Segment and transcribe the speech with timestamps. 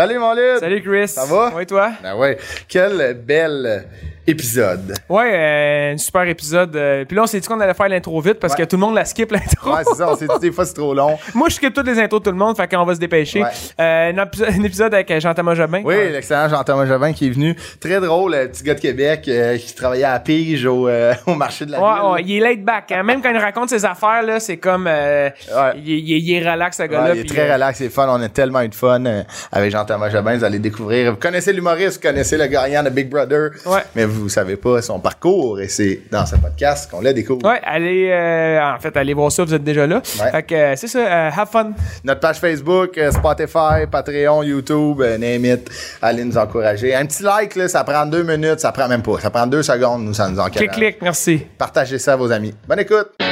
[0.00, 0.60] Salut mon Luc!
[0.60, 1.08] Salut Chris.
[1.08, 1.50] Ça va?
[1.54, 1.92] Ouais, toi?
[2.02, 3.84] Ben ouais, quel bel
[4.26, 4.94] épisode.
[5.08, 6.74] Ouais, euh, un super épisode.
[6.76, 8.60] euh, Puis là, on s'est dit qu'on allait faire l'intro vite parce Ouais.
[8.64, 9.72] que tout le monde la skip l'intro.
[9.74, 11.18] Ouais, c'est ça, on s'est dit des fois c'est trop long.
[11.34, 13.42] Moi, je skip toutes les intros de tout le monde, fait qu'on va se dépêcher.
[13.42, 13.48] Ouais.
[13.80, 15.80] Euh, un, épisode, avec euh, Jean-Thomas Jobin.
[15.84, 16.10] Oui, Ouais.
[16.10, 17.56] l'excellent Jean-Thomas Jobin qui est venu.
[17.80, 21.34] Très drôle, le petit gars de Québec euh, qui travaillait à Pige au, euh, au
[21.34, 22.10] marché de la ville.
[22.12, 22.92] ouais, il est laid back.
[22.92, 23.02] hein.
[23.02, 24.86] Même quand il raconte ses affaires, là, c'est comme.
[24.88, 25.28] euh,
[25.76, 27.14] il, est- il est- il est relax, ce gars-là.
[27.14, 28.06] Il est très euh, relax, c'est fun.
[28.08, 30.36] On a tellement eu de fun euh, avec Jean-Thomas Jobin.
[30.36, 31.12] Vous allez découvrir.
[31.12, 33.50] Vous connaissez l'humoriste, vous connaissez le gagnant de Big Brother.
[33.66, 33.80] Ouais.
[33.94, 37.46] Mais vous savez pas son parcours et c'est dans ce podcast qu'on le découvre.
[37.46, 40.02] Ouais, allez, euh, en fait, allez voir ça, vous êtes déjà là.
[40.20, 40.30] Ouais.
[40.30, 41.72] Fait que, euh, c'est ça, euh, have fun.
[42.04, 45.70] Notre page Facebook, Spotify, Patreon, YouTube, name it.
[46.02, 46.94] Allez nous encourager.
[46.94, 49.18] Un petit like, là, ça prend deux minutes, ça prend même pas.
[49.20, 50.56] Ça prend deux secondes, nous, ça nous encourage.
[50.56, 51.46] Clic, clic, merci.
[51.56, 52.54] Partagez ça à vos amis.
[52.66, 53.29] Bonne écoute!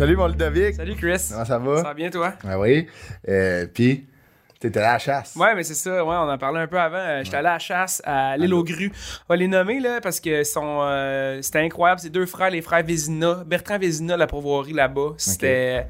[0.00, 0.76] Salut, mon Ludovic.
[0.76, 1.26] Salut Chris.
[1.30, 1.76] Comment ça va?
[1.76, 2.32] Ça va bien, toi?
[2.42, 2.86] Ah oui.
[3.28, 4.06] Euh, Puis,
[4.58, 5.36] t'étais à la chasse.
[5.36, 6.02] Ouais, mais c'est ça.
[6.02, 6.96] Ouais, on en parlait un peu avant.
[6.96, 8.90] Euh, J'étais allé à la chasse à l'île aux grues.
[9.28, 12.00] On va les nommer, là, parce que sont, euh, c'était incroyable.
[12.00, 13.44] C'est deux frères, les frères Vézina.
[13.44, 15.16] Bertrand Vézina, la pourvoirie là-bas.
[15.18, 15.86] C'était.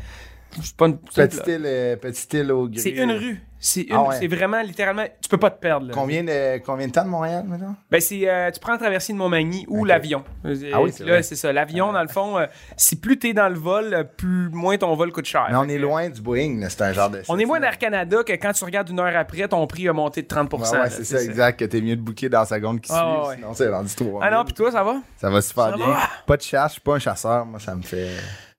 [0.61, 0.99] C'est pas une.
[0.99, 2.81] Petite île, petite île au gris.
[2.81, 3.41] C'est une rue.
[3.63, 3.87] C'est.
[3.91, 4.17] Ah ouais.
[4.19, 5.05] C'est vraiment littéralement.
[5.21, 5.87] Tu peux pas te perdre.
[5.89, 5.93] Là.
[5.95, 7.77] Combien de, combien de temps de Montréal, maintenant?
[7.91, 8.27] Ben, c'est.
[8.27, 10.25] euh, tu prends la traversée de Montmagny ou l'avion.
[10.73, 11.23] Ah oui, c'est Là, vrai.
[11.23, 11.53] c'est ça.
[11.53, 12.47] L'avion, dans le fond, euh,
[12.79, 15.47] si plus t'es dans le vol, euh, plus moins ton vol coûte cher.
[15.51, 17.21] Mais on est loin du Boeing, c'est un genre de.
[17.29, 19.93] On est moins d'Air Canada que quand tu regardes une heure après, ton prix a
[19.93, 21.61] monté de 30 Ouais, ouais, c'est ça, exact.
[21.61, 23.29] Que t'es mieux de booker dans la seconde qui Ah, suit.
[23.29, 23.35] ouais.
[23.37, 24.21] Sinon, c'est rendu trop.
[24.23, 24.97] Ah non, puis toi, ça va?
[25.21, 25.87] Ça va super Ça bien.
[25.87, 25.99] va?
[26.27, 27.45] Pas de chasse, je suis pas un chasseur.
[27.45, 28.09] Moi, ça me fait.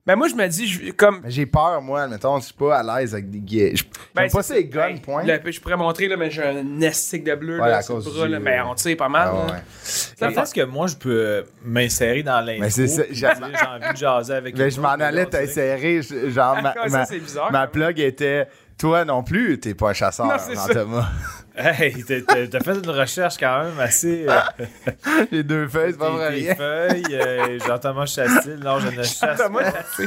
[0.04, 1.20] Ben, moi, je me dis, je- comme.
[1.22, 3.76] Mais j'ai peur, moi, admettons, je suis pas à l'aise avec des guets.
[3.76, 3.84] Je
[4.16, 5.22] Ben, pas c'est- ces guns, ben, point.
[5.22, 7.98] le- je pourrais montrer, là, mais j'ai un nestique de bleu Ouais, là, à sur
[7.98, 8.26] le cause bras.
[8.26, 9.28] du- Là, ben, on tire pas mal.
[9.30, 9.60] Ah, ouais, là.
[9.84, 12.62] Ça pense que moi, je peux euh, m'insérer dans l'intro.
[12.62, 16.00] Mais c'est ça, puis j'ai- envie de jaser avec Mais je m'en allais t'insérer.
[16.02, 18.48] Genre, ma, ça, ma, c'est bizarre, ma plug était.
[18.78, 20.32] Toi non plus, t'es pas un chasseur, Non.
[20.52, 21.08] Jean-Thomas.
[21.54, 24.26] Hey, t'as- fait une recherche quand même assez.
[24.28, 24.64] euh,
[25.32, 26.28] Les deux feuilles, c'est pas vrai.
[26.30, 26.54] rien.
[26.54, 28.58] feuilles, euh, Jean-Thomas Chastil.
[28.64, 29.72] Non, je ne chasse pas.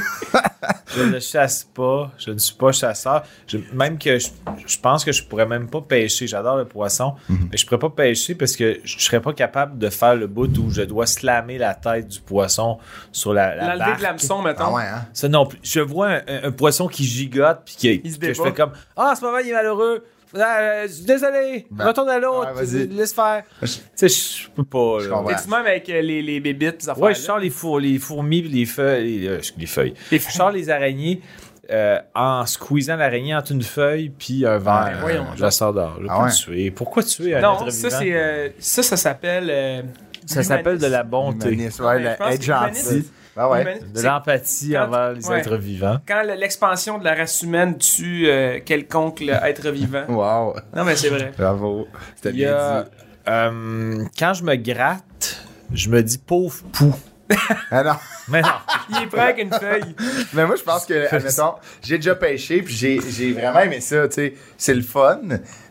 [0.96, 2.10] Je ne chasse pas.
[2.18, 3.22] Je ne suis pas chasseur.
[3.46, 4.28] Je- même que je,
[4.66, 6.26] je pense que je pourrais même pas pêcher.
[6.26, 7.14] J'adore le poisson.
[7.28, 7.48] Mhm.
[7.52, 10.56] Mais je pourrais pas pêcher parce que je serais pas capable de faire le bout
[10.58, 12.78] où je dois slammer la tête du poisson
[13.12, 13.98] sur la, la barque.
[13.98, 14.64] de l'hameçon, mettons.
[14.68, 15.06] Ah ouais, hein?
[15.12, 15.58] Ça non plus.
[15.62, 18.52] Je vois un, un- un poisson qui gigote puis qui, Il se que je fais
[18.52, 20.04] comme Ah, en ce moment, il est malheureux.
[20.38, 23.42] Ah, désolé, Ben, retourne à l'autre, ouais, laisse faire.
[23.60, 24.98] Tu sais, je peux pas.
[25.00, 25.16] Je là.
[25.16, 25.34] comprends.
[25.34, 27.98] T'es-tu même avec euh, les, les bébites, ces affaires Ouais, je sors les, four- les
[27.98, 29.18] fourmis puis les feuilles.
[29.20, 29.94] Les, euh, les feuilles.
[30.10, 31.20] Les Je sors les araignées
[31.70, 34.98] euh, en squeezant l'araignée entre une feuille puis un verre.
[35.00, 35.98] Voyons, je la sors dehors.
[36.08, 36.28] Ah ouais?
[36.28, 36.70] le tuer.
[36.70, 38.12] Pourquoi tuer un Non, être ça, c'est.
[38.12, 39.48] euh, ça, ça s'appelle.
[39.50, 39.82] euh,
[40.26, 42.38] Ça s'appelle de la bonté, ouais, Ouais,
[43.36, 43.80] Ah ouais.
[43.94, 45.38] de l'empathie quand- envers les ouais.
[45.40, 45.98] êtres vivants.
[46.08, 50.04] Quand le- l'expansion de la race humaine tue euh, quelconque être vivant.
[50.08, 50.56] Wow.
[50.74, 51.32] Non, mais c'est vrai.
[51.36, 51.86] Bravo.
[52.16, 52.90] C'était bien a, dit.
[53.28, 56.94] euh, quand je me gratte, je me dis pauvre pou.
[57.70, 57.96] Ah non.
[58.28, 58.48] Mais non.
[58.90, 59.94] Il est prêt avec une feuille.
[60.32, 64.06] Mais moi, je pense que, admettons, j'ai déjà pêché, puis j'ai, j'ai vraiment aimé ça,
[64.08, 64.34] tu sais.
[64.56, 65.18] C'est le fun.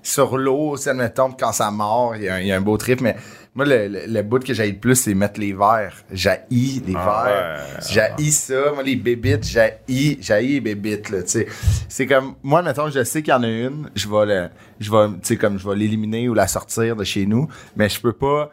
[0.03, 2.61] Sur l'eau, c'est, admettons, quand ça mord, il y, a un- il y a un
[2.61, 3.15] beau trip, mais
[3.55, 5.95] moi, le, le, le bout que j'aille le plus, c'est mettre les verres.
[6.11, 7.65] J'haïs les Ah verres.
[7.77, 7.83] ouais.
[7.89, 8.71] J'haïs ça.
[8.73, 11.47] Moi, les bébites, j'haïs, j'haïs les bébites, là, tu sais.
[11.87, 14.49] C'est comme, moi, mettons, je sais qu'il y en a une, je vais le,
[14.79, 17.47] je vais, tu sais, comme, je vais l'éliminer ou la sortir de chez nous,
[17.77, 18.51] mais je peux pas,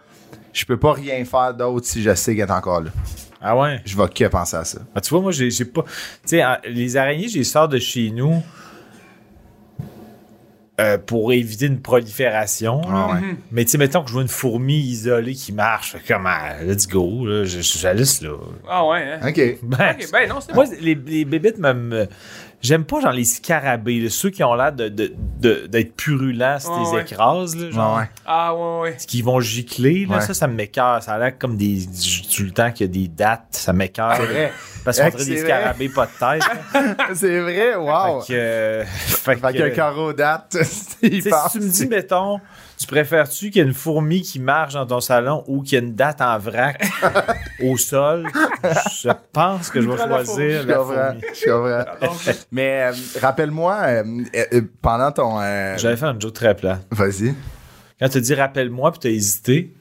[0.52, 2.90] je peux pas rien faire d'autre si je sais qu'elle est encore là.
[3.40, 3.80] Ah ouais?
[3.84, 4.78] Je vais que penser à ça.
[4.94, 5.82] Ah, tu vois, moi, j'ai pas.
[5.82, 8.40] Tu sais, les araignées, j'ai sors de chez nous.
[10.82, 12.80] Euh, pour éviter une prolifération.
[12.88, 13.20] Ah ouais.
[13.50, 16.86] Mais tu sais, mettons que je vois une fourmi isolée qui marche, comme, ah, let's
[16.88, 18.36] go, là, je, je, je là.
[18.68, 19.28] Ah ouais, hein?
[19.28, 19.40] OK.
[19.62, 22.08] Ben, Ok, ben non, c'est moi, les, les bébites me, me-
[22.62, 26.58] J'aime pas genre les scarabées, là, ceux qui ont l'air de, de, de- d'être purulents
[26.60, 27.94] si Ouais, écrases, là, genre.
[27.96, 28.08] Ouais, ouais.
[28.24, 28.96] Ah ouais, ouais.
[29.06, 30.20] qui vont gicler, là, Ouais.
[30.22, 31.02] ça, ça m'écœure.
[31.02, 31.80] Ça a l'air comme des.
[32.34, 34.14] Tout le temps qu'il y a des dates, ça m'écœure.
[34.16, 34.52] C'est vrai.
[34.84, 36.96] Parce qu'on dirait des scarabées pas de tête.
[37.14, 38.20] C'est vrai, wow.
[38.22, 38.38] Fait que.
[38.38, 42.40] euh, fait Fait que- qu'un carreau date, si tu me dis, mettons,
[42.82, 45.76] tu préfères-tu qu'il y ait une fourmi qui marche dans ton salon ou qu'il y
[45.76, 46.84] ait une date en vrac
[47.62, 48.26] au sol?
[49.02, 50.94] Je pense que je vais prends la choisir Je la comprends.
[50.94, 51.20] fourmi.
[51.34, 51.50] Je
[52.00, 52.32] comprends.
[52.52, 54.04] Mais euh, rappelle-moi, euh,
[54.52, 55.40] euh, pendant ton.
[55.76, 56.84] J'allais faire une joke très plate.
[56.90, 57.34] Vas-y.
[58.00, 59.72] Quand tu dis rappelle-moi puis t'as hésité,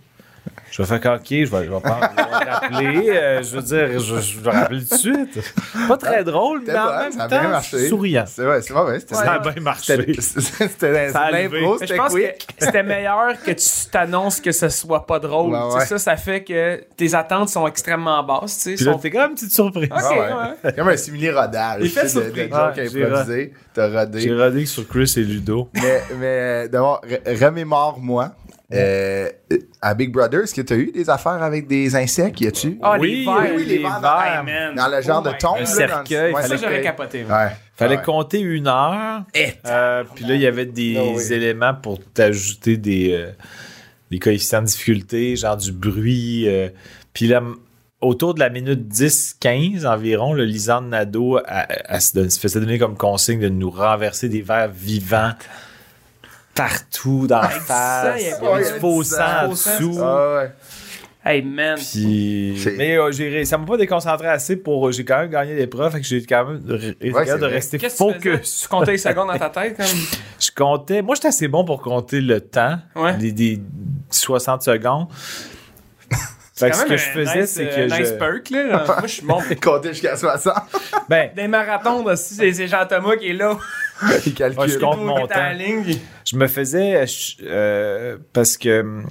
[0.71, 3.09] je vais faire comme, ok, je vais, je vais, pas- je vais rappeler.
[3.09, 5.53] euh, je veux dire, je, je vais rappeler tout de suite.
[5.87, 7.89] Pas très drôle, mais en bon, même ça a bien temps, marché.
[7.89, 8.23] souriant.
[8.25, 8.99] C'est vrai, c'est vrai.
[9.01, 10.13] Ça a bien marché.
[10.19, 12.47] c'était- l'impro, c'était pense quick.
[12.57, 15.53] que c'était meilleur que tu t'annonces que ce soit pas drôle.
[15.53, 15.85] Ouais.
[15.85, 18.55] Ça, ça fait que tes attentes sont extrêmement basses.
[18.57, 19.89] Tu sais, Puis sont- t'es quand même une petite surprise.
[19.91, 20.19] Ok, Ah ouais.
[20.63, 20.73] ouais.
[20.73, 21.81] Comme un simili-rodage.
[21.81, 22.49] Il fait surprise.
[22.51, 23.53] improvisé.
[23.73, 23.97] T'as J'ai
[24.31, 24.43] rodé.
[24.43, 25.69] rodé sur Chris et Ludo.
[25.73, 28.31] Mais, mais d'abord, re- remémore-moi.
[28.73, 29.29] Euh,
[29.81, 32.39] à Big Brother, est-ce que tu as eu des affaires avec des insectes?
[32.41, 32.77] Y a-tu?
[32.81, 33.25] Ah, Oui,
[33.65, 34.75] les oui, man.
[34.75, 35.59] Dans le genre Oh de tombe.
[35.59, 37.23] Là, cercueil, dans le- Ça, ouais, j'aurais capoté.
[37.23, 37.47] Ouais.
[37.75, 38.03] Fallait Ouais.
[38.03, 39.23] compter une heure.
[39.65, 41.33] Euh, puis là, il y avait des oui.
[41.33, 43.31] éléments pour t'ajouter des, euh,
[44.09, 46.47] des coefficients de difficulté, genre du bruit.
[46.47, 46.69] euh.
[47.13, 47.41] puis là,
[47.99, 52.79] autour de la minute 10-15 environ, le Lisanne Nadeau elle se donne- se faisait donner
[52.79, 55.33] comme consigne de nous renverser des verres vivants
[56.55, 58.21] partout dans la face.
[58.21, 59.45] il y avait du faux sang.
[59.45, 59.99] en dessous.
[60.01, 60.51] Ah ouais.
[61.23, 61.77] Hey, man.
[61.77, 64.91] Puis, mais euh, ça m'a pas déconcentré assez pour.
[64.91, 67.47] J'ai quand même gagné l'épreuve, fait que j'ai quand même Ouais, de vrai.
[67.47, 68.61] rester Qu'est-ce que tu focus.
[68.63, 69.85] Tu comptais les secondes dans ta tête, comme?
[70.39, 71.03] Je comptais.
[71.03, 73.15] Moi, j'étais assez bon pour compter le temps, Ouais.
[73.17, 73.61] des, des
[74.09, 75.07] 60 secondes.
[76.65, 78.13] Fait que ce que je faisais, nice, c'est euh, que nice je.
[78.13, 78.83] perk, là.
[78.87, 79.39] Moi, je suis bon.
[79.61, 80.53] Compter jusqu'à 60.
[81.09, 83.57] Ben, Des marathons, aussi, c'est c'est Jean-Thomas qui est là.
[84.25, 84.59] Il calcule.
[84.61, 85.51] Ouais, je compte mon en temps.
[85.51, 85.97] ligne.
[86.25, 87.05] je me faisais.
[87.43, 89.03] euh, parce que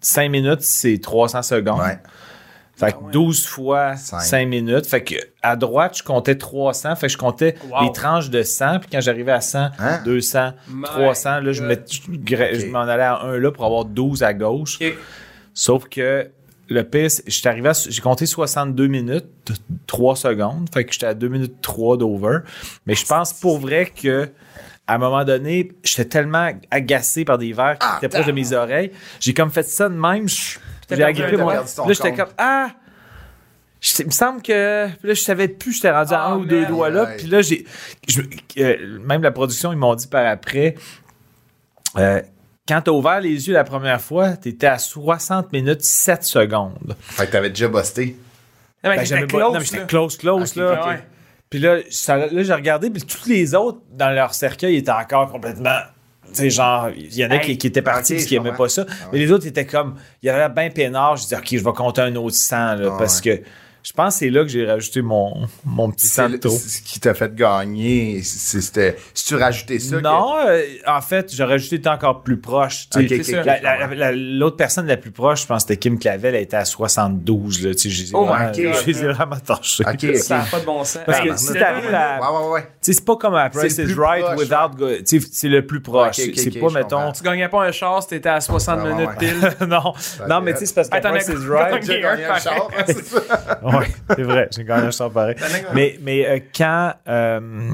[0.00, 1.80] 5 minutes, c'est 300 secondes.
[1.80, 1.98] Ouais.
[2.76, 4.18] Fait que 12 fois Cinq.
[4.20, 4.86] 5 minutes.
[4.86, 6.96] Fait que à droite, je comptais 300.
[6.96, 7.84] Fait que je comptais Wow.
[7.84, 8.80] les tranches de 100.
[8.80, 10.00] Puis quand j'arrivais à 100, Hein?
[10.04, 12.70] 200, My 300, là, je, God.
[12.72, 14.78] m'en allais à un là pour avoir 12 à gauche.
[14.80, 14.92] Ok.
[15.54, 16.28] Sauf que
[16.68, 19.52] le c'est- j'étais arrivé à, j'ai compté 62 minutes,
[19.86, 20.68] 3 secondes.
[20.72, 22.38] Fait que j'étais à 2 minutes 3 d'over.
[22.86, 24.28] Mais je pense pour vrai que,
[24.86, 28.52] à un moment donné, j'étais tellement agacé par des verres qui étaient proches de mes
[28.52, 28.90] oreilles.
[29.20, 30.26] J'ai comme fait ça de même.
[30.90, 31.48] J'ai agrippé mon.
[31.48, 32.68] Là, j'étais comme, ah!
[33.80, 36.36] Je- Il me semble que puis là je savais plus j'étais rendu à Oh, un
[36.38, 37.16] ou deux doigts là Ouais.
[37.18, 37.66] puis là j'ai
[38.56, 40.74] euh, même la production ils m'ont dit par après
[41.98, 42.22] euh,
[42.66, 47.26] quand t'as ouvert les yeux la première fois t'étais à 60 minutes 7 secondes Fait
[47.26, 48.16] que t'avais déjà busté.
[48.82, 49.84] Non, mais ben, close, non, mais j'étais là.
[49.84, 50.86] close, close, là.
[50.88, 51.02] Ouais.
[51.48, 55.30] Puis là, ça- là, j'ai regardé, puis tous les autres, dans leur cercueil, étaient encore
[55.30, 55.78] complètement...
[56.28, 57.40] Tu sais, genre, il y en a Hey.
[57.42, 58.64] qui, qui étaient partis parce qu'ils je aimaient comprends.
[58.64, 58.86] pas ça.
[59.12, 59.94] Mais les autres étaient comme...
[60.22, 61.16] Il y avait bien peinard.
[61.16, 63.40] Je dis, OK, je vais compter un autre 100, là, Ah, parce que
[63.84, 66.38] je pense que c'est là que j'ai rajouté mon, mon petit 100 C'est de le-
[66.40, 66.50] trop.
[66.58, 68.22] ce qui t'a fait gagner.
[68.24, 68.96] C'était.
[69.12, 69.96] Si tu rajoutais ça.
[69.96, 72.88] que- Non, euh, en fait, j'aurais rajouté été encore plus proche.
[72.96, 76.42] La- la- la- L'autre personne la plus proche, je pense que c'était Kim Clavel, elle
[76.42, 77.62] était à 72.
[77.64, 77.72] Là,
[78.14, 79.84] Oh vraiment, je les ai vraiment torchés.
[80.16, 81.02] Ça n'a pas de bon sens.
[81.04, 82.62] Parce que Hey, si c'était t'arrives à- Ouais, ouais, ouais.
[82.62, 85.48] Tu sais, c'est pas comme à Price is Right proche, without go- tu sais, c'est
[85.48, 86.16] le plus proche.
[86.16, 87.12] C'est pas, mettons.
[87.12, 89.16] Tu gagnais pas un char si t'étais à 60 Ouais, ouais, minutes ouais.
[89.60, 89.68] pile.
[89.68, 89.92] non,
[90.28, 91.84] non, mais tu sais, c'est parce que Price as is Right.
[93.80, 95.36] Oui, c'est vrai, j'ai gagné un pareil.
[95.74, 96.94] Mais, mais euh, quand.
[97.08, 97.70] Euh,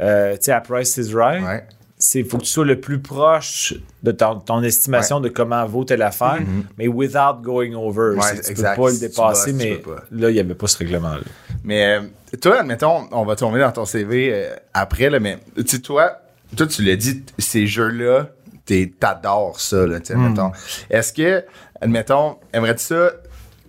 [0.00, 1.64] euh, tu sais, à Price is Right, Ouais.
[1.98, 5.84] c'est faut que tu sois le plus proche de ton, ton estimation de comment vaut
[5.84, 6.38] telle affaire,
[6.76, 8.14] mais without going over.
[8.16, 8.76] Ouais, tu exact.
[8.76, 11.20] peux pas le dépasser, bosses, mais là, il n'y avait pas ce règlement-là.
[11.64, 12.02] Mais euh,
[12.40, 16.20] toi, admettons, on va tomber dans ton CV après, là, mais tu sais, toi,
[16.54, 18.28] toi, tu l'as dit, ces jeux-là,
[19.00, 20.52] t'adores ça, là, tu sais, admettons.
[20.90, 21.44] Est-ce que,
[21.80, 23.12] admettons, aimerais-tu ça,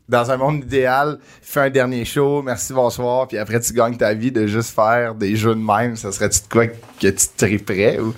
[0.09, 4.13] dans un monde idéal, fais un dernier show, merci, bonsoir, puis après tu gagnes ta
[4.13, 6.73] vie de juste faire des jeux de même, ça serait-tu de quoi que
[7.07, 8.13] tu triperais ou?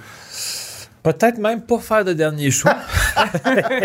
[1.02, 2.68] Peut-être même pas faire de dernier show.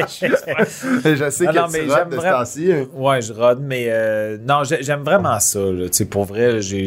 [0.08, 2.72] Je sais Ah que non, tu j'aime de ce vraiment- temps-ci.
[2.72, 2.86] hein.
[2.92, 5.60] Ouais, je rode, mais euh, non, j'ai- j'aime vraiment ça.
[5.60, 5.86] là.
[5.88, 6.86] Tu sais, pour vrai, j'ai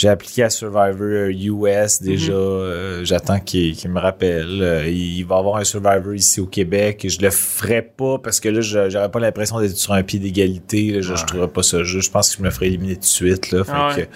[0.00, 2.32] j'ai- appliqué à Survivor US déjà.
[2.32, 4.62] euh, J'attends qu'il me rappelle.
[4.62, 7.04] Euh, il va y avoir un Survivor ici au Québec.
[7.08, 10.18] Je le ferai pas parce que là, je- j'aurais pas l'impression d'être sur un pied
[10.18, 11.02] d'égalité.
[11.02, 12.06] Je, je trouverais pas ça juste.
[12.06, 13.50] Je pense que je me ferais éliminer tout de suite.
[13.50, 13.64] Là.
[13.64, 14.04] Fait Ah ouais.
[14.04, 14.08] que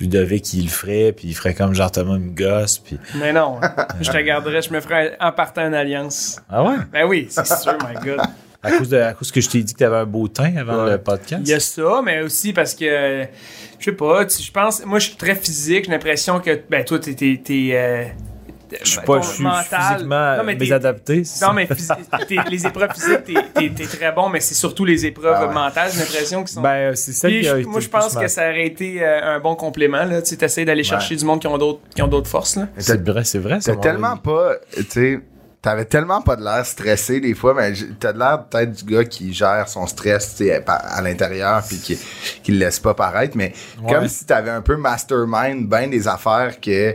[0.00, 2.98] Ludovic, il le ferait, puis il ferait comme genre Thomas me gosse, puis...
[3.20, 3.60] Mais non,
[4.00, 6.40] je te garderais, je me ferais en partant une alliance.
[6.50, 6.74] Ah ouais?
[6.92, 8.20] Ben oui, c'est sûr, my God.
[8.64, 10.84] À cause, de, à cause que je t'ai dit que t'avais un beau teint avant
[10.84, 10.92] Ouais.
[10.92, 11.42] le podcast?
[11.44, 13.24] Il y a ça, mais aussi parce que,
[13.78, 16.84] je sais pas, tu- je pense, moi je suis très physique, j'ai l'impression que, ben
[16.84, 17.14] toi, t'es.
[17.14, 18.04] t'es, t'es, euh,
[18.84, 19.64] Je suis ben, pas, je suis mental-
[19.94, 20.56] physiquement Non, mais
[21.24, 24.54] c'est Non, mais physi- t'es- les épreuves physiques, t'es, t'es- t'es très bon, mais c'est
[24.54, 25.52] surtout les épreuves Ah ouais.
[25.52, 26.62] mentales, j'ai l'impression, qui sont.
[26.62, 29.40] Ben, c'est ça qui a été moi, je pense que ça aurait été euh, un
[29.40, 30.04] bon complément.
[30.04, 30.22] Là.
[30.22, 32.56] Tu essaies d'aller chercher du monde qui ont d'autres, qui ont d'autres forces.
[32.56, 32.68] Là.
[32.78, 33.58] C'est vrai, c'est vrai.
[33.62, 35.20] T'as tellement pas, tu sais,
[35.62, 39.04] t'avais tellement pas de l'air stressé des fois, mais t'as de l'air peut-être du gars
[39.04, 41.98] qui gère son stress, à l'intérieur puis qui,
[42.42, 43.52] qui le laisse pas paraître, mais
[43.82, 43.92] Ouais.
[43.92, 46.94] comme si t'avais un peu mastermind ben des affaires que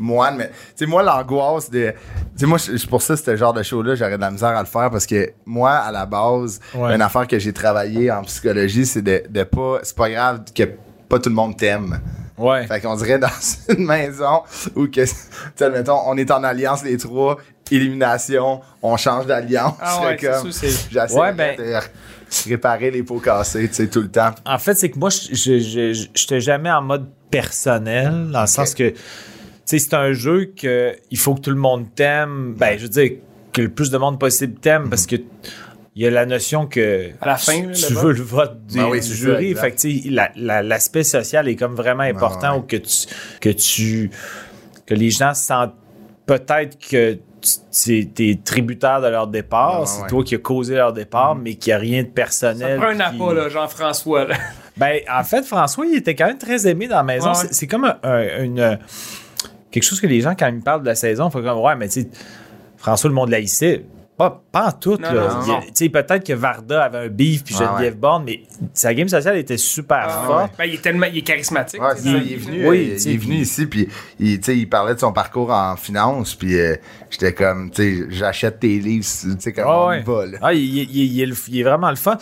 [0.00, 1.96] moi, mais tu sais, moi, l'angoisse de, tu
[2.36, 2.58] sais, moi,
[2.88, 5.30] pour ça, ce genre de show-là, j'aurais de la misère à le faire parce que
[5.44, 6.94] moi, à la base, Ouais.
[6.94, 10.62] une affaire que j'ai travaillé en psychologie, c'est de, de pas, c'est pas grave que
[11.08, 12.00] pas tout le monde t'aime.
[12.36, 12.64] Ouais.
[12.68, 13.26] Fait qu'on dirait dans
[13.76, 14.42] une maison
[14.76, 15.10] où que, tu
[15.56, 17.38] sais, mettons, on est en alliance les trois,
[17.70, 19.74] élimination, on change d'alliance.
[19.80, 21.74] Ah ouais, comme, J'essaie Ouais, ben- de
[22.48, 24.30] réparer les pots cassés, tu sais, tout le temps.
[24.44, 28.42] En fait, c'est que moi, je je- je- je- j'étais jamais en mode personnel, dans
[28.42, 28.96] le sens que, tu
[29.64, 32.54] sais, c'est un jeu que il faut que tout le monde t'aime.
[32.56, 33.12] Ben, je veux dire,
[33.52, 35.16] que le plus de monde possible t'aime, parce que
[35.96, 38.76] il y a la notion que À la fin, tu le veux le vote du,
[38.78, 39.54] Ben oui, du jury.
[39.54, 42.58] fait que, tu sais, la- la- l'aspect social est comme vraiment important ouais.
[42.58, 43.06] ou que tu,
[43.40, 44.10] que tu,
[44.86, 45.74] que les gens sentent
[46.26, 47.18] peut-être que
[47.72, 50.08] tu es tributaire de leur départ, Ouais, c'est ouais.
[50.08, 52.78] toi qui as causé leur départ, mais qu'il n'y a rien de Ça personnel.
[52.78, 54.24] prend un qui- appât, là, Jean-François.
[54.26, 54.34] Là.
[54.76, 57.28] ben, en fait, François, il était quand même très aimé dans la maison.
[57.28, 57.34] Ouais.
[57.34, 58.78] C'est- C'est comme un- un- une,
[59.70, 61.76] quelque chose que les gens, quand ils me parlent de la saison, font comme Ouais,
[61.76, 62.08] mais tu sais,
[62.76, 63.84] François, le monde laïcité.
[64.18, 64.96] Pas, pas en tout.
[64.96, 68.42] Peut-être que Varda avait un beef puis Ouais, Geneviève Borne, mais
[68.74, 70.52] sa game sociale était super Ah, forte.
[70.58, 71.80] Ben, il est tellement il est charismatique.
[71.80, 74.58] Ouais, dans- il est venu, Oui, euh, il est venu ici, puis il, tu sais,
[74.58, 76.74] il parlait de son parcours en finance, puis euh,
[77.10, 80.00] j'étais comme, tu sais, j'achète tes livres, tu sais, comme Ah on ouais.
[80.00, 80.38] y va, là.
[80.42, 82.18] Ah, il, il- il- il est le- il est vraiment le fun.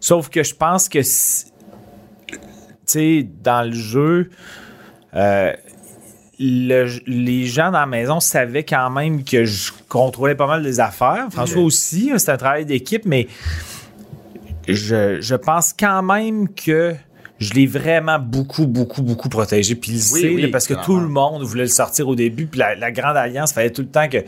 [0.00, 1.06] Sauf que je pense que, tu
[2.86, 4.30] sais, dans le jeu,
[5.14, 5.52] euh,
[6.38, 10.80] le- les gens dans la maison savaient quand même que je contrôlais pas mal des
[10.80, 11.26] affaires.
[11.30, 13.26] François aussi, hein, c'est un travail d'équipe, mais
[14.68, 16.94] je, je pense quand même que
[17.38, 19.74] je l'ai vraiment beaucoup, beaucoup, beaucoup protégé.
[19.74, 22.46] Puis il Oui, sait, oui, parce que tout le monde voulait le sortir au début.
[22.46, 24.18] Puis la, la Grande Alliance, fallait tout le temps que,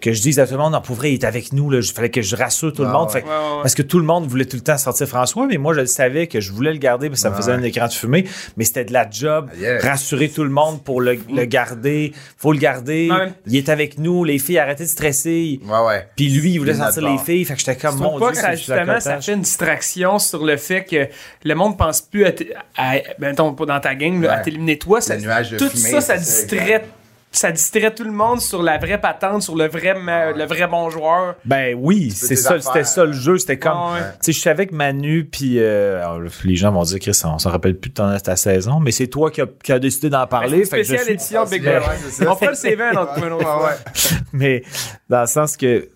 [0.00, 1.72] que je dise à tout le monde, non, pour vrai, il est avec nous.
[1.72, 3.06] Il fallait que je rassure tout le Ah, monde.
[3.08, 3.12] ouais.
[3.14, 3.62] Fait que- Ouais, ouais, ouais.
[3.62, 5.86] Parce que tout le monde voulait tout le temps sortir François, mais moi, je le
[5.86, 8.24] savais que je voulais le garder parce que ça me faisait un écran de fumée.
[8.56, 9.78] Mais c'était de la job, Yeah.
[9.80, 12.12] rassurer tout le monde pour le, le garder.
[12.36, 13.10] faut le garder.
[13.46, 14.24] Il est avec nous.
[14.24, 15.60] Les filles, arrêtez de stresser.
[15.64, 16.06] Ouais, ouais.
[16.16, 17.44] Puis lui, il voulait sortir les filles.
[17.44, 20.44] Fait que j'étais comme, Je mon Dieu, que ça, justement, ça fait une distraction sur
[20.44, 21.08] le fait que
[21.44, 22.32] le monde pense plus à,
[22.76, 25.00] à ben, pas dans ta game, là, à t'éliminer toi.
[25.00, 26.84] Ça, tout fumée, ça, ça, distrait,
[27.32, 30.88] ça distrait tout le monde sur la vraie patente, sur le vrai, le vrai bon
[30.88, 31.34] joueur.
[31.44, 33.36] Ben oui, c'est ça, c'était ça le jeu.
[33.36, 34.00] C'était comme, ouais.
[34.22, 37.50] tu sais, je savais que Manu, puis euh, les gens vont dire, Chris, on s'en
[37.50, 40.26] rappelle plus de ton ta saison, mais c'est toi qui as qui as décidé d'en
[40.26, 40.64] parler.
[40.64, 41.82] C'est fait spécial suis- édition Big Brother.
[42.20, 42.26] ouais.
[42.26, 43.12] On fera le CV un autre,
[44.32, 44.62] mais
[45.10, 45.88] dans le sens que, tu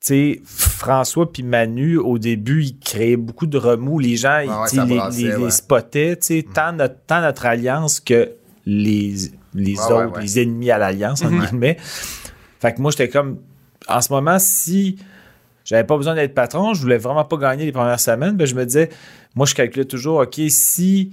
[0.00, 4.00] sais, François puis Manu, au début, ils créaient beaucoup de remous.
[4.00, 5.50] Les gens, ils- Ouais, les, brassait, les- les ouais.
[5.50, 8.32] spottaient, tu sais, tant, notre, tant notre alliance que
[8.66, 9.14] les,
[9.54, 10.22] les Ouais, autres, ouais, ouais.
[10.22, 11.76] les ennemis à l'alliance, entre guillemets.
[12.60, 13.38] Fait que moi, j'étais comme,
[13.88, 14.98] en ce moment, si
[15.64, 18.54] j'avais pas besoin d'être patron, je voulais vraiment pas gagner les premières semaines, ben je
[18.54, 18.90] me disais,
[19.34, 21.12] moi, je calculais toujours, OK, si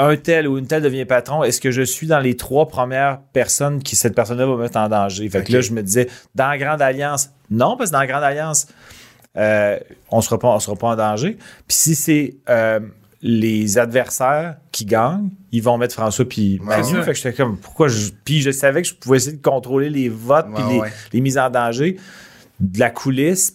[0.00, 3.20] un tel ou une telle devient patron, est-ce que je suis dans les trois premières
[3.32, 5.28] personnes qui cette personne-là va mettre en danger?
[5.28, 8.06] Fait que là, je me disais, dans la Grande Alliance, non, parce que dans la
[8.06, 8.68] Grande Alliance,
[9.36, 9.76] euh,
[10.10, 11.36] on sera pas, on sera pas en danger.
[11.66, 12.78] Puis si c'est euh,
[13.22, 16.98] les adversaires qui gagnent, ils vont mettre François puis Ouais, Manu.
[16.98, 17.02] ouais.
[17.04, 18.10] Fait que j'étais comme, pourquoi je.
[18.24, 20.80] Puis je savais que je pouvais essayer de contrôler les votes puis les,
[21.12, 21.96] les mises en danger
[22.60, 23.54] de la coulisse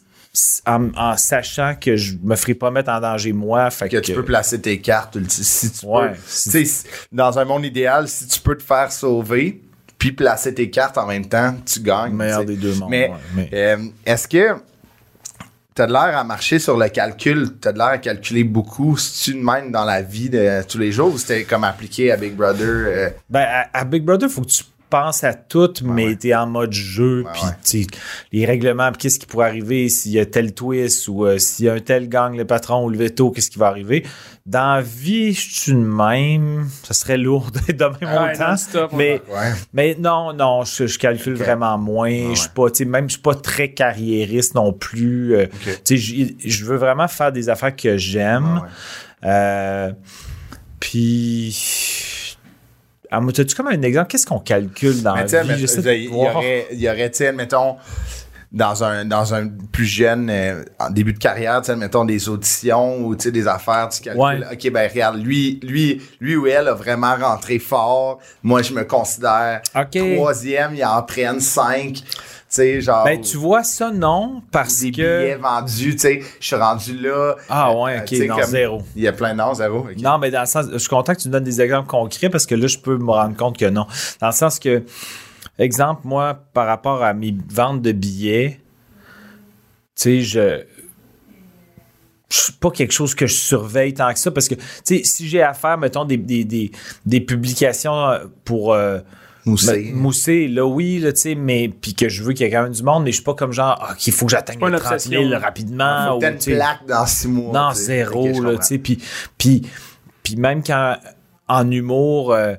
[0.66, 3.70] en, en sachant que je me ferais pas mettre en danger moi.
[3.70, 6.10] Fait que tu peux placer tes cartes si tu peux.
[6.26, 9.62] Si- dans un monde idéal, si tu peux te faire sauver
[10.00, 12.12] puis placer tes cartes en même temps, tu gagnes.
[12.12, 12.90] le meilleur des deux mondes.
[12.90, 14.56] Mais, ouais, mais- euh, est-ce que
[15.76, 19.32] t'as de l'air à marcher sur le calcul, t'as de l'air à calculer beaucoup, si
[19.32, 22.18] tu de même dans la vie de tous les jours ou c'était comme appliqué à
[22.18, 22.68] Big Brother?
[22.68, 26.16] euh, Ben, à, à Big Brother, faut que tu penses à tout, mais ouais.
[26.16, 27.32] t'es en mode jeu, Ouais,
[27.68, 27.88] puis
[28.32, 31.66] les règlements, puis qu'est-ce qui pourrait arriver s'il y a tel twist ou euh, s'il
[31.66, 34.06] y a un tel gang, le patron ou le veto, qu'est-ce qui va arriver?
[34.46, 36.68] Dans la vie, je suis de même.
[36.84, 38.88] Ça serait lourd d'être de même Ouais, autant.
[38.96, 39.52] mais, Ouais.
[39.74, 42.34] mais non, non, je, je calcule vraiment moins.
[42.36, 45.36] Je suis pas, tu sais, même, je suis pas très carriériste non plus.
[45.36, 45.80] Euh, Ok.
[45.86, 48.62] Tu sais, je- veux vraiment faire des affaires que j'aime.
[49.26, 49.92] Euh,
[50.80, 51.52] puis,
[53.14, 54.08] ah, moi, T'as-tu comme un exemple?
[54.10, 55.50] Qu'est-ce qu'on calcule dans Mais la vie?
[55.50, 57.76] mais- J'essaie de il y aurait, il y aurait, mettons,
[58.52, 63.16] dans un, dans un plus jeune, euh, en début de carrière, mettons des auditions ou,
[63.16, 64.40] des affaires, tu calcules, Ouais.
[64.52, 68.20] OK, ben, regarde, lui, lui, lui ou elle a vraiment rentré fort.
[68.44, 69.62] Moi, je me considère
[70.16, 72.02] troisième, ils en prennent cinq.
[72.54, 73.04] Tu sais, genre.
[73.04, 75.22] Ben, tu vois ça, non, parce des que...
[75.22, 77.36] billets vendus, tu sais, je suis rendu là.
[77.50, 78.82] Ah ouais, Euh, ok, non, comme- zéro.
[78.96, 79.80] Il y a plein de noms, zéro.
[79.80, 79.98] ok.
[79.98, 82.30] Non, mais dans le sens, je suis content que tu me donnes des exemples concrets
[82.30, 83.88] parce que là, je peux me rendre compte que non.
[84.22, 84.84] Dans le sens que,
[85.58, 88.60] exemple, moi, par rapport à mes ventes de billets,
[89.96, 90.64] tu sais, je.
[92.30, 95.02] Je suis pas quelque chose que je surveille tant que ça parce que, tu sais,
[95.04, 96.72] si j'ai à faire, mettons, des, des, des,
[97.06, 98.74] des publications euh, pour.
[98.74, 99.00] euh,
[99.46, 99.92] Moussé.
[99.92, 102.52] ben, mousser, là, oui, là, tu sais, mais puis que je veux qu'il y ait
[102.52, 104.60] quand même du monde, mais je suis pas comme genre, ah, qu'il faut que j'atteigne
[104.60, 105.40] les une 30 000 obsession.
[105.40, 106.08] rapidement.
[106.08, 107.54] Faut ou, une plaque dans six mois.
[107.54, 108.78] non, zéro, là, tu sais.
[108.78, 109.00] Puis,
[109.38, 109.64] puis,
[110.24, 110.96] puis même quand,
[111.50, 112.56] en humour, euh,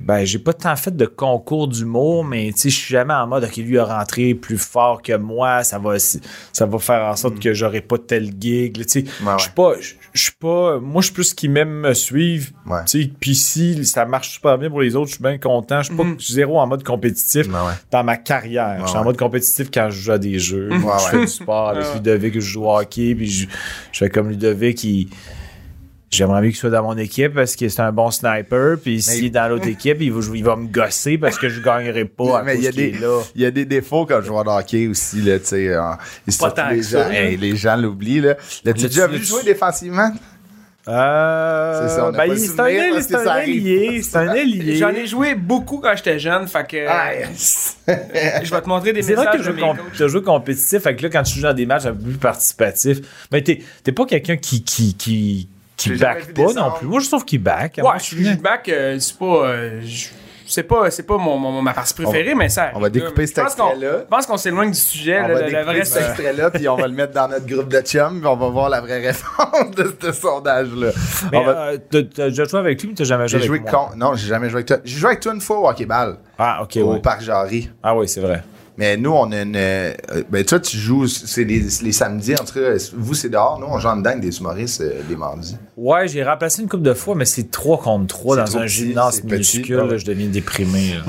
[0.00, 3.26] ben, j'ai pas tant fait de concours d'humour, mais tu sais, je suis jamais en
[3.26, 7.16] mode, OK, lui a rentré plus fort que moi, ça va, ça va faire en
[7.16, 9.04] sorte que j'aurai pas tel gig, tu sais.
[9.22, 9.74] Ouais, Je suis pas,
[10.14, 12.84] je je suis pas, moi, je suis plus qui m'aime me suivre, Ouais.
[12.86, 13.10] tu sais.
[13.20, 15.82] Puis si ça marche super bien pour les autres, je suis bien content.
[15.82, 17.72] Je suis pas zéro en mode compétitif Ouais, ouais.
[17.90, 18.82] dans ma carrière.
[18.84, 20.68] je suis en mode compétitif quand je joue à des jeux.
[20.70, 20.92] je ouais.
[21.10, 21.94] fais du sport avec Ouais.
[21.94, 23.46] Ludovic, je joue au hockey, puis je,
[23.92, 25.08] je fais comme Ludovic, il-
[26.12, 28.76] J'aimerais mieux qu'il soit dans mon équipe parce que c'est un bon sniper.
[28.82, 31.48] Puis s'il est dans l'autre équipe, il va, jouer- il va me gosser parce que
[31.48, 33.20] je gagnerai pas à mais il y a des là.
[33.34, 35.74] il y a des défauts comme joueur de hockey aussi là tu sais
[36.70, 38.34] les gens hey, les gens l'oublient là.
[38.64, 40.10] L'as-tu L'as-tu- déjà vu jouer défensivement?
[40.88, 44.16] Euh, C'est ça, on ben, pas c'est un, parce c'est que un ça ailier, c'est
[44.16, 44.76] un ailier.
[44.76, 47.10] J'en ai joué beaucoup quand j'étais jeune, fait que Ah,
[47.86, 49.54] je vais te montrer des C'est vrai que messages
[49.92, 52.02] tu t'as joué compétitif, fait que là, quand tu joues dans des matchs un peu
[52.02, 52.98] plus participatifs,
[53.30, 55.48] mais t'es, t'es pas quelqu'un qui, qui, qui,
[55.82, 56.86] qui back pas non plus.
[56.86, 57.74] Moi, je trouve qu'il back.
[57.76, 59.24] Ouais, moi, je suis back, euh, c'est pas.
[59.46, 60.08] euh, je-
[60.44, 62.72] c'est pas, c'est pas mon, mon- ma partie préférée, mais ça.
[62.74, 64.00] on va découper cet extrait-là.
[64.00, 66.76] Je pense qu'on s'éloigne du sujet, on là, va découper vrai cet extrait-là puis on
[66.76, 69.70] va le mettre dans notre groupe de chums puis on va voir la vraie réponse
[69.76, 70.90] de ce sondage là
[71.30, 73.72] Mais, va euh, t'as, déjà joué avec lui, mais t'as jamais joué j'ai joué avec
[73.72, 73.88] moi.
[73.92, 76.16] con non j'ai jamais joué avec toi j'ai joué avec toi une fois au hockey-ball
[76.38, 77.00] Ah, ok, au ouais.
[77.00, 78.42] parc Jarry Ah oui, c'est vrai.
[78.78, 79.54] Mais nous, on a une.
[79.54, 79.92] euh,
[80.30, 83.58] ben, toi, tu joues, c'est les, les samedis, en tout cas, vous, c'est dehors.
[83.60, 85.56] Nous, on joue en dedans avec des humoristes euh, les mardis.
[85.76, 88.62] Ouais, j'ai remplacé une couple de fois, mais c'est 3 contre 3 C'est dans un
[88.62, 89.26] petit, gymnase petit.
[89.58, 89.76] minuscule.
[89.76, 90.94] Là, je deviens déprimé.
[90.94, 91.02] là.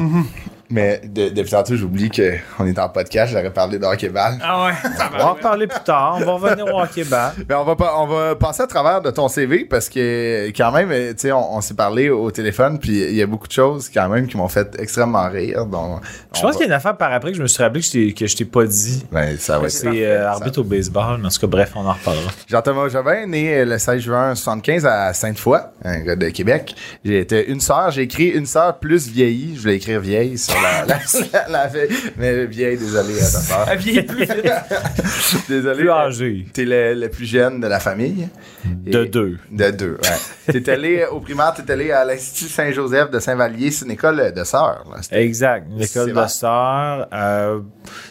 [0.74, 4.40] Mais de- depuis tantôt, j'oublie qu'on est en podcast, j'aurais parlé de hockey-ball.
[4.42, 4.72] Ah ouais.
[5.14, 6.18] On va en reparler plus tard.
[6.20, 7.32] On va revenir au hockey ball.
[7.48, 10.72] Mais on va, pas, on va passer à travers de ton CV parce que, quand
[10.72, 13.48] même, euh, tu sais, on, on s'est parlé au téléphone, puis il y a beaucoup
[13.48, 15.66] de choses, quand même, qui m'ont fait extrêmement rire.
[15.68, 16.02] Donc,
[16.36, 17.86] Je pense qu'il y a une affaire par après que je me suis rappelé que
[17.86, 19.06] je t'ai, que je t'ai pas dit.
[19.12, 21.86] Ben, ça va être C'est euh, arbitre au baseball, mais en tout cas, bref, on
[21.86, 22.32] en reparlera.
[22.50, 26.76] Jean-Thomas Jobin, né euh, le 16 juin 75 à Sainte-Foy, un gars de Québec.
[27.06, 29.56] J'ai été une sœur, j'ai écrit une sœur plus vieillie.
[29.56, 31.00] Je voulais écrire vieille sur la, la,
[31.34, 31.90] la, la feuille.
[32.18, 33.26] Mais vieille, désolé à
[33.66, 33.72] ta.
[33.74, 34.28] Elle vieillit plus.
[35.50, 35.76] Désolé.
[35.78, 36.46] Plus âgé.
[36.54, 38.28] T'es le, le plus jeune de la famille.
[38.66, 39.38] De Et- deux.
[39.52, 40.52] De deux, ouais.
[40.62, 43.72] t'es allé au primaire, t'es allé à l'Institut Saint-Joseph de Saint-Vallier.
[43.72, 44.84] C'est une école de sœurs.
[45.12, 45.68] Exact.
[45.72, 46.24] L'école Sévère.
[46.26, 47.08] de sœurs.
[47.14, 47.60] Euh,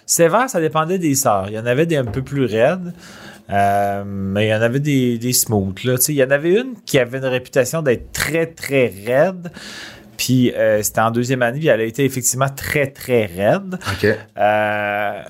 [0.06, 1.46] sévère, ça dépendait des sœurs.
[1.48, 2.92] Il y en avait des un peu plus raides.
[3.50, 5.84] euh, mais il y en avait des, des smooth.
[5.84, 5.96] Là.
[5.98, 9.50] Tu sais, Il y en avait une qui avait une réputation d'être très, très raide.
[10.24, 13.76] Puis euh, c'était en deuxième année, puis elle a été effectivement très, très raide.
[13.92, 14.06] OK.
[14.38, 15.22] Euh,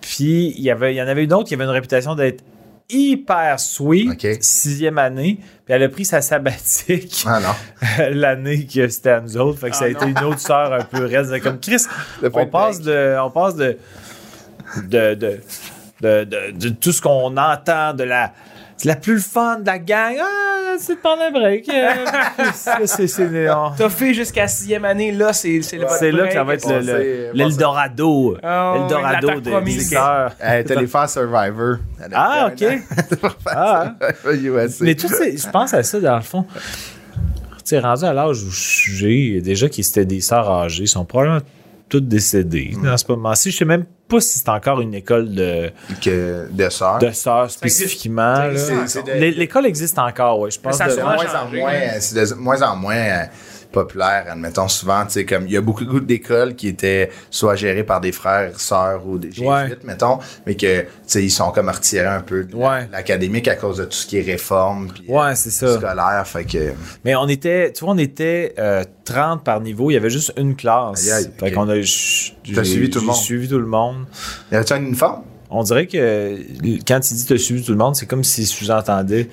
[0.00, 2.44] puis il y avait, il y en avait une autre qui avait une réputation d'être
[2.88, 4.38] hyper sweet, Ok.
[4.40, 5.40] sixième année.
[5.64, 7.40] Puis elle a pris sa sabbatique Ah
[8.10, 9.58] l'année que c'était à nous autres.
[9.58, 11.26] Fait que ça a été une autre sœur un peu raide.
[11.28, 11.82] C'est Comme Chris,
[12.22, 13.78] on passe de, on passe de,
[14.86, 15.40] de, de,
[16.00, 18.32] de, de- de tout ce qu'on entend de la,
[18.78, 20.14] c'est la plus fun de la gang.
[20.20, 21.66] Ah, c'est de prendre un break.
[23.76, 26.68] T'as fait jusqu'à sixième année, là, c'est c'est le c'est là que ça va être
[26.68, 28.36] le, Bon, le- l'Eldorado.
[28.42, 29.50] Ah L'Eldorado des.
[30.38, 31.76] Elle est allée faire Survivor.
[32.12, 32.58] Ah, ok.
[32.58, 33.94] faire Ah.
[34.32, 34.84] USA.
[34.84, 36.44] Mais tout je pense à ça dans le fond.
[37.58, 41.04] Tu sais, rendu à l'âge où j'ai, déjà qui c'était des sœurs âgées, ils sont
[41.04, 41.40] probablement
[41.88, 42.84] toutes décédées Mm.
[42.84, 43.50] dans ce moment-ci.
[43.50, 45.70] Je sais même pas si c'est encore une école de,
[46.02, 46.98] que de sœurs.
[46.98, 48.48] de sœurs spécifiquement.
[49.18, 50.50] L'école existe encore, oui.
[50.50, 50.76] Je pense.
[50.78, 53.24] ça de- de souvent moins en changé, moins, euh, c'est de moins en moins euh,
[53.72, 57.84] populaire, admettons souvent, tu sais, comme il y a beaucoup d'écoles qui étaient soit gérées
[57.84, 59.78] par des frères, sœurs ou des jésuites, Ouais.
[59.84, 62.88] mettons, mais que, tu sais, ils sont comme retirés un peu de Ouais.
[62.90, 65.74] l'académique à cause de tout ce qui est réforme, puis Ouais, c'est ça.
[65.76, 66.72] scolaire, fait que,
[67.04, 69.90] Mais on était, tu vois, on était euh, 30 par niveau.
[69.90, 71.06] Il y avait juste une classe.
[71.06, 71.54] Aïe, aïe, fait ok.
[71.54, 71.74] qu'on a.
[72.54, 73.16] T'as suivi tout le monde?
[73.16, 74.06] suivi tout le monde.
[74.50, 75.22] y avait-tu un uniforme?
[75.50, 76.36] On dirait que
[76.86, 79.28] quand il dit t'as suivi tout le monde, c'est comme s'il sous-entendait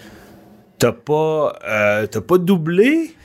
[0.77, 3.15] t'as pas, euh, t'as pas doublé?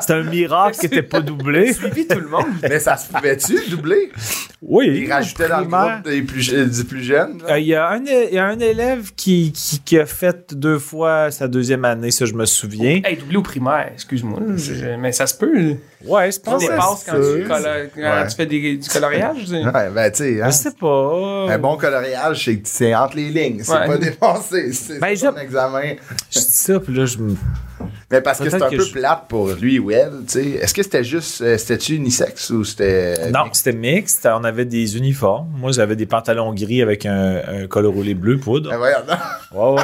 [0.00, 1.72] C'est un miracle que t'aies pas doublé.
[1.72, 2.46] Suivi tout le monde.
[2.62, 4.10] Mais ça se pouvait-tu, doubler?
[4.62, 5.02] Oui.
[5.04, 7.42] Il rajoutait dans le groupe des plus, du plus jeune.
[7.48, 10.06] Euh, Il y, a un é- il y a un élève qui, qui, qui a
[10.06, 13.00] fait deux fois sa deuxième année, ça je me souviens.
[13.04, 14.40] Hey, doublé au primaire, excuse-moi.
[14.56, 15.76] je- Mais ça se peut.
[16.04, 17.18] Ouais, je pense que dépasses quand, ça.
[17.18, 18.26] tu, quand Ouais.
[18.28, 19.36] tu fais des- du coloriage.
[19.40, 19.64] tu sais.
[19.64, 20.46] Ouais, ben, tu sais, hein.
[20.50, 21.46] Je sais pas.
[21.50, 23.62] Un bon coloriage, c'est que c'est entre les lignes.
[23.62, 23.86] C'est Ouais.
[23.86, 24.72] pas dépassé.
[24.72, 25.94] C'est Ben, ça, je- ton examen.
[26.30, 27.34] Je dis ça, puis là, je me.
[28.10, 30.46] Mais parce que c'est un que peu je- plate pour lui ou elle, tu sais.
[30.50, 31.40] Est-ce que c'était juste.
[31.42, 33.30] euh, C'était-tu unisexe ou c'était.
[33.30, 34.26] Non, c'était mixte.
[34.30, 35.48] On avait des uniformes.
[35.56, 38.72] Moi, j'avais des pantalons gris avec un, un col roulé bleu poudre.
[38.72, 38.80] Non.
[38.80, 39.82] Ouais, ouais.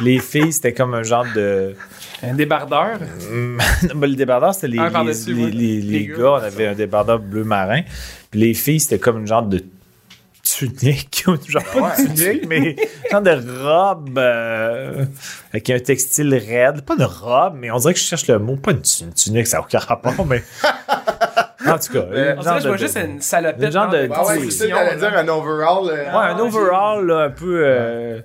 [0.00, 1.74] Les filles, c'était comme un genre de.
[2.22, 2.98] Un débardeur?
[3.30, 3.58] Hum,
[3.94, 6.18] ben, le débardeur, c'était les, les, les, ouais.
[6.18, 6.30] gars.
[6.32, 7.82] On avait un débardeur bleu marin.
[8.30, 9.62] Puis les filles, c'était comme une genre de
[10.56, 11.24] tunique.
[11.48, 12.76] genre pas de tunique, mais
[13.10, 15.04] genre de robe euh,
[15.52, 16.82] avec un textile raide.
[16.82, 18.56] Pas de robe, mais on dirait que je cherche le mot.
[18.56, 20.42] Pas une, tu- une tunique, ça n'a aucun rapport, mais.
[21.66, 22.04] En tout cas.
[22.10, 23.62] On genre dirait que je vois de- juste une salopette.
[23.64, 24.76] Une genre de- le- Ouais, c'est dire
[25.16, 25.90] un overall.
[25.90, 27.62] euh, Ouais, un overall, là, un peu.
[27.64, 28.20] euh,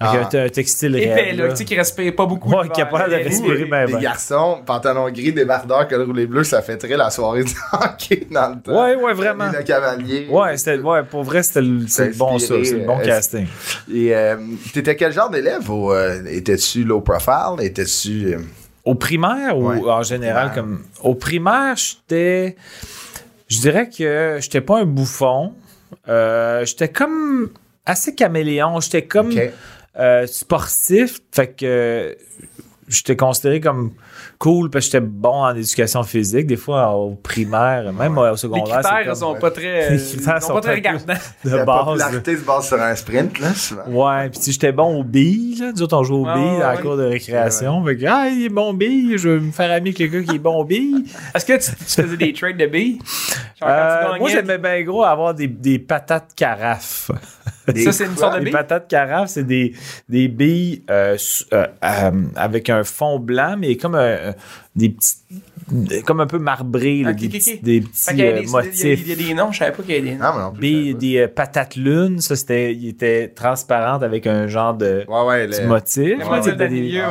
[0.00, 0.38] avec Ah.
[0.38, 1.50] un, un textile Épais, là, là.
[1.50, 2.48] tu sais, qui respire pas beaucoup.
[2.50, 2.76] Ouais, l'hiver.
[2.76, 3.98] capable de Les- respirer ben, Les ben.
[4.00, 8.50] garçons, pantalon gris, débardeur, col roulé bleu, ça fait très la soirée du hockey dans
[8.54, 8.80] le temps.
[8.84, 9.50] Ouais, ouais, vraiment.
[9.50, 10.28] Le cavalier.
[10.30, 11.84] Ouais, c'était, ouais, pour vrai, c'était le,
[12.16, 13.46] bon ça, c'est le bon euh, casting.
[13.92, 14.36] Et euh,
[14.72, 15.68] t'étais quel genre d'élève?
[15.68, 17.56] Ou, euh, étais-tu low profile?
[17.60, 18.34] Étais-tu.
[18.34, 18.38] euh,
[18.84, 19.80] Au primaire ou Ouais.
[19.90, 20.54] en général Primaire.
[20.54, 22.54] comme au primaire, j'étais
[23.48, 25.54] je dirais que j'étais pas un bouffon.
[26.08, 27.48] Euh, j'étais comme
[27.84, 29.32] assez caméléon, j'étais comme.
[29.98, 32.14] Euh, sportif, fait que euh,
[32.88, 33.92] j'étais considéré comme
[34.38, 36.46] cool parce que j'étais bon en éducation physique.
[36.46, 39.98] Des fois, au primaire, même au Les secondaire, c'est critères comme sont pas très, Les
[39.98, 41.14] sont sont pas très regardants.
[41.44, 41.84] de La base.
[41.84, 43.82] popularité se base sur un sprint, là, souvent.
[43.88, 45.72] Ouais, puis sais, j'étais bon au billes, là.
[45.72, 47.84] Nous autres, on joue au Ah, billes dans la cour de récréation.
[47.84, 50.06] Fait que, ah, il est bon au billes, je veux me faire ami avec le
[50.06, 51.04] gars qui est bon au billes.
[51.34, 53.00] Est-ce que tu, tu faisais des trades de billes?
[53.60, 56.30] Genre, Euh, moi, j'aimais bien gros avoir des, des patates
[57.76, 58.52] Ça, c'est une sorte de Les bille?
[58.52, 59.74] patates carafes, c'est des,
[60.08, 61.16] des billes euh,
[61.52, 64.32] euh, euh, avec un fond blanc, mais comme euh,
[64.78, 65.16] des petits.
[66.06, 67.62] comme un peu marbré, là, Ok, des, petits, ok.
[67.62, 68.82] des Fait petits qu'il y a euh, des- il y a- motifs.
[68.84, 70.20] Il y a des noms, je savais pas qu'il y avait des noms.
[70.24, 70.60] Ah, mais non plus.
[70.60, 75.26] Billes, des euh, patates lunes, ça c'était, il était transparente avec un genre de Ouais,
[75.26, 75.46] ouais.
[75.48, 75.98] petit le- motif.
[76.18, 77.02] Les motifs milieu.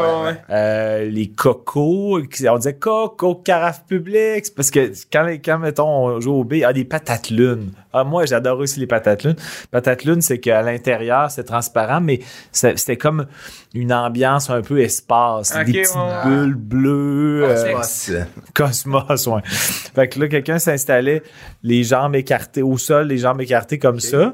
[0.50, 6.34] Euh, cocos, on disait coco, carafe publique, parce que quand, les- quand mettons, on joue
[6.34, 7.72] au B, ah, des patates lunes.
[7.94, 9.36] Ah, moi, j'adore aussi les patates lunes.
[9.72, 12.20] Patates lunes, c'est qu'à l'intérieur, c'est transparent, mais
[12.52, 13.26] c'était comme
[13.74, 15.54] une ambiance un peu espace.
[15.66, 17.44] Des petites bulles bleues.
[17.64, 18.12] Cosmos.
[18.54, 19.42] Cosmos, ouais.
[19.46, 21.24] Fait que là, quelqu'un s'installait
[21.64, 24.34] les jambes écartées au sol, les jambes écartées comme ça,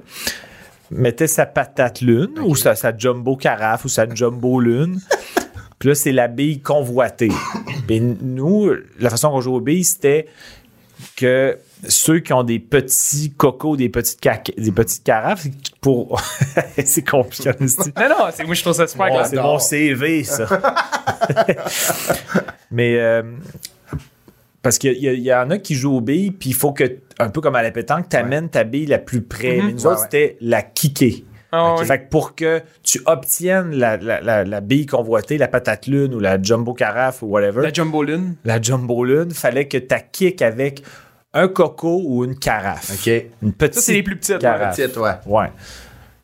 [0.91, 4.99] mettait sa patate lune ou sa, sa jumbo carafe ou sa jumbo lune.
[5.79, 7.31] Puis là, c'est la bille convoitée.
[7.87, 10.27] Puis nous, la façon qu'on joue aux billes, c'était
[11.17, 11.57] que
[11.89, 15.45] ceux qui ont des petits cocos, des petites, caca- des petites carafes,
[15.81, 16.21] pour.
[16.85, 17.51] c'est compliqué.
[17.59, 20.47] Non, non, c'est, moi, je trouve ça super Bon, c'est mon CV, ça.
[22.73, 23.21] Mais euh,
[24.61, 26.83] parce qu'il y, en a qui jouent aux billes, puis il faut que,
[27.19, 29.57] un peu comme à la pétanque, tu amènes ta bille la plus près.
[29.57, 29.65] Mhm.
[29.67, 30.07] Mais nous Ouais, autres, ouais.
[30.09, 31.23] c'était la kicker.
[31.51, 31.75] Ah.
[31.85, 36.15] Fait que pour que tu obtiennes la, la, la, la bille convoitée, la patate lune
[36.15, 38.35] ou la jumbo carafe ou whatever, La Jumbo Lune.
[38.43, 40.81] la jumbo lune, fallait que tu kick avec
[41.33, 42.91] un coco ou une carafe.
[42.95, 43.11] OK.
[43.43, 44.39] Une petite Ça, c'est les plus petites.
[44.39, 44.75] carafe.
[44.77, 45.11] Petite, ouais.
[45.27, 45.51] Ouais.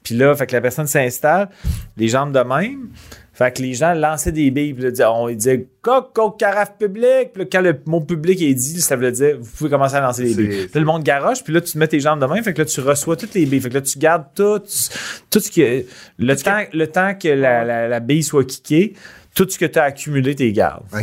[0.01, 1.49] Puis là, fait que la personne s'installe,
[1.97, 2.89] les jambes de même.
[3.39, 6.73] Fait que les gens lançaient des billes, puis là, disaient- on ils disaient coco carafe
[6.77, 7.31] public.
[7.33, 10.01] Puis là, quand le mot public est dit, ça veut dire vous pouvez commencer à
[10.01, 10.47] lancer des billes.
[10.65, 12.43] Puis là, le monde garoche, puis là, tu mets tes jambes de même.
[12.43, 13.61] Fait que là, tu reçois toutes les billes.
[13.61, 14.59] Fait que là, tu gardes tout,
[15.31, 15.63] tout ce qui
[16.17, 18.93] le temps, le temps que la, la, la bille soit kickée,
[19.33, 20.83] tout ce que tu as accumulé, t'es gardes.
[20.93, 20.99] OK.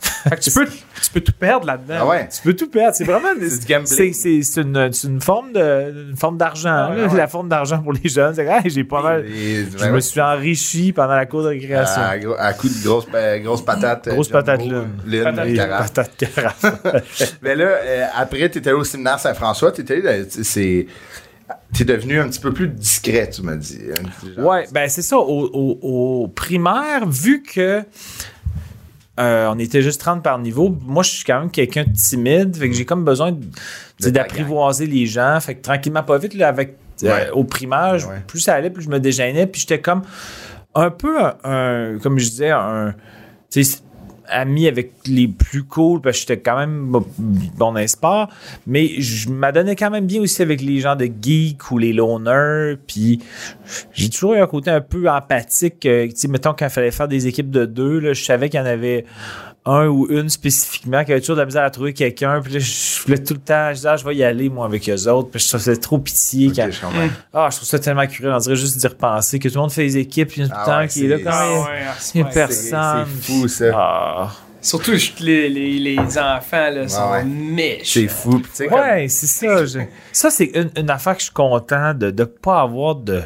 [0.00, 1.96] Fait que tu peux, tu peux tout perdre là-dedans.
[2.00, 2.28] Ah ouais.
[2.34, 2.94] Tu peux tout perdre.
[2.94, 3.28] C'est vraiment
[3.86, 6.70] C'est c'est, c'est, une, c'est une forme de une forme d'argent.
[6.70, 7.16] Ah ouais, ouais.
[7.16, 8.34] La forme d'argent pour les jeunes.
[8.34, 9.24] C'est j'ai pas mal.
[9.26, 12.00] Et- Je ben me suis enrichi pendant la cour de récréation.
[12.02, 13.06] À, à coup de grosses
[13.42, 14.08] grosses patates.
[14.08, 14.88] euh, Grosse patate lune.
[15.06, 15.92] lune, Patate carafe.
[15.92, 16.64] patate carafe.
[17.42, 20.86] Mais là, euh, après, t'étais allé au séminaire Saint-François, allé, dans- c'est...
[21.72, 23.80] T'es devenu un petit peu plus discret, tu m'as dit.
[24.36, 25.16] Ouais, ben c'est ça.
[25.16, 25.78] Au, au-
[26.24, 27.82] au primaire, vu que
[29.18, 32.56] euh, on était juste 30 par niveau, moi je suis quand même quelqu'un de timide,
[32.56, 33.32] fait que j'ai comme besoin
[34.00, 35.38] d'apprivoiser les gens.
[35.40, 37.44] Fait que tranquillement, pas vite, là, avec euh, au
[38.06, 38.22] Ouais.
[38.26, 40.02] plus ça allait, plus je me dégênais, puis j'étais comme
[40.74, 42.94] un peu un, un- comme je disais, un
[43.50, 43.78] tu sais,
[44.30, 47.04] ami avec les plus cool parce que j'étais quand même bon
[47.56, 47.74] dans
[48.66, 52.76] mais je m'adonnais quand même bien aussi avec les gens de geek ou les loners.
[52.86, 53.20] Puis
[53.92, 55.84] j'ai toujours eu un côté un peu empathique.
[55.86, 58.60] euh, tu sais, mettons, quand fallait faire des équipes de deux, là, je savais qu'il
[58.60, 59.04] y en avait
[59.70, 62.40] un ou une spécifiquement qui avait toujours de la misère à trouver quelqu'un.
[62.42, 64.64] Puis là, je voulais tout le temps, je disais, ah, je vais y aller, moi,
[64.66, 65.30] avec eux autres.
[65.30, 66.50] Puis je faisais trop pitié.
[66.54, 66.68] Quand-.
[67.34, 68.32] Ah, je trouve ça tellement curieux.
[68.32, 70.28] On dirait juste d'y repenser que tout le monde fait les équipes.
[70.28, 71.58] Puis il y a tout le Ah temps ouais, qui est là quand même.
[71.64, 71.80] ouais,
[72.14, 72.32] Il y a ouais.
[72.32, 73.06] personne.
[73.20, 73.64] c'est fou, ça.
[73.74, 74.30] Ah.
[74.60, 77.24] Surtout les, les, les enfants là, sont ouais.
[77.24, 77.84] méchants.
[77.84, 78.42] C'est fou.
[78.58, 79.64] Comme- Ouais, c'est ça.
[79.64, 79.78] je-
[80.10, 83.22] Ça, c'est une, une affaire que je suis content de ne pas avoir de,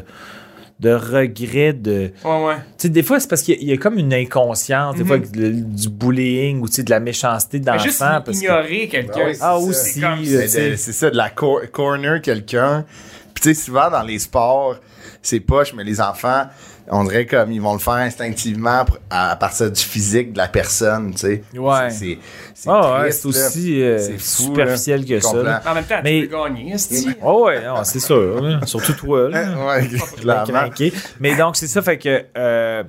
[0.83, 1.73] de regrets.
[1.73, 2.11] De...
[2.23, 2.55] Ouais, ouais.
[2.77, 4.95] Tu sais, des fois, c'est parce qu'il y, a- il y a comme une inconscience,
[4.97, 8.21] des fois, le- du bullying ou tu sais, de la méchanceté d'enfant.
[8.25, 9.13] parce que- ignorer quelqu'un.
[9.15, 9.99] Ah oui, Ah, c'est aussi.
[10.01, 10.59] ça.
[10.59, 12.85] euh, c'est ça, de la cor- corner quelqu'un.
[13.33, 14.75] Puis tu sais, souvent dans les sports,
[15.21, 16.43] c'est poche, mais les enfants,
[16.89, 21.11] on dirait comme ils vont le faire instinctivement à, partir du physique de la personne,
[21.11, 21.43] tu sais.
[21.55, 21.89] Ouais.
[21.89, 22.17] C'est
[22.53, 25.07] c'est Ah ouais, c'est aussi euh, C'est fou, superficiel là.
[25.07, 25.61] que ça.
[25.65, 27.07] En même temps, Mais- tu peux gagner, esti.
[27.23, 28.41] Oh ouais, non, c'est sûr.
[28.43, 28.59] hein.
[28.65, 29.29] Surtout toi.
[29.29, 29.65] Là.
[29.65, 29.87] Ouais,
[30.19, 30.43] clairement.
[30.45, 30.93] craqué.
[31.19, 32.25] Mais donc, c'est ça, fait que.
[32.37, 32.83] euh,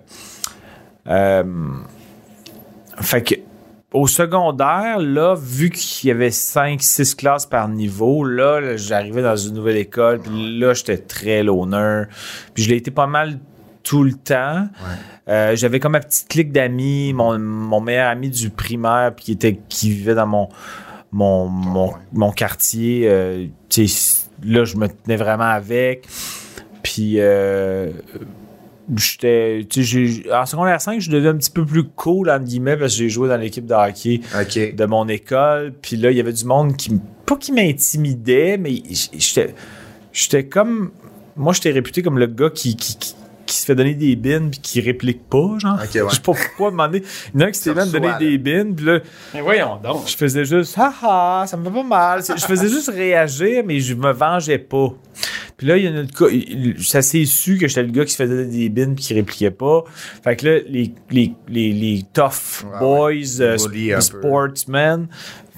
[1.09, 1.45] euh,
[3.01, 3.35] fait que.
[3.93, 9.37] Au secondaire, là, vu qu'il y avait 5-6 classes par niveau, là, là, j'arrivais dans
[9.37, 12.07] une nouvelle école, puis là, j'étais très l'honneur.
[12.55, 13.39] Puis je l'ai été pas mal
[13.85, 14.67] tout le temps.
[15.29, 19.33] Euh, J'avais comme ma petite clique d'amis, mon, mon meilleur ami du primaire, puis qui,
[19.33, 20.49] était, qui vivait dans mon,
[21.13, 21.95] mon, mon, ouais.
[22.13, 23.03] mon quartier.
[23.09, 23.47] euh,
[24.43, 26.07] là, je me tenais vraiment avec.
[26.83, 27.91] Puis, euh,
[28.97, 29.67] j'étais.
[29.69, 32.77] Tu sais, j'ai- en secondaire 5, je devais un petit peu plus cool, entre guillemets,
[32.77, 34.21] parce que j'ai joué dans l'équipe de hockey
[34.73, 35.73] de mon école.
[35.81, 36.99] Puis là, il y avait du monde qui.
[37.27, 39.55] Pas qui m'intimidait, mais j'étais.
[40.13, 40.91] J'étais comme.
[41.37, 42.77] Moi, j'étais réputé comme le gars qui.
[42.77, 43.15] qui, qui-
[43.47, 45.79] qui se fait donner des bines puis qui réplique pas, genre.
[45.83, 46.03] Ok, ouais.
[46.11, 47.03] Je sais pas pourquoi demander.
[47.35, 49.01] Il y en a un qui s'était même donné reçoit, des bines, puis là,
[49.35, 50.09] Mais voyons donc.
[50.09, 52.23] je faisais juste haha, ça me fait pas mal.
[52.25, 54.89] Je faisais juste réagir, mais je me vengeais pas.
[55.57, 58.11] Puis là, il y en a il- ça s'est su que j'étais le gars qui
[58.11, 59.85] se faisait des bines puis qui répliquait pas.
[60.25, 64.01] Fait que là, les, les, les, les tough Ouais, boys, euh, Bully un peu.
[64.01, 65.07] sportsmen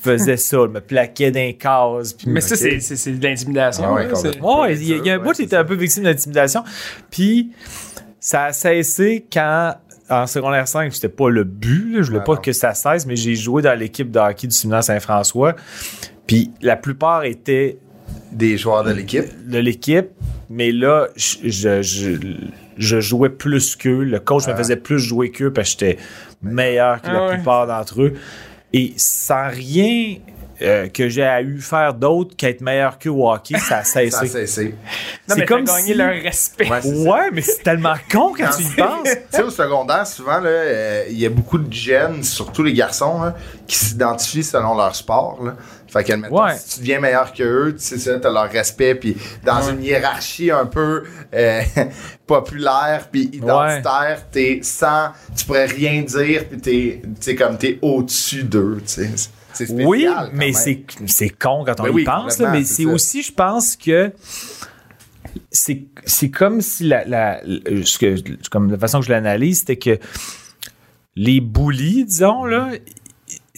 [0.01, 2.13] faisaient ça, me plaquaient d'un cases.
[2.13, 3.85] Puis Mais ça, c'est- c'est c'est de l'intimidation.
[3.87, 4.07] Ah ouais.
[4.41, 5.61] Ouais, il y a, il y a un Ouais, bout qui c'est était ça.
[5.63, 6.63] un peu victime d'intimidation.
[7.11, 7.53] Puis
[8.21, 9.75] ça a cessé quand,
[10.09, 11.95] en secondaire 5, c'était pas le but.
[11.97, 12.03] là.
[12.03, 12.41] Je voulais Ah pas non.
[12.41, 15.55] que ça cesse, mais j'ai joué dans l'équipe de hockey du séminaire Saint-François.
[16.27, 17.79] Puis la plupart étaient
[18.33, 19.25] Des joueurs de l'équipe?
[19.49, 20.09] de l'équipe,
[20.51, 22.11] mais là, je, je, je,
[22.77, 24.03] je jouais plus qu'eux.
[24.05, 24.53] Le coach Ah.
[24.53, 25.99] me faisait plus jouer qu'eux parce que j'étais
[26.43, 27.35] meilleur que Ah la ouais.
[27.37, 28.13] plupart d'entre eux.
[28.73, 30.17] Et sans rien
[30.63, 34.01] euh, que j'ai à eu faire d'autre qu'être meilleur qu'eux au hockey, ça a Ça
[34.01, 34.27] a cessé.
[34.29, 34.75] cessé.
[35.29, 36.69] C'est comme gagner si- leur respect.
[36.69, 39.05] Ouais, mais c'est tellement con quand tu y penses.
[39.05, 42.73] Tu sais, au secondaire, souvent, là, euh, il y a beaucoup de jeunes, surtout les
[42.73, 43.35] garçons, là,
[43.67, 45.39] qui s'identifient selon leur sport.
[45.45, 45.57] Là.
[45.97, 46.55] Fait que, admettons, Ouais.
[46.59, 49.83] si tu deviens meilleur que eux, tu sais ça, t'as leur respect, puis dans une
[49.83, 51.05] hiérarchie un peu
[51.35, 51.63] euh,
[52.27, 57.79] populaire, puis identitaire, t'es sans, tu pourrais rien dire, puis t'es, tu sais, comme t'es
[57.83, 59.11] au-dessus d'eux, tu sais.
[59.53, 59.87] C'est spécial.
[59.89, 63.23] Oui, mais c'est c'est con quand on Ben y oui, pense, là, mais c'est aussi,
[63.23, 64.13] je pense que
[65.51, 68.17] c'est c'est comme si la, la, le- ce que,
[68.51, 69.99] comme la façon que je l'analyse, c'était que
[71.15, 72.69] les bullies, disons, là,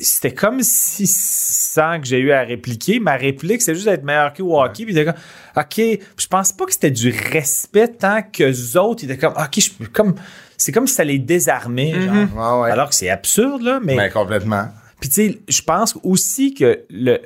[0.00, 4.32] c'était comme si, sans que j'ai eu à répliquer, ma réplique, c'est juste d'être meilleur
[4.32, 4.84] que hockey.
[4.84, 5.14] Puis comme,
[5.56, 9.60] OK, je pense pas que c'était du respect tant que autres, ils étaient comme, OK,
[9.60, 10.14] je comme,
[10.56, 12.14] c'est comme si ça les désarmait, genre.
[12.14, 12.70] Ouais, ouais.
[12.70, 13.96] Alors que c'est absurde, là, mais.
[13.96, 14.68] Ben, complètement.
[15.00, 17.20] Puis tu sais, je pense aussi que le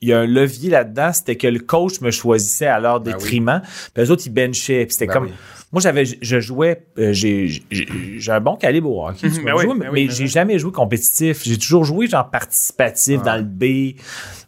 [0.00, 3.12] il y a un levier là-dedans, c'était que le coach me choisissait à leur Ben
[3.12, 3.18] oui.
[3.18, 3.60] détriment.
[3.62, 4.86] Puis les autres, ils benchaient.
[4.86, 5.24] Puis c'était Ben comme...
[5.24, 5.32] oui.
[5.70, 6.82] Moi, j'avais, je jouais...
[6.98, 9.30] euh, j'ai, j'ai, un bon calibre au hockey.
[9.30, 11.42] tu Ben oui, jouer, ben mais oui, ben j'ai jamais joué compétitif.
[11.44, 13.96] J'ai toujours joué genre participatif dans le B,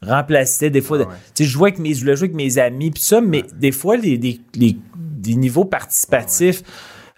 [0.02, 0.98] remplaçais des fois.
[1.02, 1.14] Ah ouais.
[1.35, 3.44] Tu sais, je jouais avec mes, je voulais jouer avec mes amis puis ça, mais
[3.52, 6.62] des fois, les, les, les- des niveaux participatifs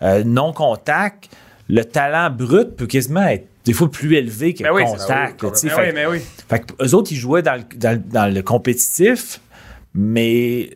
[0.02, 1.28] euh, non contact,
[1.68, 5.40] le talent brut peut quasiment être des fois plus élevé que Ben oui, contact.
[5.44, 6.18] oui, Fait oui, mais oui.
[6.48, 9.40] fait eux autres, ils jouaient dans le, dans, dans le compétitif,
[9.94, 10.70] mais,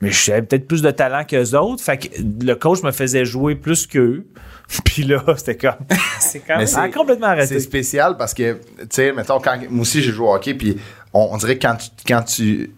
[0.00, 1.82] mais j'avais peut-être plus de talent qu'eux autres.
[1.82, 2.08] Fait que
[2.44, 4.26] le coach me faisait jouer plus qu'eux.
[4.84, 5.76] Puis là, c'était comme.
[6.20, 6.66] C'est quand même.
[6.66, 7.60] c'est- complètement C'est arrêté.
[7.60, 10.76] spécial parce que, tu sais, mettons, quand, moi aussi, j'ai joué au hockey, puis
[11.14, 12.70] on, on dirait que quand tu, quand tu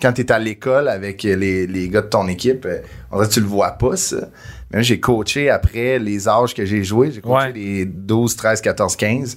[0.00, 2.78] quand es à l'école avec les, les gars de ton équipe, euh,
[3.10, 4.28] on dirait que tu le vois pas, ça.
[4.72, 7.12] Mais j'ai coaché après les âges que j'ai joué.
[7.12, 7.52] J'ai coaché Ouais.
[7.52, 9.36] les 12, 13, 14, 15.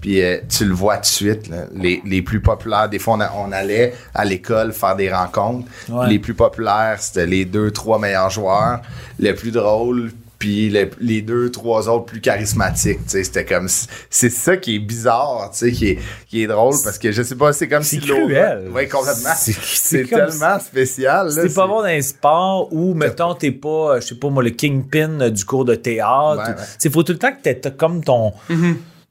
[0.00, 1.48] Puis euh, tu le vois tout de suite.
[1.48, 1.66] là.
[1.74, 5.68] Les, les plus populaires, des fois, on, a- on allait à l'école faire des rencontres.
[5.88, 6.08] Ouais.
[6.08, 8.80] Les plus populaires, c'était les deux, trois meilleurs joueurs.
[9.20, 10.10] Le plus drôle,
[10.44, 12.98] puis les, les deux, trois autres plus charismatiques.
[13.06, 13.66] C'était comme.
[14.10, 17.22] C'est ça qui est bizarre, tu sais, qui est, qui est drôle parce que je
[17.22, 18.68] sais pas, c'est comme C'est si l'autre- cruel.
[18.74, 19.30] Oui, complètement.
[19.36, 21.30] C'est- C'est c'est tellement spécial.
[21.32, 24.42] C'est pas bon dans un sport où, mettons, t'es pas, euh, je sais pas moi,
[24.42, 26.42] le kingpin euh, du cours de théâtre.
[26.42, 26.66] Ouais, ouais.
[26.84, 28.32] Il faut tout le temps que t'aies comme ton,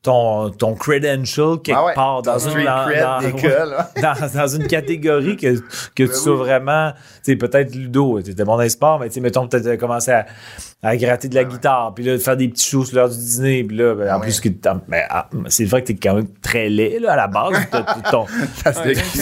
[0.04, 4.40] ton, ton credential quelque Ah ouais, part dans une, dans, cred dans- d'école, ouais, dans,
[4.40, 5.56] dans une catégorie que,
[5.96, 6.92] que tu sois vraiment,
[7.24, 9.78] tu sais, peut-être ludo, t'étais bon dans les sports, mais tu sais, mettons, peut-être euh,
[9.78, 10.26] commencer à,
[10.84, 13.16] à gratter de la guitare, puis là, de faire des petits shows sur l'heure du
[13.18, 14.24] dîner, puis là, ben, en Ouais.
[14.24, 17.16] plus, que t'as- ben, ah, c'est vrai que t'es quand même très laid, là, à
[17.16, 18.26] la base, t'as- t'as ton,
[18.64, 19.20] Ça se décrit.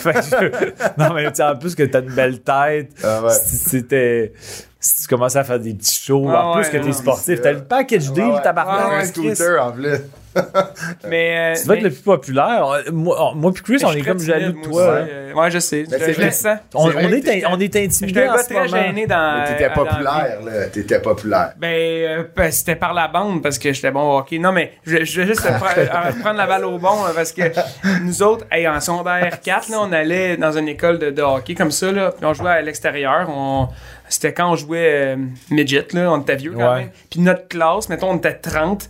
[0.00, 2.90] fait que- non, mais tu sais, en plus que t'as une belle tête.
[3.04, 4.32] Ah c'était.
[4.80, 7.52] Si tu commences à faire des petits shows, Ah en plus que t'es sportif, t'as
[7.52, 8.42] le package deal, Ouais, ouais.
[8.42, 9.98] tabarnak, Ouais, un scooter en plus.
[11.08, 11.54] Mais.
[11.54, 12.66] euh, Tu vas être le plus populaire.
[12.66, 14.82] Euh, Moi, moi puis Chris, on je est suis comme jaloux de toi.
[15.02, 15.84] aussi, euh, Ouais, je sais.
[15.84, 16.24] Je, c'est je vrai.
[16.26, 16.58] le sens.
[16.74, 18.66] On, vrai on est, in- on est J'étais intimidé un en gars ce très moment.
[18.82, 19.38] gêné dans.
[19.40, 20.66] Mais t'étais dans- populaire, là.
[20.72, 21.52] T'étais populaire.
[21.58, 24.38] Ben, euh, ben, c'était par la bande parce que j'étais bon au hockey.
[24.38, 27.42] Non, mais je, je vais juste pre- euh, prendre la balle au bon parce que
[28.02, 31.54] nous autres, hey, en secondaire 4, là, on allait dans une école de, de hockey
[31.54, 33.28] comme ça, là, puis on jouait à l'extérieur.
[33.28, 33.68] On,
[34.08, 35.16] c'était quand on jouait euh,
[35.50, 36.80] midget, là, on était vieux quand Ouais.
[36.80, 36.90] même.
[37.10, 38.88] Puis notre classe, mettons, on était 30,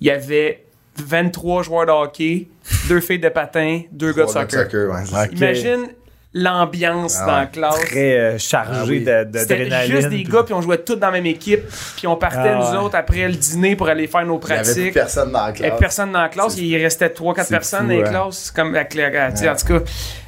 [0.00, 0.64] il y avait
[1.04, 2.48] 23 joueurs de hockey,
[2.88, 4.66] deux filles de patin, deux gars de soccer.
[4.72, 5.28] ouais.
[5.32, 5.88] Imagine
[6.38, 7.80] l'ambiance Ah dans la classe.
[7.86, 9.04] Très euh, chargé Ah oui.
[9.04, 9.90] d'adrénaline.
[9.90, 11.62] juste des puis- gars, puis on jouait tous dans la même équipe,
[11.96, 12.84] puis on partait Ah nous ouais.
[12.84, 14.94] autres après le dîner pour aller faire nos Il y avait plus pratiques.
[14.94, 15.80] personne dans la Il y avait classe.
[15.80, 18.10] personne dans la classe, il restait 3-4 c'est personnes fou, dans les hein.
[18.10, 18.92] classes, comme avec
[19.38, 19.80] sais, en tout cas.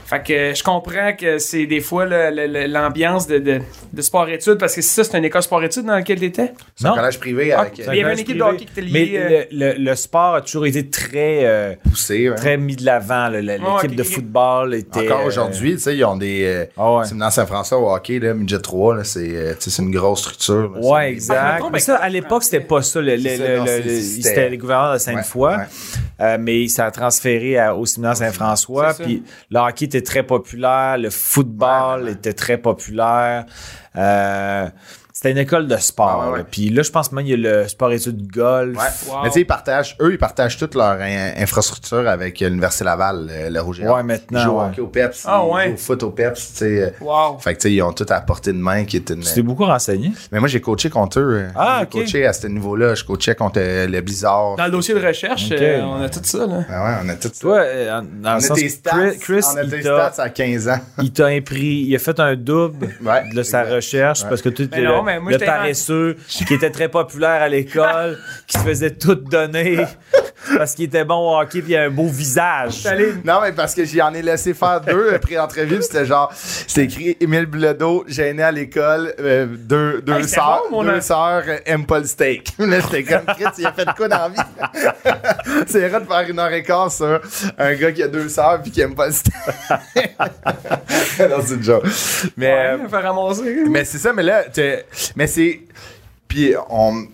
[0.09, 3.61] Fait que je comprends que c'est des fois l'ambiance de, de,
[3.93, 6.53] de sport-études, parce que ça, c'est une école sport-études dans laquelle t'étais?
[6.77, 8.81] C'est un collège privé Ah, avec il euh, y avait une équipe de hockey qui
[8.81, 9.19] était Mais liée.
[9.19, 12.29] euh, le, le- le sport a toujours été très, euh, poussé.
[12.29, 12.35] hein.
[12.37, 13.29] très mis de l'avant.
[13.29, 13.41] là.
[13.43, 15.01] L'équipe de football était.
[15.11, 16.45] Encore aujourd'hui, tu sais, ils ont des.
[16.45, 17.05] Euh, Ah ouais.
[17.05, 20.73] C'est dans Saint-François au hockey, là, Midget 3, là, c'est, tu une grosse structure.
[20.75, 20.81] là.
[20.81, 21.65] Ouais, Ah, exact.
[21.73, 23.01] Mais ça, à l'époque, c'était pas ça.
[23.01, 25.57] Le, le- C'est ça, le- non, le- c'est- le- c'était- le gouverneur de Sainte-Foy, Ouais,
[25.59, 25.65] ouais.
[26.23, 28.95] euh, mais ça a transféré à- au séminaire Saint-François.
[28.95, 32.13] Puis le hockey était très populaire, le football Ouais, ouais, ouais.
[32.13, 33.47] était très populaire.
[33.97, 34.69] Euh,
[35.21, 36.21] c'était une école de sport.
[36.21, 36.39] Ouais, ouais, ouais.
[36.39, 36.45] là.
[36.49, 38.77] Puis là, je pense même il y a le sport-études golf.
[38.79, 39.13] Ouais.
[39.13, 39.23] Wow.
[39.25, 42.85] Mais tu sais, ils partagent, eux, ils partagent toute leur in- infrastructure avec euh, l'Université
[42.85, 43.89] Laval, euh, le Rouge et.
[43.89, 45.67] Ouais, maintenant, Ils jouent au hockey au PEPS, Ah, ils ouais.
[45.71, 46.83] jouent au foot au PEPS, tu sais.
[46.83, 47.39] euh, Wow.
[47.41, 49.23] Fait que, tu sais, ils ont tout à portée de main, qui est une.
[49.23, 50.13] Tu t'es beaucoup renseigné?
[50.31, 51.47] Mais moi, j'ai coaché contre eux.
[51.57, 52.95] Ah, j'ai coaché à ce niveau-là.
[52.95, 54.55] Je coachais contre le Blizzard.
[54.55, 56.47] Dans le dossier de recherche, euh, on a tout ça.
[56.47, 56.61] Là.
[56.71, 57.41] Ah ouais, on a tout ça.
[57.41, 57.59] Toi,
[57.91, 58.91] en- dans on le a tes stats.
[58.93, 60.79] Chris, Chris, on a tes stats à 15 ans.
[61.03, 63.75] il t'a impris, il a fait un double Ouais, de sa exact.
[63.75, 64.29] recherche Ouais.
[64.29, 68.59] parce que tu étais Mais le, moi, paresseux qui était très populaire à l'école, qui
[68.59, 69.85] se faisait tout donner
[70.57, 72.87] parce qu'il était bon au hockey puis il a un beau visage.
[73.25, 77.17] Non, mais parce que j'en ai laissé faire deux pré-entrevue, puis c'était genre, c'était écrit
[77.21, 81.87] Émile Bledo, gêné à l'école, euh, deux, deux Hey, sœurs, bon, deux sœurs euh, aiment
[81.87, 82.53] pas le steak.
[82.59, 84.41] Là, j'étais comme, Chris, il a fait de quoi dans la vie?
[85.67, 87.21] C'est vrai de faire une heure et quart sur
[87.59, 89.35] un gars qui a deux sœurs puis qui aime pas le steak.
[91.21, 91.85] non, c'est une joke.
[92.37, 93.65] Mais, euh, Ouais, me faire ramasser.
[93.69, 94.45] mais c'est ça, mais là,
[95.17, 95.61] mais c'est.
[96.29, 97.07] Puis on,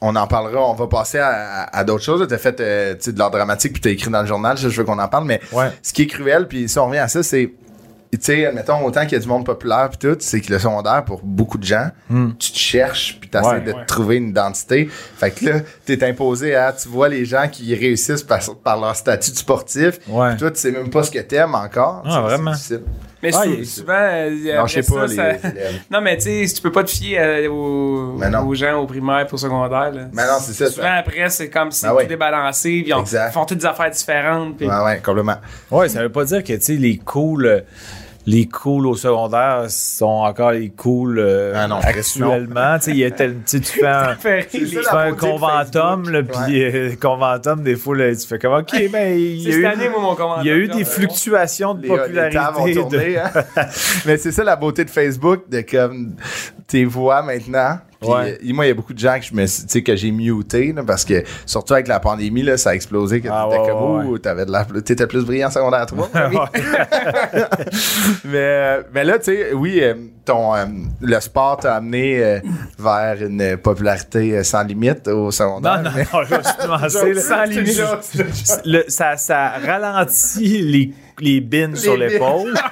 [0.00, 1.28] on en parlera, on va passer à,
[1.62, 2.26] à- à d'autres choses.
[2.26, 4.26] Tu as fait euh, tu sais, de l'art dramatique, puis tu as écrit dans le
[4.26, 5.70] journal, ça, je veux qu'on en parle, mais Ouais.
[5.82, 7.52] ce qui est cruel, puis si on revient à ça, c'est.
[8.12, 10.58] Tu sais, admettons, autant qu'il y a du monde populaire puis tout, c'est que le
[10.58, 11.90] secondaire, pour beaucoup de gens,
[12.38, 13.60] tu te cherches puis t'essaies Ouais.
[13.60, 13.80] de Ouais.
[13.82, 14.88] te trouver une identité.
[15.18, 18.96] Fait que là, t'es imposé à, tu vois les gens qui réussissent par, par leur
[18.96, 20.30] statut sportif, Ouais.
[20.30, 22.04] puis toi, tu sais même pas ce que t'aimes encore.
[22.06, 22.54] Ah, vraiment.
[23.26, 25.80] Mais Ah, sou- souvent, euh, Non, je sais pas, ça, les ça- élèves.
[25.90, 29.34] Non, mais tu sais, tu peux pas te fier euh, aux, gens au primaire pour
[29.34, 29.92] au secondaire.
[29.92, 30.02] Là.
[30.12, 30.70] Mais non, c'est ça.
[30.70, 32.06] Souvent, après, c'est comme si ouais.
[32.06, 33.30] tout est balancé, puis on- Exact.
[33.30, 34.56] ils font toutes des affaires différentes.
[34.56, 35.36] puis- ouais, complètement.
[35.70, 37.60] Ouais, ça veut pas dire que tu sais les cools euh,
[38.28, 42.96] les cools au secondaire sont encore les cools euh, Ah non, actuellement, tu sais il
[42.98, 44.16] y a tel- tu fais un
[44.50, 48.72] tu fais un conventum, là, puis euh, conventum, des fois, là, tu fais comme, OK,
[48.90, 51.74] ben, il y a eu, année, moi, mon il y a eu des euh, fluctuations
[51.74, 52.84] de Les, les popularité.
[52.84, 53.30] de- hein.
[54.06, 56.16] Mais c'est ça la beauté de Facebook, de comme
[56.66, 57.78] tes voix maintenant.
[58.00, 58.38] Puis, Ouais.
[58.42, 60.72] euh, moi, il y a beaucoup de gens que je me, suis- que j'ai muté,
[60.72, 63.20] là, parce que surtout avec la pandémie, là, ça a explosé.
[63.20, 66.10] Que Ah, t'étais ouais, comme, ouais, t'avais de la, t'étais plus brillant en secondaire 3.
[68.24, 70.64] mais, euh, mais là, tu sais, oui, euh, ton, euh,
[71.00, 72.40] le sport t'a amené euh,
[72.78, 75.82] vers une popularité sans limite au secondaire.
[75.82, 77.20] Non, non, non, je vais juste commencer, là.
[77.22, 77.80] Sans limite.
[78.64, 82.08] Le- ça, ça ralentit les, les bines sur bines.
[82.08, 82.54] l'épaule.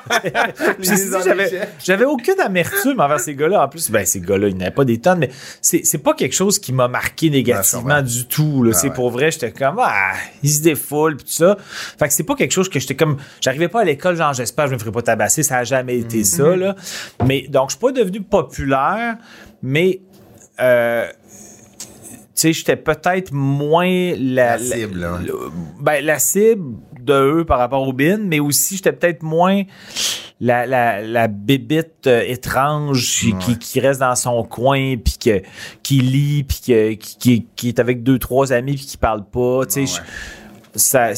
[1.84, 3.64] J'avais, aucune amertume envers ces gars-là.
[3.64, 5.30] En plus, ben, ces gars-là, ils n'avaient pas des tonnes, mais
[5.61, 8.64] c'est, pas quelque chose qui m'a marqué négativement du tout.
[8.68, 11.57] Ah c'est pour vrai, j'étais comme, ah, ils se défoulent, puis tout ça.
[11.99, 14.64] Fait que c'est pas quelque chose que j'étais comme, j'arrivais pas à l'école, genre, j'espère,
[14.66, 15.42] que je me ferais pas tabasser.
[15.42, 16.24] Ça a jamais été Mm-hmm.
[16.24, 16.76] ça, là.
[17.26, 19.16] Mais, donc, je suis pas devenu populaire,
[19.62, 20.01] mais
[20.61, 21.07] euh,
[21.78, 21.86] tu
[22.34, 26.74] sais, j'étais peut-être moins la, La cible, le- ben, la cible
[27.05, 29.62] de eux par rapport au bin, mais aussi j'étais peut-être moins
[30.40, 35.42] la, la, la bébite euh, étrange qui, qui, qui reste dans son coin puis que
[35.82, 39.24] qui lit puis que, qui, qui, qui est avec deux trois amis puis qui parle
[39.24, 40.09] pas, tu sais, Ouais.
[40.74, 41.12] ça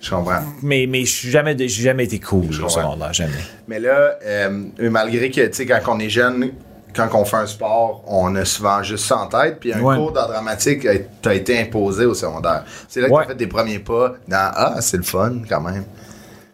[0.00, 0.42] Je comprends.
[0.62, 3.32] mais mais je suis jamais jamais été cool au secondaire, jamais.
[3.68, 6.52] Mais là, euh, malgré que, tu sais, quand on est jeune,
[6.96, 9.58] quand on fait un sport, on a souvent juste ça en tête.
[9.60, 9.96] Puis un Ouais.
[9.96, 12.64] cours d'art dramatique a- t'a été imposé au secondaire.
[12.88, 13.22] C'est là que Ouais.
[13.24, 15.84] t'as fait tes premiers pas dans Ah, c'est le fun quand même.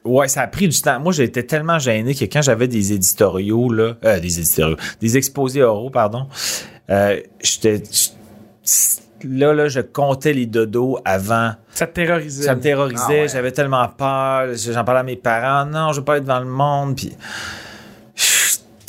[0.04, 0.98] Ouais, ça a pris du temps.
[0.98, 5.62] Moi, j'étais tellement gêné que quand j'avais des éditoriaux, là, euh, des éditoriaux, des exposés
[5.62, 6.26] oraux, pardon,
[6.90, 7.80] euh, j'étais,
[9.24, 11.52] là, là, je comptais les dodos avant.
[11.72, 12.42] Ça te terrorisait.
[12.44, 13.28] Ça me terrorisait, Ah ouais.
[13.28, 14.48] j'avais tellement peur.
[14.56, 15.66] J'en parlais à mes parents.
[15.66, 16.96] Non, je veux pas être dans le monde.
[16.96, 17.16] Puis, tu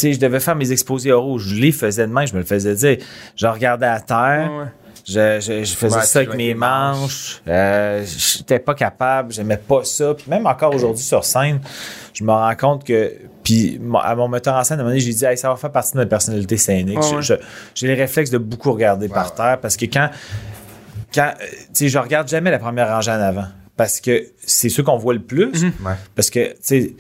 [0.07, 1.37] sais, je devais faire mes exposés oraux.
[1.39, 2.97] Je les faisais de main, je me le faisais dire.
[3.35, 4.49] Je regardais à terre.
[4.51, 4.69] Ouais, ouais.
[5.05, 6.99] Je, je, je faisais Ouais, ça avec mes manches.
[7.01, 7.41] manches.
[7.49, 9.33] Euh, j'étais pas capable.
[9.33, 10.13] J'aimais pas ça.
[10.13, 11.59] Puis même encore aujourd'hui sur scène,
[12.13, 13.11] je me rends compte que.
[13.43, 15.57] Puis à mon metteur en scène, à un moment donné, j'ai dit, hey, ça va
[15.57, 16.99] faire partie de ma personnalité scénique.
[16.99, 17.37] Ouais.
[17.75, 19.35] J'ai les réflexes de beaucoup regarder par ouais.
[19.35, 20.09] terre parce que quand.
[21.13, 23.47] quand euh, tu sais, je regarde jamais la première rangée en avant.
[23.75, 25.51] Parce que c'est ceux qu'on voit le plus.
[25.63, 25.93] Ouais.
[26.15, 26.93] Parce que, tu sais,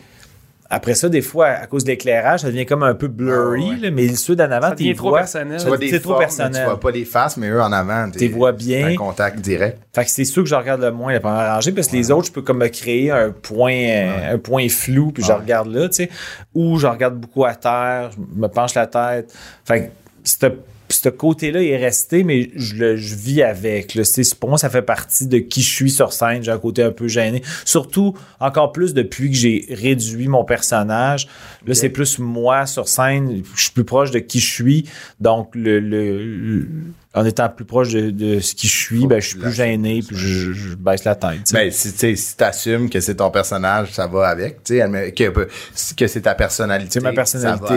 [0.75, 3.69] après ça, des fois, à cause de l'éclairage, ça devient comme un peu blurry, Ah
[3.73, 3.77] ouais.
[3.79, 5.19] là, mais ceux d'en avant, tu vois.
[5.19, 5.59] personnel.
[5.59, 6.61] Tu vois des C'est trop formes, personnel.
[6.61, 8.09] Tu vois pas les faces, mais eux en avant.
[8.09, 8.87] Tu vois bien.
[8.87, 9.77] Un contact direct.
[9.93, 12.09] Fait que c'est sûr que je regarde le moins la première rangée parce que les
[12.11, 15.87] autres, je peux comme me créer un point, un point flou puis je regarde là,
[15.89, 16.09] tu sais.
[16.55, 19.33] Ou je regarde beaucoup à terre, je me penche la tête.
[19.65, 19.91] Fait
[20.23, 20.47] que
[20.93, 23.93] ce ce côté-là est resté, mais je, le, je vis avec.
[23.95, 24.03] Là.
[24.03, 26.43] C'est- Pour moi, ça fait partie de qui je suis sur scène.
[26.43, 27.41] J'ai un côté un peu gêné.
[27.65, 31.27] Surtout, encore plus depuis que j'ai réduit mon personnage.
[31.67, 33.43] Là, c'est plus moi sur scène.
[33.55, 34.89] Je suis plus proche de qui je suis.
[35.19, 36.67] Donc, le, le- le-
[37.15, 40.01] en étant plus proche de, de ce qui je suis, ben, je suis plus gêné
[40.01, 41.43] puis je, je baisse la tête.
[41.45, 41.53] tu sais.
[41.55, 44.63] Ben, si tu si t'assumes que c'est ton personnage, ça va avec.
[44.63, 45.47] Tu sais, admet- que,
[45.95, 46.89] que c'est ta personnalité.
[46.93, 47.73] C'est ma personnalité, ça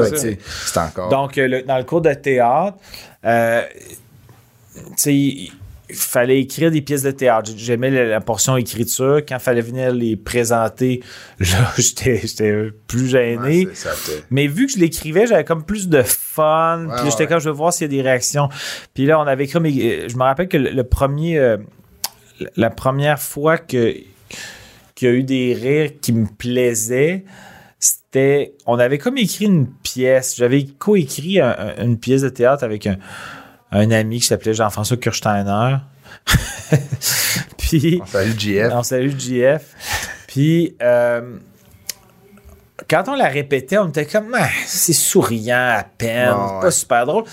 [0.00, 0.18] va avec.
[0.18, 1.08] c'est Oui, ça, encore.
[1.10, 2.78] Donc, euh, le- dans le cours de théâtre,
[3.26, 3.62] euh,
[4.74, 5.52] tu sais,
[5.90, 7.50] il fallait écrire des pièces de théâtre.
[7.56, 9.20] J'aimais la, la portion écriture.
[9.28, 11.02] Quand il fallait venir les présenter,
[11.40, 12.22] là, j'étais
[12.86, 13.66] plus gêné.
[13.66, 13.90] Ouais, ça
[14.30, 16.86] Mais vu que je l'écrivais, j'avais comme plus de fun.
[17.02, 18.48] puis j'étais comme, je veux voir s'il y a des réactions.
[18.94, 21.56] Puis là, on avait écrit, mais euh, je me rappelle que le, le premier, euh,
[22.56, 23.94] la première fois que
[24.94, 27.24] qu'il y a eu des rires qui me plaisaient,
[27.78, 30.34] c'était, on avait comme écrit une pièce.
[30.36, 32.98] J'avais coécrit un- un- une pièce de théâtre avec un,
[33.72, 35.76] un ami qui s'appelait Jean-François Kirsteiner.
[37.58, 38.72] Puis, On salue JF.
[38.72, 39.62] on salue JF.
[40.26, 41.36] Puis, euh,
[42.88, 46.60] quand on la répétait, on était comme, Ah, c'est souriant à peine, ouais.
[46.60, 47.24] pas super drôle.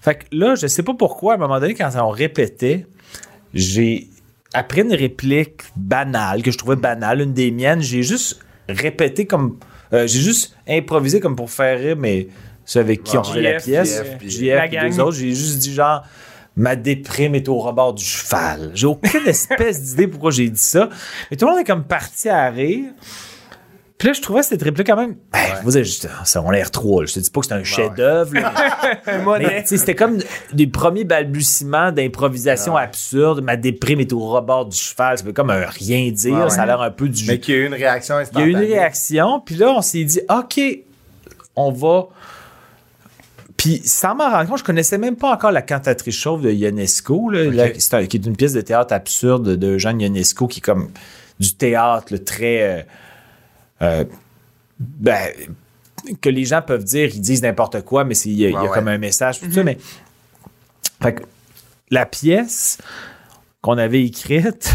[0.00, 2.86] Fait que là, je sais pas pourquoi, à un moment donné, quand on répétait,
[3.54, 4.08] j'ai,
[4.52, 9.58] après une réplique banale, que je trouvais banale, une des miennes, j'ai juste répété comme,
[9.92, 12.28] euh, j'ai juste improvisé comme pour faire rire, mais
[12.64, 14.88] ceux avec qui Ouais, on faisait la pièce, JF, gang.
[14.90, 16.02] deux autres, j'ai juste dit genre,
[16.56, 18.70] ma déprime est au rebord du cheval.
[18.74, 20.88] J'ai aucune espèce d'idée pourquoi j'ai dit ça.
[21.30, 22.90] Mais tout le monde est comme parti à rire.
[23.96, 25.14] Puis là, je trouvais cette réplique quand même.
[25.32, 27.06] Ben, je vous juste, ça on l'air trop.
[27.06, 28.32] Je te dis pas que c'est un chef-d'œuvre.
[29.38, 30.18] mais- c'était comme
[30.52, 33.40] des premiers balbutiements d'improvisation absurde.
[33.42, 35.16] Ma déprime est au rebord du cheval.
[35.18, 36.34] Ça fait comme un rien dire.
[36.34, 37.24] Ouais, Ça a l'air un peu du.
[37.26, 38.46] Mais qu'il y a eu une réaction Il y a instantanée.
[38.46, 40.60] eu une réaction, puis là, on s'est dit, OK,
[41.56, 42.08] on va.
[43.64, 47.30] Puis, sans m'en rendre compte, je connaissais même pas encore la cantatrice chauve de Ionesco,
[47.30, 47.70] là, là,
[48.06, 50.90] qui est une pièce de théâtre absurde de Jean Ionesco, qui est comme
[51.40, 52.60] du théâtre très.
[52.62, 52.82] euh,
[53.80, 54.04] euh,
[54.78, 55.30] ben,
[56.20, 58.52] que les gens peuvent dire, ils disent n'importe quoi, mais c'est- il y a, il
[58.52, 59.62] y a Ouais, comme un message, tout ça.
[59.64, 59.78] Mais,
[61.02, 61.22] fait que
[61.90, 62.76] la pièce
[63.62, 64.74] qu'on avait écrite,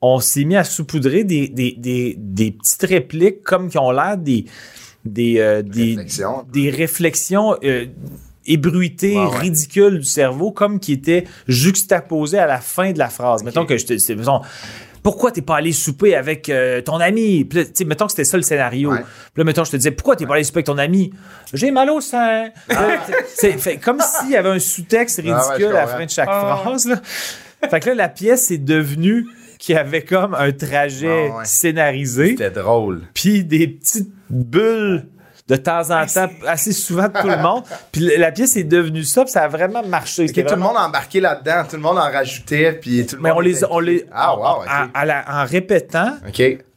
[0.00, 4.16] on s'est mis à saupoudrer des, des, des, des petites répliques comme qui ont l'air
[4.16, 4.44] des,
[5.04, 6.44] des, euh, des, Réflexions.
[6.52, 7.86] des réflexions euh,
[8.46, 9.38] ébruitées, Ouais, ouais.
[9.38, 13.42] ridicules du cerveau, comme qui étaient juxtaposées à la fin de la phrase.
[13.44, 14.40] Mettons que je te mettons,
[15.02, 17.44] pourquoi t'es pas allé souper avec euh, ton ami?
[17.44, 18.92] Puis là, tu sais, mettons que c'était ça le scénario.
[18.92, 19.00] Ouais.
[19.00, 21.12] Puis là, mettons, je te disais, pourquoi t'es pas allé souper avec ton ami?
[21.52, 22.50] J'ai mal au sein.
[22.68, 25.86] Tu sais, c'est fait comme s'il y avait un sous-texte Ah ouais, ridicule à la
[25.88, 26.86] fin de chaque Ah phrase.
[26.86, 27.00] Là.
[27.68, 29.26] Fait que là, la pièce est devenue
[29.62, 31.44] qu'il y avait comme un trajet Ah ouais.
[31.44, 33.02] scénarisé C'était drôle.
[33.14, 35.06] puis des petites bulles
[35.52, 37.62] de temps en temps, assez souvent de tout le monde.
[37.92, 40.26] Puis la- pièce est devenue ça, puis ça a vraiment marché.
[40.26, 43.38] Tout le monde embarqué là-dedans, tout le monde en rajoutait, puis tout le Mais monde.
[43.38, 44.64] on les, on les, Ah, wow,
[45.28, 46.14] en répétant,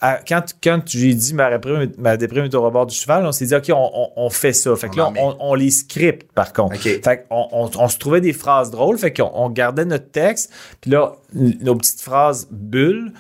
[0.02, 3.32] à- quand, quand j'ai dit ma déprime, ma déprime est au rebord du cheval, on
[3.32, 4.76] s'est dit, OK, on, on- on fait ça.
[4.76, 6.76] Fait que On là, on, on les scripte, par contre.
[6.78, 10.52] Fait qu'on on, se trouvait des phrases drôles, fait qu'on on gardait notre texte,
[10.82, 13.14] puis là, nos petites phrases bulles,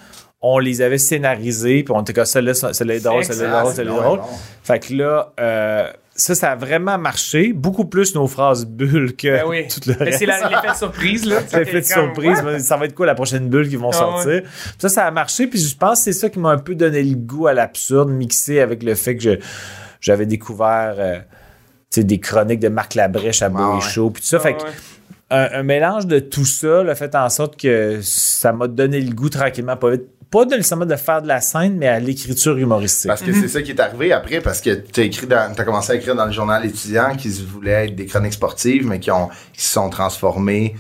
[0.47, 3.69] on les avait scénarisées, puis on était comme, celle-là, celle-là est drôle, celle-là est drôle,
[3.71, 4.19] c'est celle-là est drôle.
[4.63, 7.51] Fait que là, euh, ça, ça a vraiment marché.
[7.51, 9.65] Beaucoup plus nos phrases bulles que Ben oui.
[9.67, 10.19] tout le Mais reste.
[10.19, 11.37] c'est l'effet de surprise, là.
[11.47, 12.41] C'est l'effet de surprise.
[12.43, 12.59] what?
[12.59, 14.41] Ça va être quoi la prochaine bulle qui vont Ah sortir?
[14.77, 15.47] Ça, ça a marché.
[15.47, 18.09] Puis je pense que c'est ça qui m'a un peu donné le goût à l'absurde,
[18.09, 19.39] mixé avec le fait que je-
[19.99, 21.15] j'avais découvert euh,
[21.91, 23.81] tu sais, des chroniques de Marc Labrèche à Beau Ah et ouais.
[23.81, 24.09] Chaud.
[24.11, 24.37] Puis tout ça.
[24.39, 24.69] Ah fait que ouais.
[25.31, 29.13] un, un mélange de tout ça l'a fait en sorte que ça m'a donné le
[29.13, 30.03] goût tranquillement, pas vite.
[30.31, 33.07] Pas nécessairement de faire de la scène, mais à l'écriture humoristique.
[33.07, 36.15] Parce que c'est ça qui est arrivé après, parce que tu as, commencé à écrire
[36.15, 39.73] dans le journal étudiant qui voulaient être des chroniques sportives, mais qui, ont, qui se
[39.73, 40.75] sont transformées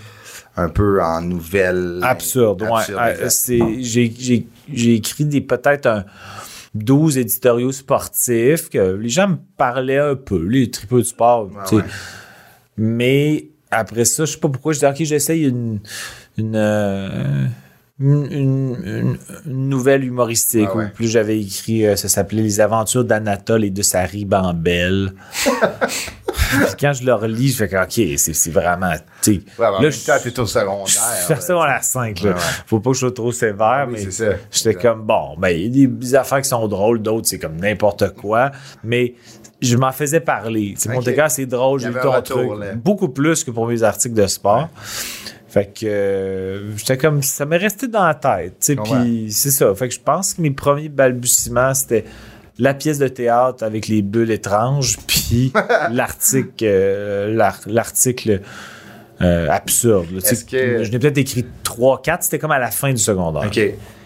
[0.57, 1.99] un peu en nouvelles.
[2.03, 2.69] absurde, ouais.
[2.71, 3.29] Absurde, exact.
[3.29, 6.05] c'est, j'ai, j'ai, j'ai écrit des peut-être un
[6.75, 11.49] 12 éditoriaux sportifs que les gens me parlaient un peu, les tripeux de sport.
[11.71, 11.81] ouais.
[12.77, 15.79] Mais après ça, je sais pas pourquoi, je dis OK, j'essaye une
[16.37, 17.45] une, euh,
[17.99, 20.67] une, une- une- une nouvelle humoristique.
[20.71, 20.85] Ah ouais.
[20.85, 25.13] Ou plus j'avais écrit, euh, ça s'appelait Les aventures d'Anatole et de sa ribambelle.
[26.79, 28.91] Quand je le relis, je fais que OK, c'est, vraiment.
[29.21, 30.85] tu sais, Ouais, là, je- t'es au secondaire.
[30.87, 32.21] je suis passé à la 5.
[32.21, 32.31] Là.
[32.31, 32.37] Ouais.
[32.67, 35.83] Faut pas que je sois trop sévère, Oui, mais j'étais comme bon, ben il y
[35.85, 38.51] a des, affaires qui sont drôles, d'autres c'est comme n'importe quoi,
[38.83, 39.15] mais
[39.61, 40.75] je m'en faisais parler.
[40.77, 42.59] Sais, Mon dégât, c'est drôle, j'ai eu ton retour, truc.
[42.59, 42.73] là.
[42.75, 44.69] Beaucoup plus que pour mes articles de sport.
[45.55, 49.51] Fait que euh, j'étais comme ça m'est resté dans la tête, tu sais, puis c'est
[49.51, 49.73] ça.
[49.73, 52.03] Fait que je pense que mes premiers balbutiements c'était
[52.59, 55.53] la pièce de théâtre avec les bulles étranges, puis
[55.91, 58.41] l'article euh, l'ar- l'article
[59.21, 60.07] euh, absurde.
[60.11, 60.19] là.
[60.49, 63.45] Que- Je n'ai peut-être écrit 3-4, c'était comme à la fin du secondaire.
[63.47, 63.57] OK.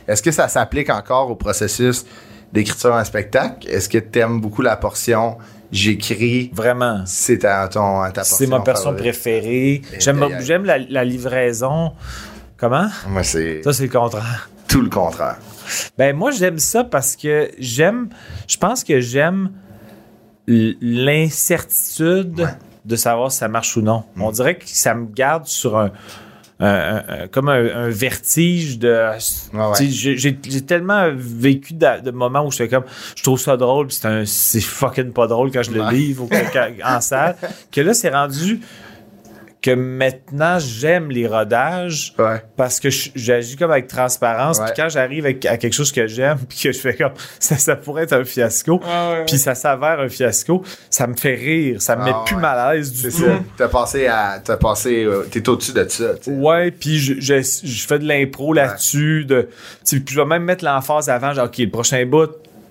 [0.07, 2.05] Est-ce que ça s'applique encore au processus
[2.53, 3.67] d'écriture en spectacle?
[3.67, 5.37] Est-ce que tu aimes beaucoup la portion
[5.71, 6.49] j'écris?
[6.53, 7.01] Vraiment.
[7.05, 9.13] C'est ta, ton, ta portion C'est ma personne favorite?
[9.13, 9.81] préférée.
[9.99, 11.93] J'aime, la, la livraison.
[12.57, 12.87] Comment?
[13.07, 14.49] Moi, c'est Ça, c'est le contraire.
[14.67, 15.37] tout le contraire.
[15.97, 18.09] Ben, moi, j'aime ça parce que j'aime.
[18.47, 19.51] Je pense que j'aime
[20.47, 22.47] l'incertitude Ouais.
[22.85, 24.03] de savoir si ça marche ou non.
[24.15, 24.21] Mm.
[24.23, 25.91] On dirait que ça me garde sur un.
[26.59, 28.89] Un- un- un- comme un, un vertige de.
[29.53, 29.87] ouais.
[29.89, 30.35] J'ai,
[30.65, 32.83] tellement vécu de, de moments où j'étais comme.
[33.15, 36.23] Je trouve ça drôle, puis c'est, un, c'est fucking pas drôle quand je le livre
[36.23, 37.35] ou quand- en salle.
[37.71, 38.59] Que là, c'est rendu
[39.61, 42.41] que maintenant, j'aime les rodages Ouais.
[42.55, 44.57] parce que j'agis comme avec transparence.
[44.59, 47.75] Puis quand j'arrive à quelque chose que j'aime, puis que je fais comme ça, ça
[47.75, 49.25] pourrait être un fiasco, ouais.
[49.27, 52.41] puis ça s'avère un fiasco, ça me fait rire, ça me met Ah plus ouais.
[52.41, 53.25] mal à l'aise du C'est tout.
[53.25, 53.39] ça.
[53.57, 54.41] T'as passé à.
[54.43, 55.03] T'as passé.
[55.03, 56.13] euh, T'es au-dessus de ça.
[56.15, 56.31] tu sais.
[56.31, 59.49] Ouais, puis je, je, je fais de l'impro là-dessus, de, tu
[59.83, 62.29] sais, puis je vais même mettre l'emphase avant, genre, OK, le prochain bout,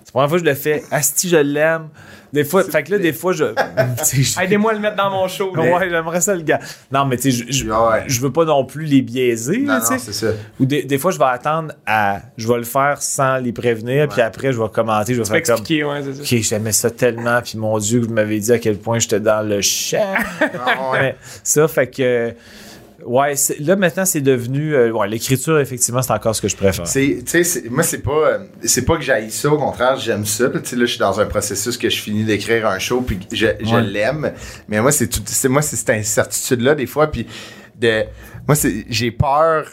[0.09, 1.89] la première fois que je le fais, Asti, je l'aime.
[2.31, 3.45] Des fois, fait que là, des fois, je.
[4.43, 5.51] Aidez-moi à le mettre dans mon show.
[5.55, 6.59] Ouais, j'aimerais ça le gars.
[6.91, 8.03] Non, mais tu sais, je, je, Ah ouais.
[8.05, 9.99] je veux pas non plus les biaiser, Non, là, non, tu sais.
[9.99, 10.33] c'est ça.
[10.59, 12.19] Ou des, des fois, je vais attendre à.
[12.37, 15.41] Je vais le faire sans les prévenir, puis après, je vais commenter, je vais faire
[15.41, 15.55] comme.
[15.55, 16.21] expliquer, ouais, c'est ça.
[16.21, 19.41] Ok, j'aimais ça tellement, puis mon Dieu, vous m'avez dit à quel point j'étais dans
[19.47, 20.13] le champ.
[20.41, 20.99] Ah
[21.43, 22.33] ça, fait que.
[23.05, 24.73] Ouais, là maintenant, c'est devenu.
[24.75, 26.85] euh, ouais, l'écriture, effectivement, c'est encore ce que je préfère.
[26.87, 27.23] C'est,
[27.69, 30.45] moi, c'est pas, euh, c'est pas que j'aille ça, au contraire, j'aime ça.
[30.45, 33.75] Là, je suis dans un processus que je finis d'écrire un show, puis je, je
[33.75, 33.81] Ouais.
[33.83, 34.33] l'aime.
[34.67, 37.25] Mais moi, c'est tout, c'est, moi, c'est cette incertitude-là, des fois, puis
[37.79, 38.03] de,
[38.47, 39.65] moi, c'est, j'ai peur.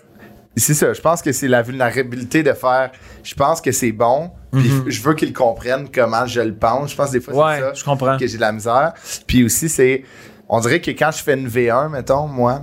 [0.59, 2.91] C'est ça, je pense que c'est la vulnérabilité de faire,
[3.23, 6.93] je pense que c'est bon, puis je veux qu'ils comprennent comment je le pense.
[6.93, 7.35] Je pense des fois.
[7.35, 8.17] Ouais, c'est ça je comprends.
[8.17, 8.95] que j'ai de la misère.
[9.27, 10.03] Puis aussi, c'est,
[10.49, 12.63] on dirait que quand je fais une V1, mettons, moi,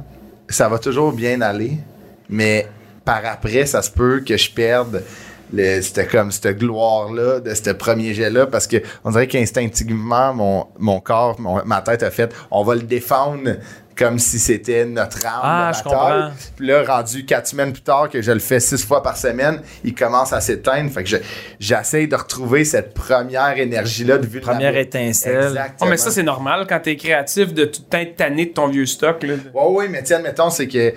[0.53, 1.77] ça va toujours bien aller,
[2.29, 2.67] mais
[3.05, 5.03] par après, ça se peut que je perde
[5.81, 10.99] c'était comme cette gloire-là de ce premier jet-là parce que on dirait qu'instinctivement, mon, mon
[10.99, 13.57] corps, ma tête a fait, on va le défendre
[13.97, 15.99] comme si c'était notre arme Ah, de je bataille.
[15.99, 16.31] comprends.
[16.55, 19.61] Puis là, rendu quatre semaines plus tard, que je le fais six fois par semaine,
[19.83, 20.91] il commence à s'éteindre.
[20.91, 21.17] Fait que je-
[21.59, 24.41] j'essaie de retrouver cette première énergie-là de vulnérabilité.
[24.41, 25.43] Première étincelle.
[25.47, 25.77] Exactement.
[25.81, 28.85] Oh, mais ça, c'est normal quand t'es créatif de tout être tanné de ton vieux
[28.85, 29.23] stock.
[29.23, 29.33] Là.
[29.53, 30.93] Ouais, oui, mais tiens, mettons, c'est que,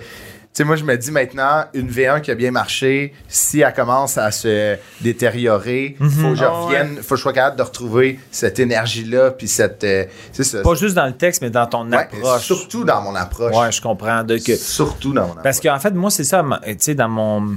[0.57, 4.17] sais, moi, je me dis maintenant, une V1 qui a bien marché, si elle commence
[4.17, 8.19] à se détériorer, faut que je Ah, revienne, faut que je sois capable de retrouver
[8.31, 9.83] cette énergie-là, puis cette.
[9.83, 10.61] euh, c'est ça.
[10.61, 12.41] Pas juste dans le texte, mais dans ton Ouais, approche.
[12.43, 13.55] Surtout dans mon approche.
[13.55, 14.23] Ouais, je comprends.
[14.23, 15.43] De que, Surtout dans mon approche.
[15.43, 16.43] Parce qu'en fait, moi, c'est ça.
[16.65, 17.55] Tu sais, dans mon.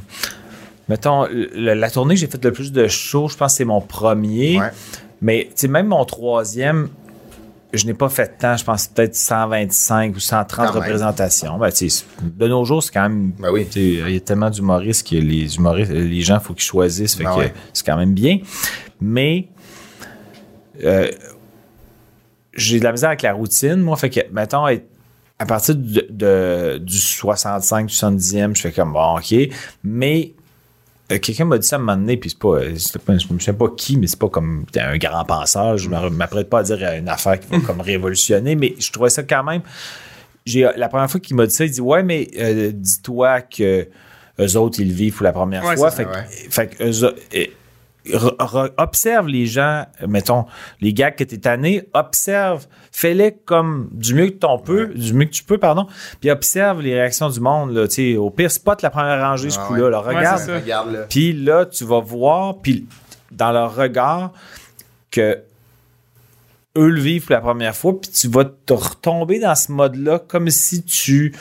[0.88, 3.64] Mettons, le- la tournée que j'ai fait le plus de shows, je pense que c'est
[3.64, 4.59] mon premier.
[4.59, 4.70] Ouais.
[5.22, 6.88] Mais, tu sais, même mon troisième,
[7.72, 10.82] je n'ai pas fait temps, je pense peut-être 125 ou 130 Quand même.
[10.82, 11.58] représentations.
[11.58, 11.70] Ben,
[12.22, 13.32] de nos jours, c'est quand même.
[13.38, 13.68] Ben oui.
[13.76, 17.14] Il y a tellement d'humoristes que les humoristes, les gens, il faut qu'ils choisissent.
[17.16, 17.54] Fait Ben que ouais.
[17.72, 18.38] c'est quand même bien.
[19.00, 19.48] Mais
[20.84, 21.10] euh,
[22.54, 23.96] j'ai de la misère avec la routine, moi.
[23.96, 29.16] Fait que, mettons, à partir de, de- du 65, du 70e, je fais comme bon,
[29.18, 29.34] OK.
[29.84, 30.34] Mais
[31.18, 33.38] quelqu'un m'a dit ça à un moment donné, puis c'est pas, euh, pas- je ne
[33.38, 35.76] sais pas qui, mais c'est pas comme t'es un grand penseur.
[35.78, 39.11] Je ne m'apprête pas à dire une affaire qui va comme révolutionner, mais je trouvais
[39.11, 39.62] ça quand même.
[40.76, 43.86] La première fois qu'il m'a dit ça, il dit Ouais, mais euh, dis-toi que
[44.40, 45.90] eux autres, ils le vivent pour la première Ouais, fois.
[45.90, 46.11] Fait, que-
[46.50, 47.14] fait que eux
[48.78, 50.44] observe les gens, mettons,
[50.80, 55.26] les gags que t'es tanné, observe, fais-les comme du mieux que ton peux, du mieux
[55.26, 55.86] que tu peux, pardon,
[56.20, 59.58] puis observe les réactions du monde, là, tu au pire, spot la première rangée, ce
[59.61, 59.90] Ah coup-là, ouais.
[59.90, 60.50] là, Ouais, regarde.
[60.50, 62.86] Regarde puis là, tu vas voir, puis
[63.30, 64.32] dans leur regard,
[65.11, 65.38] que
[66.76, 70.20] eux le vivent pour la première fois, puis tu vas te retomber dans ce mode-là
[70.20, 71.34] comme si tu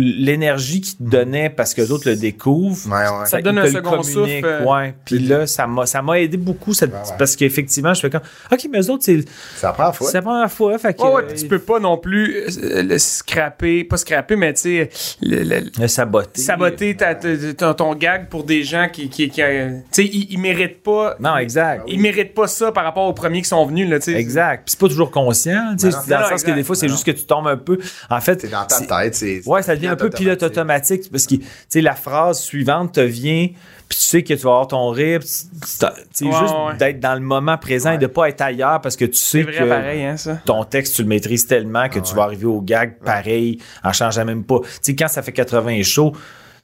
[0.00, 2.86] l'énergie qu'ils te donnaient parce que les autres le découvrent.
[2.88, 3.26] Ouais, ouais.
[3.26, 4.64] Ça donne un second souffle, euh.
[4.64, 4.94] Ouais.
[5.04, 7.14] Puis là, ça m'a, ça m'a aidé beaucoup cette- Ouais, ouais.
[7.18, 8.20] parce qu'effectivement, je fais comme
[8.52, 9.24] OK, mais eux autres, c'est,
[9.62, 10.08] la fois.
[10.10, 10.78] c'est la fois.
[10.78, 13.96] Fait que, Ouais, ouais, euh, puis tu peux pas non plus euh, le scraper, pas
[13.96, 14.90] scraper, mais tu sais,
[15.22, 16.40] le- le- le saboter.
[16.40, 20.04] saboter ta- ta- ton, ton gag pour des gens qui, qui, qui, euh, tu sais,
[20.04, 21.16] ils, ils méritent pas.
[21.20, 21.84] Non, exact.
[21.86, 24.18] Ils méritent pas ça par rapport aux premiers qui sont venus, là, tu sais.
[24.18, 24.64] Exact.
[24.64, 25.74] Puis c'est pas toujours conscient.
[25.78, 27.24] tu sais, Non, non, dans non, le sens que des fois, c'est juste que tu
[27.24, 27.78] tombes un peu.
[28.10, 29.14] En fait, C'est dans ta tête.
[29.14, 32.92] c'est- Ouais, ça devient un peu pilote automatique parce que tu sais la phrase suivante
[32.94, 33.48] te vient
[33.88, 35.88] puis tu sais que tu vas avoir ton rire, Ouais,
[36.20, 36.76] juste ouais.
[36.78, 39.42] d'être dans le moment présent et de pas être ailleurs parce que tu sais C'est
[39.42, 40.38] vrai, que pareil, hein, ça.
[40.46, 44.24] ton texte tu le maîtrises tellement que tu vas arriver au gag pareil en changeant
[44.24, 44.60] même pas.
[44.60, 46.18] Tu sais quand ça fait 80 shows, tu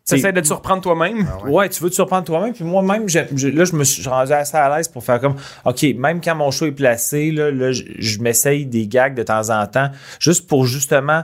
[0.05, 1.29] sais, T'essaies de te surprendre toi-même.
[1.45, 1.69] Ouais.
[1.69, 2.55] tu veux te surprendre toi-même.
[2.55, 6.23] Puis moi-même, là, je me suis rendu assez à l'aise pour faire comme, OK, même
[6.23, 9.67] quand mon show est placé, là, là, je, je m'essaye des gags de temps en
[9.67, 11.23] temps, juste pour justement,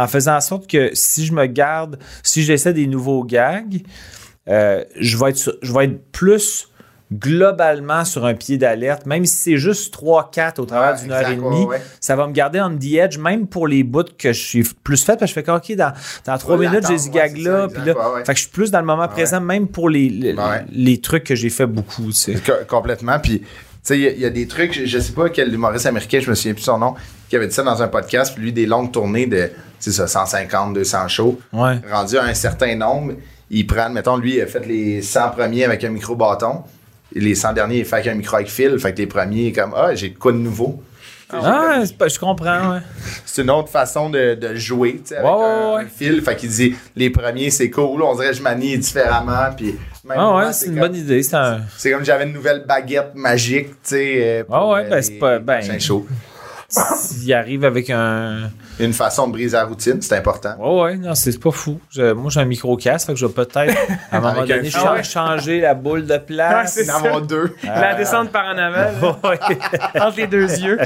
[0.00, 3.82] en faisant en sorte que si je me garde, si j'essaie des nouveaux gags,
[4.48, 6.68] euh, je, vais être, sur- je vais être plus
[7.12, 11.28] globalement sur un pied d'alerte, même si c'est juste 3-4 au travers Ouais, d'une heure
[11.28, 11.82] et demie, ouais, ouais.
[12.00, 15.04] ça va me garder on the edge, même pour les bouts que je suis plus
[15.04, 15.92] fait, parce que je fais OK, dans,
[16.24, 17.94] dans 3 Ouais, minutes, j'ai ce gag-là, puis là,
[18.24, 20.08] fait que je suis plus dans le moment présent, même pour les,
[20.70, 22.10] les, trucs que j'ai fait beaucoup,
[22.68, 23.18] complètement.
[23.18, 23.46] Puis, tu
[23.82, 25.86] sais, il y a- il y, a des trucs, je, je sais pas quel humoriste
[25.86, 26.94] américain, je me souviens plus son nom,
[27.28, 29.50] qui avait dit ça dans un podcast, puis lui, des longues tournées de,
[29.80, 31.80] c'est ça, 150, 200 shows, Ouais.
[31.90, 33.14] rendu à un certain nombre,
[33.50, 36.62] il prend, mettons, lui, il a fait les 100 premiers avec un micro-bâton,
[37.12, 39.74] les 100 derniers, il fait avec un micro avec fil, fait que les premiers, comme,
[39.76, 40.80] ah, j'ai de quoi de nouveau.
[41.32, 42.80] Ah, c'est pas- je comprends, ouais.
[43.24, 45.82] C'est une autre façon de, de jouer, tu sais, avec ouais, un, ouais.
[45.82, 46.20] un fil.
[46.22, 49.76] Fait qu'il dit, les premiers, c'est cool, on dirait que je manie différemment, puis
[50.08, 51.60] Ah ouais, c'est une comme- bonne idée, c'est un...
[51.78, 54.14] C'est comme j'avais une nouvelle baguette magique, tu sais.
[54.40, 56.04] euh, Ah ouais, euh, ben, les c'est pas- ben- shows.
[56.68, 58.50] S'il arrive avec un...
[58.80, 60.54] Une façon de briser la routine, c'est important.
[60.58, 61.78] Ouais, ouais, non, c'est pas fou.
[61.90, 63.76] Je- moi, j'ai un micro-casque, fait que je vais peut-être,
[64.10, 65.02] à un moment un donné, Ah ouais.
[65.02, 66.74] changer la boule de Ouais, place.
[66.74, 67.54] c'est En avoir deux.
[67.62, 69.38] La descente par en avant, Ouais.
[70.00, 70.78] entre les deux yeux.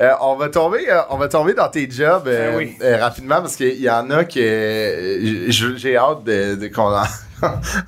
[0.00, 2.76] Euh, on va tomber, euh, on va tomber dans tes jobs euh, Ben oui.
[2.82, 5.46] euh, rapidement parce qu'il y en a que
[5.76, 7.02] j'ai hâte de, de qu'on en,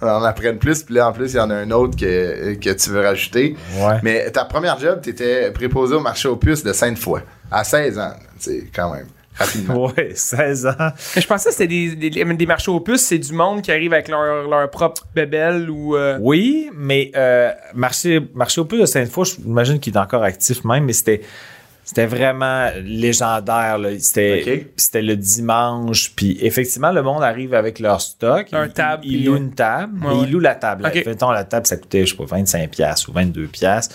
[0.03, 0.83] on en apprenne plus.
[0.83, 3.57] Puis là, en plus, il y en a un autre que, que tu veux rajouter.
[3.79, 3.97] Ouais.
[4.03, 7.99] Mais ta première job, tu étais préposé au marché aux puces de Sainte-Foy à 16
[7.99, 8.13] ans.
[8.41, 9.87] C'est quand même rapidement.
[9.97, 10.73] Ouais, 16 ans.
[11.17, 13.71] Mais je pensais que c'était des, des, des marchés aux puces, c'est du monde qui
[13.73, 15.97] arrive avec leur, leur propre bébelle ou.
[15.97, 20.65] euh, Oui, mais euh, marché, marché au plus de Sainte-Foy, j'imagine qu'il est encore actif
[20.65, 21.21] même, mais c'était
[21.83, 23.79] c'était vraiment légendaire.
[23.79, 23.89] là.
[23.99, 26.13] C'était le dimanche.
[26.15, 28.51] Puis effectivement, le monde arrive avec leur stock.
[28.53, 29.95] Leur Il- table, Il, loue euh, une table.
[29.95, 30.25] ouais, mais ouais.
[30.27, 30.87] Il loue la table.
[30.87, 31.03] Ok.
[31.07, 33.89] Mettons, la table, ça coûtait, je sais pas, 25$ piastres ou 22$.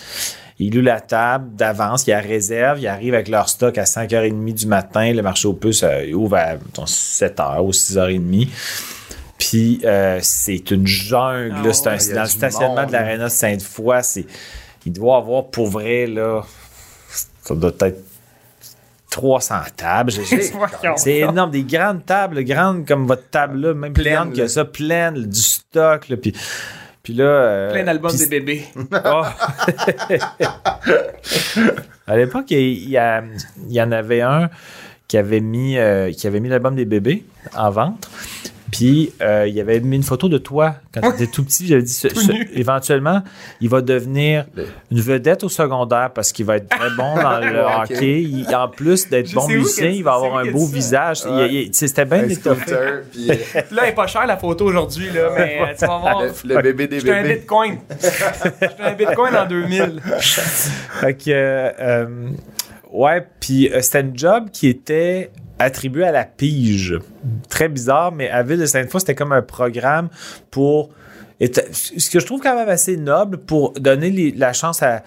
[0.56, 0.60] Piastres.
[0.60, 4.54] Il loue la table d'avance, il la réserve, il arrive avec leur stock à 5h30
[4.54, 5.12] du matin.
[5.12, 5.84] Le marché aux puces
[6.14, 8.48] ouvre à mettons, 7h ou 6h30.
[9.38, 11.54] Puis euh, c'est une jungle.
[11.58, 11.72] Ah là.
[11.72, 12.86] c'est un- y dans le stationnement monde.
[12.86, 14.02] de l'aréna de Sainte-Foy.
[14.02, 14.26] c'est-
[14.86, 16.42] Il doit avoir pour vrai, là,
[17.42, 17.98] ça doit être
[19.10, 20.12] 300 tables.
[20.96, 24.46] C'est énorme, des grandes tables, grandes comme votre table là, même plus Pleine, grande que
[24.46, 26.08] ça, pleine, du stock.
[26.08, 26.34] Là, puis,
[27.06, 27.24] puis là.
[27.24, 28.64] euh, Plein d'albums des bébés.
[28.92, 29.22] Oh.
[32.08, 33.22] à l'époque, il il y, a-
[33.68, 34.50] il y en avait un
[35.06, 37.22] qui avait mis, euh, qui avait mis l'album des bébés
[37.56, 38.10] en vente.
[38.76, 41.66] Puis euh, il avait mis une photo de toi quand tu étais tout petit.
[41.66, 43.22] J'avais dit, ce- ce- éventuellement,
[43.60, 44.44] il va devenir
[44.90, 48.22] une vedette au secondaire parce qu'il va être très bon dans le hockey.
[48.22, 50.74] Il- en plus d'être bon musicien, il va avoir un beau ça.
[50.74, 51.16] visage.
[51.72, 52.60] C'était bien étoffé.
[52.62, 56.22] scooter, puis Là, elle est pas chère la photo aujourd'hui, là, mais tu vas voir.
[56.22, 57.34] le, le bébé des J'étais un bébés.
[57.36, 57.78] bitcoin.
[57.90, 60.00] J'étais un bitcoin en 2000.
[60.20, 62.28] Fait que, euh, euh,
[62.90, 66.98] ouais, puis euh, c'était un job qui était attribué à la pige.
[67.48, 70.08] Très bizarre, mais à Ville de Sainte-Foy, c'était comme un programme
[70.50, 70.90] pour.
[71.40, 75.02] Ce que je trouve quand même assez noble pour donner les- la chance à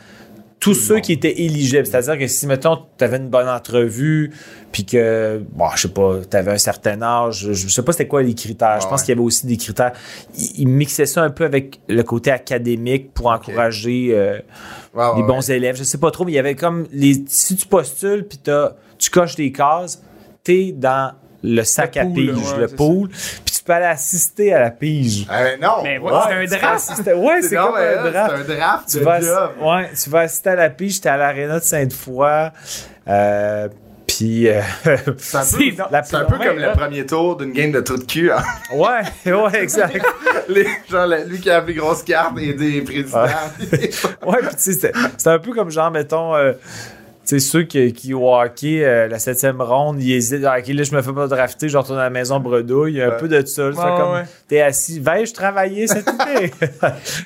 [0.59, 1.85] tous ceux qui étaient éligibles.
[1.85, 4.31] C'est-à-dire que si, mettons, tu avais une bonne entrevue,
[4.73, 8.07] puis que, bon, je sais pas, tu avais un certain âge, je, sais pas c'était
[8.09, 8.79] quoi les critères.
[8.81, 9.05] je Ah pense ouais.
[9.05, 9.93] qu'il y avait aussi des critères.
[10.37, 14.37] Ils, ils mixaient ça un peu avec le côté académique pour encourager euh,
[14.93, 15.23] les ouais.
[15.23, 15.77] bons élèves.
[15.77, 17.23] Je sais pas trop, mais il y avait comme les.
[17.27, 20.03] Si tu postules puis t'as- tu coches des cases,
[20.49, 23.85] t'es dans le sac Le à pool, pige, ouais, le pool, puis tu peux aller
[23.85, 25.25] assister à la pige.
[25.29, 25.83] Ah, mais non!
[25.83, 26.89] Mais ouais, Ouais, c'est un draft.
[27.15, 28.35] Ouais, c'est comme un là, draft.
[28.45, 29.51] C'est un draft Tu de vas, job.
[29.61, 32.49] ouais, tu vas assister à la pige, j'étais à l'aréna de Sainte-Foy.
[33.07, 33.67] Euh,
[34.07, 34.59] puis euh,
[35.17, 35.43] C'est un
[35.77, 36.03] peu, la un
[36.47, 36.71] comme là.
[36.71, 38.31] le premier tour d'une game de trou de cul.
[38.31, 38.41] hein.
[38.75, 40.03] ouais, ouais, exact.
[40.49, 43.25] Les- genre, lui qui a la plus grosse carte et des présidents.
[44.25, 46.53] Ouais, puis tu sais, c'est un peu comme genre, mettons, euh,
[47.29, 50.83] sais, ceux qui, qui au hockey, euh, la septième ronde, ils hésitent, ah, ok, là,
[50.83, 53.09] je me fais pas drafter, je retourne à la maison bredouille, il y a un
[53.11, 53.17] Ouais.
[53.17, 53.69] peu de ça.
[53.69, 54.23] Ouais, comme, ouais.
[54.47, 56.51] t'es assis, vais-je travailler cet été?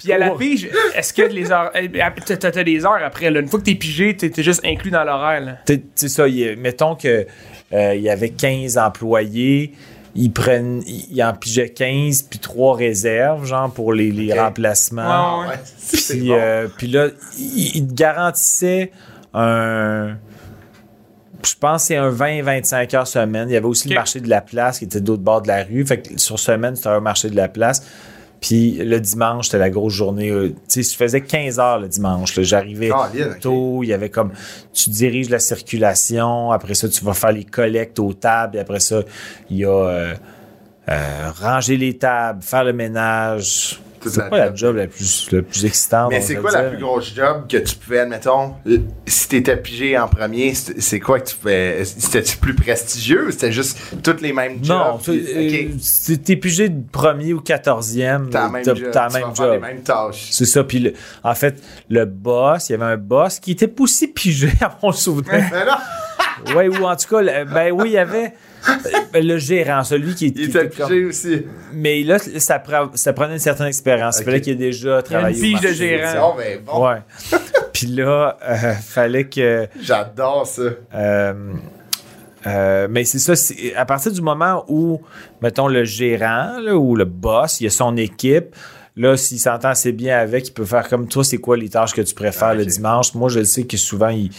[0.01, 1.71] Puis à la pige, est-ce que les heures.
[1.75, 1.87] euh,
[2.25, 3.39] T'as t'as des heures après, là?
[3.39, 5.57] Une fois que t'es pigé, t'es t'es juste inclus dans l'horaire,
[5.95, 7.25] C'est ça, y mettons que
[7.73, 9.73] euh, il y avait 15 employés,
[10.15, 15.39] ils prennent, ils en pigeaient 15 puis 3 réserves, genre pour les, les remplacements.
[15.41, 15.53] Ouais, ouais.
[15.91, 16.35] Puis, bon.
[16.39, 18.91] euh, puis là, il, il te garantissait
[19.33, 20.15] un.
[21.45, 23.49] Je pense que c'est un 20-25 heures semaine.
[23.49, 25.49] Il y avait aussi le marché de la place qui était de l'autre bord de
[25.49, 25.85] la rue.
[25.85, 27.85] Fait que sur semaine, c'était un marché de la place.
[28.39, 30.29] Puis le dimanche, c'était la grosse journée.
[30.29, 32.35] euh, Tu sais, je faisais 15 heures le dimanche.
[32.37, 32.43] là.
[32.43, 33.39] J'arrivais ok.
[33.41, 33.83] tôt.
[33.83, 34.31] Il y avait comme.
[34.73, 36.51] Tu diriges la circulation.
[36.51, 38.55] Après ça, tu vas faire les collectes aux tables.
[38.57, 39.01] Et après ça,
[39.49, 39.69] il y a.
[39.69, 40.13] euh,
[40.89, 43.79] euh, ranger les tables, faire le ménage.
[44.09, 44.75] C'est pas la job.
[44.75, 46.09] la plus, la plus excitante.
[46.11, 49.97] Mais c'est quoi la plus grosse job que tu pouvais, admettons, l- si t'étais pigé
[49.97, 51.83] en premier, c'est quoi que tu pouvais.
[51.85, 54.77] C'était-tu plus prestigieux ou c'était juste toutes les mêmes jobs?
[54.77, 58.77] Non, euh, si t'es pigé de premier ou quatorzième, t'as la même job.
[58.91, 59.61] t'as la même job.
[60.31, 60.63] C'est ça.
[60.63, 60.93] Puis
[61.23, 64.91] en fait, le boss, il y avait un boss qui était aussi pigé à mon
[64.91, 65.31] souvenir.
[65.33, 68.29] Mais non, ouais, ou en tout cas, ben oui, il y avait euh,
[69.13, 71.45] le gérant, celui qui, il qui était était comme- aussi.
[71.73, 74.19] Mais là, ça, pre- ça prenait une certaine expérience.
[74.19, 75.37] Il fallait qu'il ait déjà travaillé.
[75.37, 76.35] au pige de gérant.
[76.37, 76.97] Ben bon, Ouais.
[77.73, 79.67] Puis là, euh, fallait que.
[79.81, 80.61] j'adore ça.
[80.93, 81.33] Euh,
[82.45, 85.01] euh, mais c'est ça, c'est- à partir du moment où,
[85.41, 88.55] mettons, le gérant là, ou le boss, il a son équipe,
[88.95, 91.93] là, s'il s'entend assez bien avec, il peut faire comme toi, c'est quoi les tâches
[91.93, 93.13] que tu préfères Ah, le dimanche?
[93.15, 94.29] Moi, je sais que souvent, il,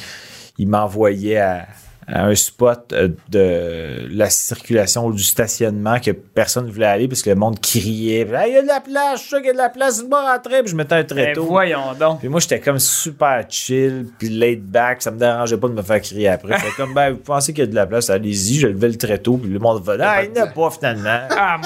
[0.58, 1.66] il m'envoyait à,
[2.06, 7.08] à un spot euh, de la circulation ou du stationnement que personne ne voulait aller
[7.08, 8.28] parce que le monde criait.
[8.32, 9.68] Hey, il y a de la place, je suis sûr qu'il y a de la
[9.70, 11.44] place, je vais rentrer, puis je mettais un Ben, tréteau.
[11.44, 12.20] voyons donc.
[12.20, 15.02] Puis moi, j'étais comme super chill, puis laid back.
[15.02, 16.56] Ça me dérangeait pas de me faire crier après.
[16.58, 18.60] J'étais comme, ben, vous pensez qu'il y a de la place, allez-y.
[18.60, 21.20] Je levais le tréteau, puis le monde va ah, il n'y en a pas finalement.
[21.30, 21.60] Oh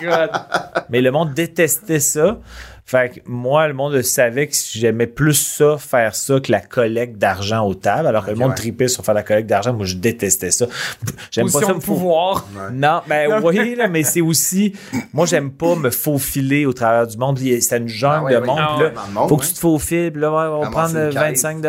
[0.00, 0.30] my god.
[0.88, 2.38] Mais le monde détestait ça.
[2.84, 7.16] Fait que moi, le monde savait que j'aimais plus ça, faire ça, que la collecte
[7.16, 8.06] d'argent aux tables.
[8.08, 8.56] Alors que le monde ouais.
[8.56, 9.72] tripait sur faire la collecte d'argent.
[9.72, 10.66] Moi, je détestais ça.
[11.30, 12.46] J'aime pas ça me pouvoir.
[12.72, 14.74] non, ben oui, là, mais c'est aussi.
[15.12, 17.38] Moi, j'aime pas me faufiler au travers du monde.
[17.38, 18.58] A- C'est une jungle Ah ouais, de monde.
[18.58, 20.10] Ah là, faut que tu te faufiles.
[20.12, 20.92] Puis là, on caisse.
[21.14, 21.62] 25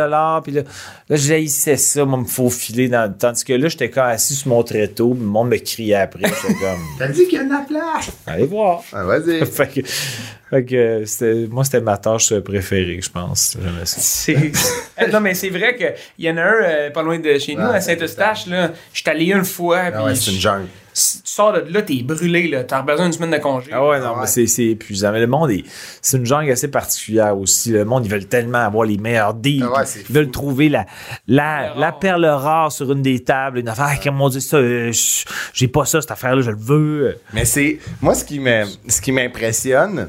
[0.43, 0.63] Puis là,
[1.09, 2.89] là j'haïssais ça, moi, me faufiler.
[2.89, 3.13] Dans...
[3.13, 5.13] Tandis que là, j'étais quand assis sur mon tréteau.
[5.13, 6.23] Le monde me criait après.
[6.27, 8.11] J'étais comme, T'as dit qu'il y a de la place.
[8.25, 8.81] allez voir.
[8.91, 9.45] Ah, vas-y.
[9.45, 13.57] fait que, fait que euh, c'était- moi, c'était ma tâche préférée, je pense.
[13.61, 13.97] J'aimais ça.
[13.99, 14.51] C'est...
[15.11, 17.61] Non, mais c'est vrai qu'il y en a un euh, pas loin de chez nous,
[17.63, 18.45] Ouais, à Saint-Eustache.
[18.47, 18.71] là.
[18.93, 19.81] Je suis allé une fois.
[19.87, 20.67] Ah puis ouais, c'est une jungle.
[20.93, 22.47] si tu sors de là, t'es brûlé.
[22.47, 22.63] Là.
[22.63, 23.71] T'as besoin d'une semaine de congé.
[23.73, 24.17] Ah ouais, non, Ah ouais.
[24.21, 25.11] mais c'est, c'est épuisant.
[25.11, 25.63] Mais le monde, est,
[26.01, 27.71] c'est une jungle assez particulière aussi.
[27.71, 29.65] Le monde, ils veulent tellement avoir les meilleurs deals.
[29.67, 30.31] Ah ouais, ils veulent fou.
[30.31, 30.85] trouver la,
[31.27, 31.43] la,
[31.73, 31.99] Perle la rare.
[31.99, 33.59] perle rare sur une des tables.
[33.59, 36.57] Une affaire, comme on dit ça, euh, je- j'ai pas ça, cette affaire-là, je le
[36.57, 37.17] veux.
[37.33, 37.79] Mais c'est.
[37.99, 40.07] Moi, ce qui me- ce qui m'impressionne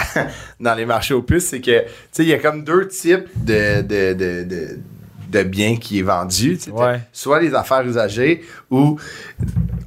[0.60, 3.28] dans les marchés aux puces, c'est que, tu sais, il y a comme deux types
[3.36, 3.82] de.
[3.82, 4.78] de, de, de
[5.30, 6.58] de biens qui est vendu.
[6.72, 7.00] Ouais.
[7.12, 8.98] Soit les affaires usagées ou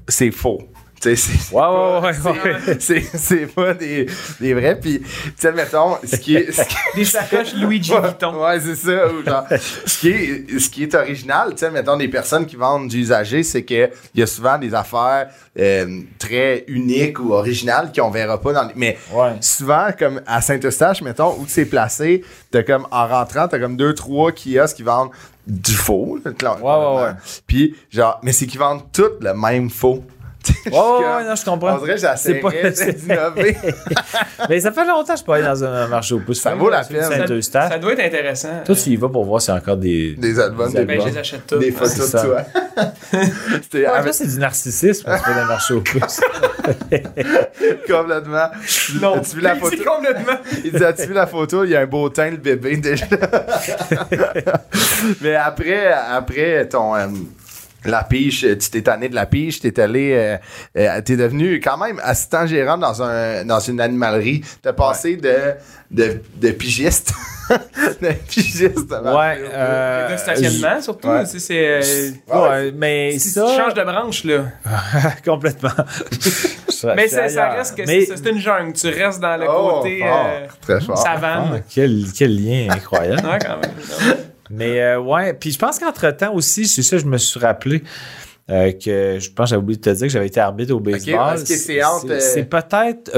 [0.07, 0.61] c'est faux.
[1.01, 1.17] C'est Ouais,
[1.51, 2.77] pas- ouais, ouais, c'est- ouais.
[2.79, 4.05] c'est- C'est pas des,
[4.39, 4.79] des vrais.
[4.79, 6.51] Puis, tu sais, mettons, ce qui est.
[6.51, 8.39] ce qui- Des sacoches Luigi Vuitton.
[8.43, 9.07] Ouais, c'est ça.
[9.11, 9.45] ou genre,
[9.85, 12.97] ce, qui est, ce qui est original, tu sais, mettons, des personnes qui vendent du
[12.99, 15.29] usagé, c'est qu'il y a souvent des affaires
[15.59, 18.73] euh, très uniques ou originales qu'on verra pas dans les.
[18.75, 19.31] Mais Ouais.
[19.41, 23.93] souvent, comme à Saint-Eustache, mettons, où c'est placé, t'as comme, en rentrant, t'as comme deux,
[23.95, 25.09] trois kiosques qui vendent
[25.47, 26.97] du faux, là, clairement.
[26.97, 27.11] ouais, ouais.
[27.47, 30.03] Puis, genre, mais c'est qu'ils vendent tous le même faux.
[30.43, 31.75] Sais, Ouais, ouais, ouais, non, je comprends.
[31.75, 33.57] On dirait que C'est pas- d'innover.
[34.49, 36.41] Mais ça fait longtemps que je peux aller dans un marché aux puces.
[36.41, 37.03] Ça vaut la peine.
[37.03, 37.71] Saint-Eustache.
[37.73, 38.61] Ça doit être intéressant.
[38.65, 40.15] Toi, tu y vas pour voir s'il y a encore des.
[40.15, 41.57] Des albums, des, Ben, je les achète tous.
[41.59, 42.21] des photos de ça.
[42.23, 42.41] toi.
[42.75, 46.21] Ah, avec- ça, c'est du narcissisme, quand tu fais dans un marché aux puces.
[47.87, 48.47] complètement.
[49.01, 49.75] Non, As-tu vu la photo?
[49.77, 50.37] c'est complètement.
[50.63, 51.63] Il dit As-tu vu la photo?
[51.63, 53.05] Il y a un beau teint, le bébé, déjà.
[55.21, 56.95] Mais après, après ton.
[56.95, 57.07] euh,
[57.85, 60.37] la pige, tu t'es tanné de la pige, t'es allé, euh,
[60.77, 64.41] euh, t'es devenu quand même assistant gérant dans un dans une animalerie.
[64.61, 65.53] T'as passé de,
[65.89, 67.13] de de pigiste,
[67.49, 68.91] de pigiste.
[68.91, 69.37] Ouais.
[69.53, 71.07] Euh, Le stationnement, surtout.
[71.07, 71.25] ouais.
[71.25, 71.67] C'est, c'est,
[72.31, 73.45] euh, Ouais, mais si ça.
[73.49, 74.43] tu changes de branche, là.
[75.25, 75.69] complètement.
[76.95, 78.73] Mais ça, ça reste que Mais- c'est, c'est une jungle.
[78.73, 80.95] Tu restes dans le Oh, côté fort, euh, très fort.
[81.05, 81.61] Ah, savane.
[81.69, 83.23] quel, quel lien incroyable.
[83.27, 84.17] Ouais, quand même.
[84.51, 87.83] Mais euh, ouais, puis je pense qu'entre-temps aussi, c'est ça, je me suis rappelé
[88.49, 90.79] euh, que je pense que j'avais oublié de te dire que j'avais été arbitre au
[90.79, 91.39] baseball.
[91.39, 93.11] que c'est euh, C'est peut-être.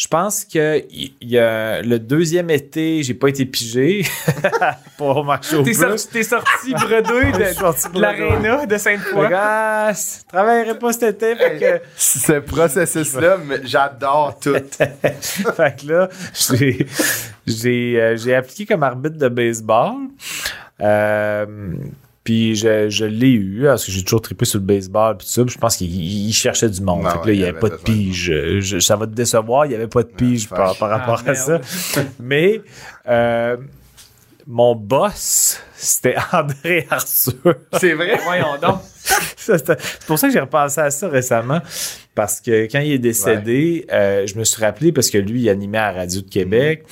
[0.00, 4.02] Je pense que il y a le deuxième été, j'ai pas été pigé
[4.96, 6.08] pour marcher au T'es, plus.
[6.08, 9.26] t'es sorti bredouille de, de l'aréna de Sainte-Foy.
[9.26, 14.54] Regarde, je travaillerai pas cet été, fait que Ce processus-là, mais j'adore tout.
[14.54, 16.86] fait que là, j'ai,
[17.46, 19.96] j'ai, euh, j'ai appliqué comme arbitre de baseball.
[20.80, 21.74] Euh,
[22.24, 25.32] puis je, je l'ai eu, parce que j'ai toujours trippé sur le baseball, puis tout
[25.32, 25.42] ça.
[25.44, 27.02] puis je pense qu'il il cherchait du monde.
[27.06, 28.32] Ah fait que là, il n'y y avait avait pas de pige.
[28.60, 31.30] Je- ça va te décevoir, il n'y avait pas de pige Ouais, par, rapport Ah,
[31.30, 31.60] à ça.
[32.20, 32.60] Mais
[33.08, 33.56] euh,
[34.46, 37.54] mon boss, c'était André Arthur.
[37.78, 38.18] C'est vrai?
[38.24, 38.80] Voyons donc.
[39.36, 41.60] C'est pour ça que j'ai repensé à ça récemment.
[42.14, 45.48] Parce que quand il est décédé, euh, je me suis rappelé parce que lui, il
[45.48, 46.84] animait à la Radio de Québec.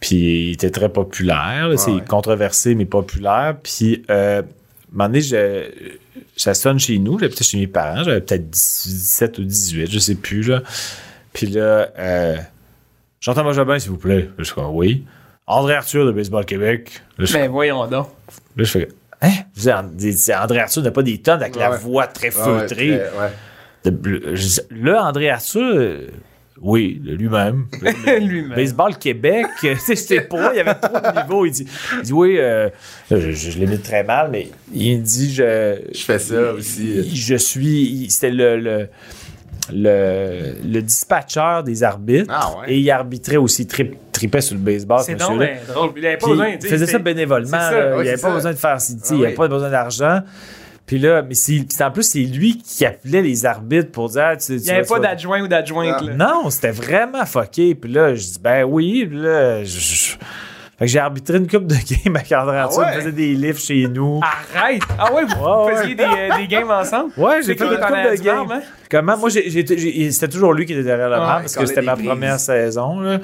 [0.00, 0.16] Puis
[0.48, 1.68] il était très populaire.
[1.68, 1.76] là.
[1.76, 3.56] c'est controversé, mais populaire.
[3.62, 4.46] Puis euh, à un
[4.92, 5.70] moment donné, je-
[6.36, 7.18] ça sonne chez nous.
[7.18, 8.04] J'étais peut-être chez mes parents.
[8.04, 10.42] J'avais peut-être 17 ou 18, je sais plus.
[10.48, 10.62] Là.
[11.32, 12.36] Puis là, euh,
[13.20, 14.28] j'entends moi Jobin, s'il vous plaît.
[14.38, 15.04] Je suis comme, oui.
[15.46, 17.00] André Arthur de Baseball Québec.
[17.18, 18.08] Là, je Mais voyons donc.
[18.56, 18.88] Là, je fais
[19.20, 19.32] Hein?
[20.40, 22.98] André Arthur n'a pas des tonnes avec la voix très Ah ouais, feutrée.
[23.00, 23.90] très- ouais.
[23.90, 26.06] De- je dis, Là, André Arthur, euh,
[26.60, 27.66] oui, lui-même.
[28.20, 28.54] Lui-même.
[28.54, 31.46] Baseball Québec, j'étais pas, il y avait trop de niveaux.
[31.46, 31.66] Il dit,
[31.98, 32.68] il dit oui, euh,
[33.10, 35.80] je, je, l'imite très mal, mais il dit, je.
[35.92, 37.14] Je fais ça aussi.
[37.14, 38.06] Je suis.
[38.10, 38.58] C'était le.
[38.58, 38.88] le
[39.70, 42.72] le, le dispatcher des arbitres Ah ouais.
[42.72, 45.46] et il arbitrait aussi trip, tripait sur le baseball C'est drôle.
[45.96, 46.48] Il avait pas besoin.
[46.48, 47.50] il faisait ça bénévolement.
[47.50, 48.34] ça, il n'y avait c'est pas ça.
[48.34, 48.80] besoin de faire.
[48.80, 49.36] sais, Ah il n'y avait oui.
[49.36, 50.20] pas besoin d'argent.
[50.88, 54.24] Puis là, mais c'est, en plus, c'est lui qui appelait les arbitres pour dire.
[54.32, 56.00] ah, tu, Il n'y avait pas d'adjoint ou d'adjointe.
[56.02, 56.14] là.
[56.14, 57.74] Non, c'était vraiment fucké.
[57.76, 59.06] Puis là, je dis, ben oui.
[59.06, 60.16] Puis là, je- je-
[60.78, 62.78] Fait que j'ai arbitré une coupe de game avec André Arthur.
[62.78, 62.86] ouais?
[62.90, 64.20] On faisait des livres chez nous.
[64.22, 64.80] Arrête!
[64.98, 67.12] Ah ouais, vous Ouais, faisiez des, euh, des games ensemble?
[67.16, 68.36] Ouais, j'ai fait une coupe de du game.
[68.36, 68.60] marbre, hein?
[68.90, 69.16] Comment?
[69.18, 71.94] Moi, c'était toujours lui qui était derrière le Ah, banc il parce que c'était ma
[71.94, 72.06] prises.
[72.06, 73.00] première saison.
[73.00, 73.18] Là.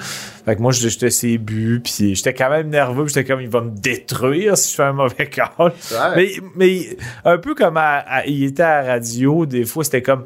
[0.45, 3.63] Fait que moi, j'étais ses buts, puis j'étais quand même nerveux, j'étais comme, il va
[3.63, 5.49] me détruire si je fais un mauvais call.
[5.59, 5.71] Ouais.
[6.17, 10.03] Mais, mais un peu comme à- à- il était à la radio, des fois, c'était
[10.03, 10.25] comme,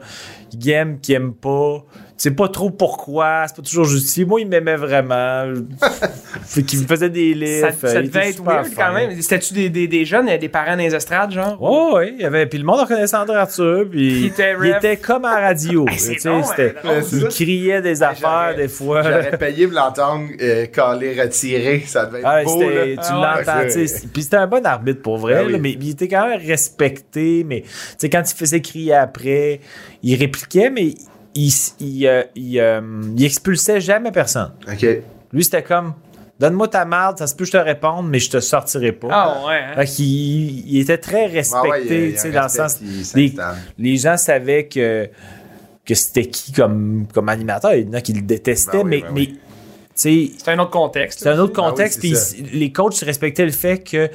[0.52, 1.84] il aime, qu'il aime pas.
[2.16, 4.24] Tu sais pas trop pourquoi, c'est pas toujours justifié.
[4.24, 5.44] Moi, il m'aimait vraiment.
[6.42, 7.68] fait qu'il me faisait des livres.
[7.80, 9.22] Ça, ça devait être weird quand même.
[9.22, 11.56] C'était-tu des, des, des jeunes, des parents dans les estrades, genre?
[11.60, 14.66] Oh, oui, il y avait, puis le monde reconnaissait André Arthur, puis Il était il
[14.70, 15.86] était comme à la radio.
[15.88, 16.42] Hey, tu sais, hein,
[17.12, 19.02] il criait des affaires des fois.
[19.02, 21.82] J'aurais payé pour l'entendre euh, caler, retirer.
[21.86, 22.84] Ça devait être Ah, beau, là.
[22.94, 23.74] tu Ah l'entends.
[24.12, 25.52] Puis c'était un bon arbitre pour vrai, oui.
[25.52, 27.44] là, mais il était quand même respecté.
[27.44, 27.68] Mais tu
[27.98, 29.60] sais, quand il faisait crier après,
[30.02, 30.94] il répliquait, mais
[31.34, 32.80] il, il, euh, il, euh,
[33.16, 34.52] il expulsait jamais personne.
[34.70, 34.86] OK.
[35.32, 35.94] Lui, c'était comme
[36.38, 39.08] Donne-moi ta marde, ça se peut que je te réponde, mais je te sortirai pas.
[39.10, 39.74] Ah ouais, hein?
[39.76, 42.78] Fait qu'il il était très respecté, Ah ouais, il il dans le sens.
[43.14, 43.34] Les,
[43.78, 45.08] les gens savaient que,
[45.84, 47.74] que c'était qui comme, comme animateur.
[47.74, 49.26] Il y en a qui le détestaient, Ben oui, mais, ben mais oui.
[49.34, 49.38] tu
[49.96, 51.18] sais, C'est un autre contexte.
[51.20, 52.00] c'est un autre Ah oui, contexte.
[52.02, 54.08] c'est puis les coachs respectaient le fait que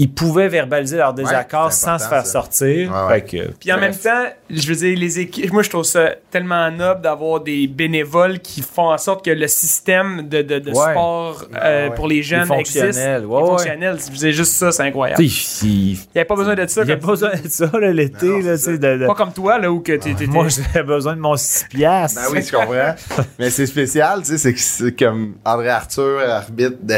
[0.00, 2.32] ils pouvaient verbaliser leur désaccord sans se faire ça.
[2.32, 2.90] sortir.
[2.90, 3.14] Ouais, ouais.
[3.20, 3.90] Fait que- Puis en Bref.
[3.90, 7.66] même temps, je veux dire, les équipes, moi je trouve ça tellement noble d'avoir des
[7.66, 10.92] bénévoles qui font en sorte que le système de, de, de Ouais.
[10.92, 11.94] sport euh, ouais.
[11.96, 12.84] pour les jeunes Les existe.
[12.84, 13.20] ouais.
[13.26, 13.98] fonctionnels.
[14.06, 15.22] Je veux dire, juste ça, c'est incroyable.
[15.22, 15.28] Tu
[15.66, 16.82] il n'y avait pas besoin de ça.
[16.82, 18.18] il y a comme- pas besoin de ça là, l'été.
[18.18, 20.14] Tu de- de- Pas comme toi, là, où que t'es.
[20.14, 22.20] t'es- Moi, j'avais besoin de mon 6 piastres.
[22.22, 22.94] Ben oui, je comprends.
[23.38, 26.94] Mais c'est spécial, tu sais, c'est que c'est comme André Arthur, arbitre de.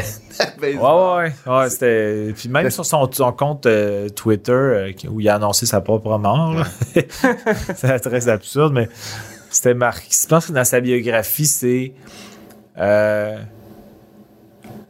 [0.63, 1.71] Ouais, ouais, ouais.
[1.71, 2.33] c'était...
[2.37, 6.19] Puis même sur son, son compte euh, Twitter, euh, où il a annoncé sa propre
[6.19, 6.65] mort,
[7.75, 8.89] c'est très absurde, mais
[9.51, 10.09] c'était marqué.
[10.11, 11.93] Je pense que dans sa biographie, c'est.
[12.79, 13.39] euh,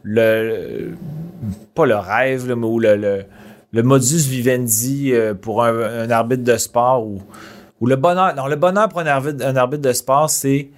[0.03, 0.91] le.
[1.73, 3.25] Pas le rêve, là, mais ou le, le,
[3.71, 7.21] le modus vivendi pour un, un arbitre de sport ou,
[7.79, 8.35] ou le bonheur.
[8.35, 10.69] Non, le bonheur pour un arbitre, un arbitre de sport, c'est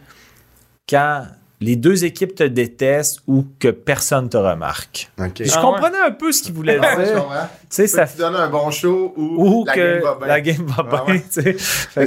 [0.90, 1.24] quand
[1.64, 5.10] les deux équipes te détestent ou que personne te remarque.
[5.46, 7.24] Je Ah comprenais un peu ce qu'il voulait Ah dire.
[7.74, 10.28] Sais, ça Tu donnes un bon show ou, ou la que game va bien.
[10.28, 11.04] la game va bien.
[11.06, 11.24] Ouais, ouais.
[11.32, 11.56] tu sais.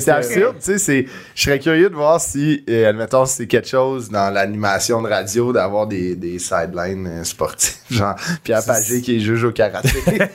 [0.00, 1.06] C'est que- absurde, tu sais.
[1.34, 5.08] Je serais curieux de voir si, euh, admettons, si c'est quelque chose dans l'animation de
[5.08, 8.14] radio d'avoir des, des sidelines euh, sportifs, genre
[8.44, 9.88] Pierre Pagé qui est juge au karaté.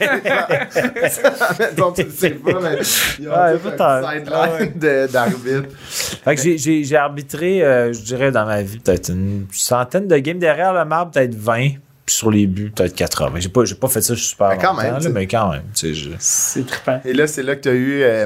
[1.49, 2.77] admettons, tu le sais pas, mais
[3.19, 4.01] il y Ouais, a un peut-être.
[4.01, 5.75] petit sideline de- d'arbitre.
[6.23, 10.39] Fait que j'ai arbitré, euh, je dirais, dans ma vie, peut-être une centaine de games
[10.39, 11.69] derrière le marbre, peut-être 20.
[12.11, 13.39] Puis sur les buts, peut-être 80.
[13.39, 15.09] J'ai pas, j'ai pas fait ça super Mais quand longtemps, même, là, tu sais.
[15.13, 15.61] mais quand même.
[15.81, 16.99] je- C'est trippant.
[17.05, 18.25] Et là, c'est là que tu as eu, euh,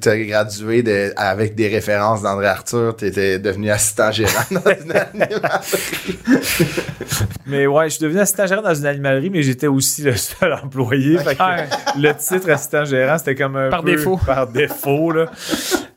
[0.00, 4.90] tu gradué de, avec des références d'André Arthur, tu étais devenu assistant gérant dans une
[4.92, 6.18] animalerie.
[7.46, 10.52] Mais ouais, je suis devenu assistant gérant dans une animalerie, mais j'étais aussi le seul
[10.54, 11.18] employé.
[11.18, 11.68] Fait que Ouais.
[11.98, 14.18] le titre assistant gérant, c'était comme un Par peu défaut.
[14.24, 15.26] Par défaut, là.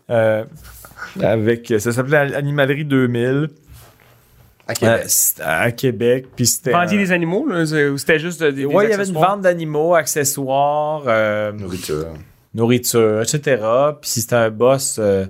[0.09, 0.43] Euh,
[1.21, 3.47] avec, ça s'appelait Animalerie 2000
[4.69, 5.11] À euh, Québec.
[5.41, 6.25] à Québec.
[6.35, 6.71] Puis c'était.
[6.71, 9.13] Vendiez des animaux, là, ou c'était juste de- des, des Ouais, il y avait une
[9.13, 12.07] vente d'animaux, accessoires, euh, Nourriture.
[12.53, 13.61] nourriture, etc.
[13.99, 15.25] Puis c'était un boss euh,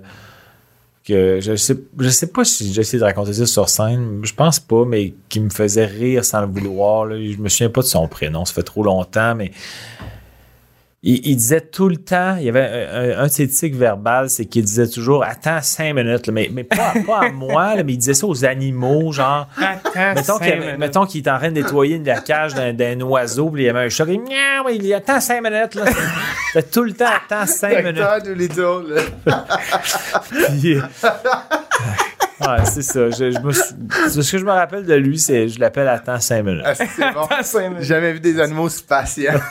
[1.06, 4.34] que je sais, je sais pas si j'ai essayé de raconter ça sur scène, je
[4.34, 7.06] pense pas, mais qui me faisait rire sans le vouloir.
[7.06, 7.16] là.
[7.16, 9.50] Je me souviens pas de son prénom, ça fait trop longtemps, mais
[11.02, 13.74] il, il disait tout le temps, il y avait un, un- un de ses tics
[13.74, 16.32] verbales, c'est qu'il disait toujours Attends cinq minutes, là.
[16.32, 19.48] mais, mais pas, pas à moi, là, mais il disait ça aux animaux, genre.
[19.58, 20.78] Attends, Mettons cinq qu'il, minutes.
[20.78, 23.68] mettons qu'il est en train de nettoyer la cage d'un, d'un oiseau, puis il y
[23.70, 25.84] avait un chat, il, Miaou il dit Attends cinq minutes, là.
[26.72, 28.02] Tout le temps, attends cinq minutes.
[30.60, 30.82] Puis, euh,
[32.58, 33.10] ouais, c'est ça.
[33.10, 33.74] Je, je me suis-
[34.22, 36.62] ce que je me rappelle de lui, c'est je l'appelle attends cinq minutes.
[36.64, 37.70] Ah, c'est bon.
[37.80, 39.32] J'ai jamais vu des animaux si patients.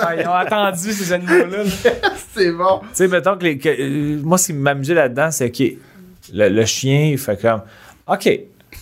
[0.00, 1.64] Ah, ils ont attendu ces animaux-là.
[1.64, 1.64] là.
[2.34, 2.80] c'est bon.
[2.80, 5.64] Tu sais, mettons que, les, que, euh, moi, ce qui m'amusait là-dedans, c'est que
[6.32, 7.62] le, le chien, il fait comme
[8.06, 8.28] OK,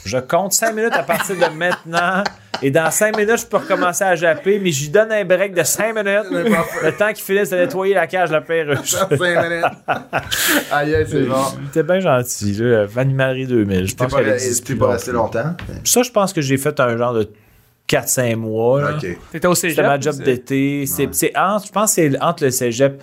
[0.08, 2.24] je compte cinq minutes à partir de maintenant.
[2.60, 5.54] Et dans cinq minutes, je peux recommencer à japper, mais je lui donne un break
[5.54, 6.26] de cinq minutes.
[6.30, 8.92] Le temps qu'il finisse de nettoyer la cage de perruche.
[8.94, 9.64] Dans cinq minutes.
[10.72, 11.36] Aïe, aïe, c'est bon.
[11.62, 12.86] Il était bien gentil, là.
[12.96, 13.86] Animalerie 2000.
[13.86, 15.54] Je T'es pense pas, qu'elle existe t'es plus pas resté longtemps?
[15.84, 17.30] Ça, je pense que j'ai fait un genre de
[17.88, 18.80] 4-5 mois.
[18.82, 18.90] là.
[18.96, 19.06] Ok.
[19.32, 19.76] T'étais au cégep.
[19.76, 20.84] C'était ma job d'été.
[20.86, 23.00] C'est, c'est entre, je pense que c'est entre le cégep,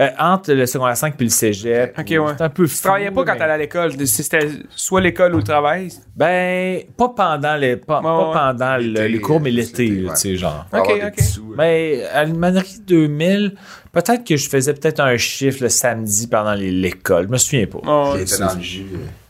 [0.00, 1.96] euh, entre le secondaire 5 puis le cégep.
[1.98, 2.18] Ok, ouais.
[2.40, 3.92] Un peu Tu travaillais pas quand t'allais à l'école?
[4.06, 5.88] C'était soit l'école ou le travail?
[6.16, 8.32] Ben, pas pendant les, pas, pas ouais.
[8.32, 10.10] pendant le- les cours, mais l'été, ouais.
[10.10, 10.66] tu sais, genre.
[10.72, 11.20] Ok, ok.
[11.20, 11.54] sous.
[11.56, 13.54] Mais à l'Humanerie 2000,
[13.92, 17.26] peut-être que je faisais peut-être un chiffre le samedi pendant les- l'école.
[17.26, 17.78] Je me souviens pas.
[17.86, 18.86] Oh, Il était dans le jus.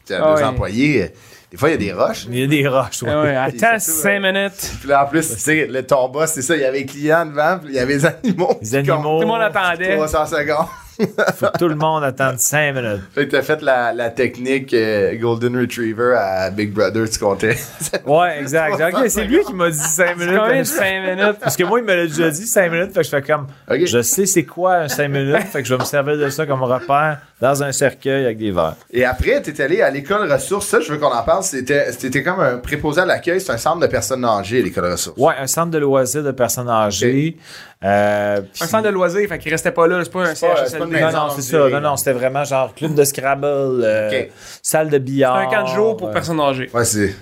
[0.07, 0.45] Tu Ah deux ouais.
[0.45, 1.11] employés.
[1.55, 2.27] Des fois, il y a des roches.
[2.29, 3.11] Il y a des roches, ouais.
[3.13, 4.73] ah ouais, attends surtout, 5 euh, minutes.
[4.81, 6.85] Puis là, en plus, tu sais, le ton boss, c'est ça, il y avait les
[6.85, 8.59] clients devant, puis il y avait les animaux.
[8.61, 9.21] Les animaux.
[9.21, 9.95] Tout le monde attendait.
[9.95, 10.67] 300 secondes.
[11.37, 13.01] Faut que tout le monde attende 5 minutes.
[13.15, 17.57] Fait que t'as fait la, la technique euh, Golden Retriever à Big Brother, tu comptais.
[18.07, 18.75] Ouais, exact.
[18.75, 20.39] Ok, c'est lui qui m'a dit 5 minutes.
[20.39, 21.37] Combien de 5 minutes?
[21.41, 23.47] Parce que moi, il me l'a déjà dit 5 minutes, fait que je fais comme.
[23.71, 26.47] Je sais c'est quoi un 5 minutes, fait que je vais me servir de ça
[26.47, 28.77] comme repère dans un cercueil avec des verres.
[28.91, 30.67] Et après, t'es allé à l'école ressources.
[30.67, 31.43] Ça, je veux qu'on en parle.
[31.43, 33.41] C'était, c'était comme un préposé à l'accueil.
[33.41, 35.19] C'est un centre de personnes âgées, l'école ressources.
[35.19, 37.37] Ouais, un centre de loisirs de personnes âgées.
[37.85, 40.03] Euh, Un centre de loisirs, fait qu'il restait pas là.
[40.03, 41.01] C'est pas un CHSLD.
[41.01, 41.69] Non, non, c'est ça.
[41.69, 43.45] Non, non, c'était vraiment genre club de Scrabble,
[43.85, 44.23] euh,
[44.63, 45.37] salle de billard.
[45.37, 46.71] Un camp de jour pour euh, personnes âgées.
[46.73, 47.15] Ouais, c'est.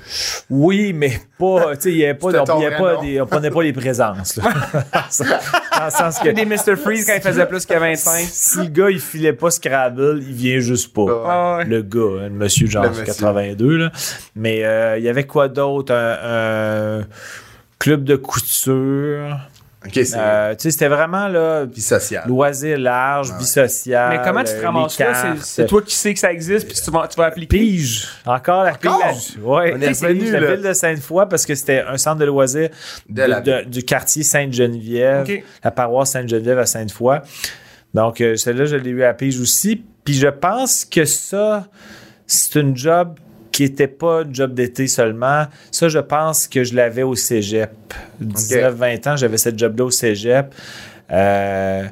[0.49, 1.75] Oui, mais pas.
[1.75, 3.73] Tu sais, il y avait pas, C'était on, vrai pas des- on prenait pas les
[3.73, 4.37] présences.
[4.37, 4.45] là.
[5.79, 6.77] Dans le sens que Il y a des Mr.
[6.77, 8.25] Freeze quand il faisait plus que 25.
[8.31, 11.07] si le gars il filait pas Scrabble, il vient juste pas.
[11.27, 11.65] Ah ouais.
[11.65, 13.05] Le gars, hein, le monsieur genre Le monsieur.
[13.05, 13.77] 82.
[13.79, 13.91] Là.
[14.37, 15.93] Mais euh, il y avait quoi d'autre?
[15.93, 17.05] Un, un
[17.81, 19.39] club de couture.
[20.15, 22.25] Euh, tu sais, c'était vraiment là, vie sociale.
[22.27, 24.17] loisir large, vie sociale.
[24.17, 25.35] Mais comment tu te euh, ramasses là?
[25.43, 27.59] C'est- toi qui sais que ça existe, puis tu vas, tu vas appliquer?
[27.59, 28.09] Pige.
[28.25, 29.01] Encore la Encore?
[29.13, 29.39] pige.
[29.43, 29.73] Ouais.
[29.77, 32.71] On est C'est revenu, la ville de Sainte-Foy parce que c'était un centre de loisirs
[33.09, 35.27] De de- la- de- du quartier Sainte-Geneviève,
[35.65, 37.19] la paroisse Sainte-Geneviève à Sainte-Foy.
[37.95, 39.85] Donc, euh, celle-là, je l'ai eu à Pige aussi.
[40.05, 41.67] Puis je pense que ça,
[42.27, 43.19] c'est une job
[43.53, 45.45] qui était pas job d'été seulement.
[45.71, 47.71] Ça, je pense que je l'avais au cégep.
[48.23, 50.55] 19-20 ans, j'avais cette job-là au cégep.
[51.11, 51.85] Euh,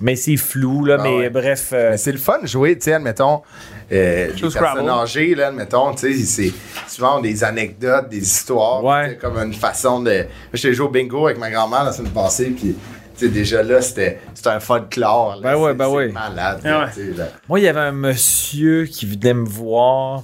[0.00, 0.96] mais c'est flou, là.
[1.00, 1.30] Ah mais ouais.
[1.30, 1.70] bref.
[1.72, 3.42] euh, Mais c'est le fun de jouer, tu sais, admettons,
[3.90, 6.52] euh, les personnes âgées, là, admettons, tu sais, c'est
[6.86, 9.18] souvent des anecdotes, des histoires, Ouais.
[9.20, 10.24] comme une façon de...
[10.54, 12.76] J'étais joué au bingo avec ma grand-mère la semaine passée, puis,
[13.18, 15.40] tu sais, déjà là, c'était c'était un folklore.
[15.42, 15.54] là.
[15.54, 16.08] Ben ouais, ben ouais.
[16.12, 16.90] malade, Ah là, ouais.
[16.94, 17.28] tu sais, là.
[17.48, 20.22] Moi, il y avait un monsieur qui venait me voir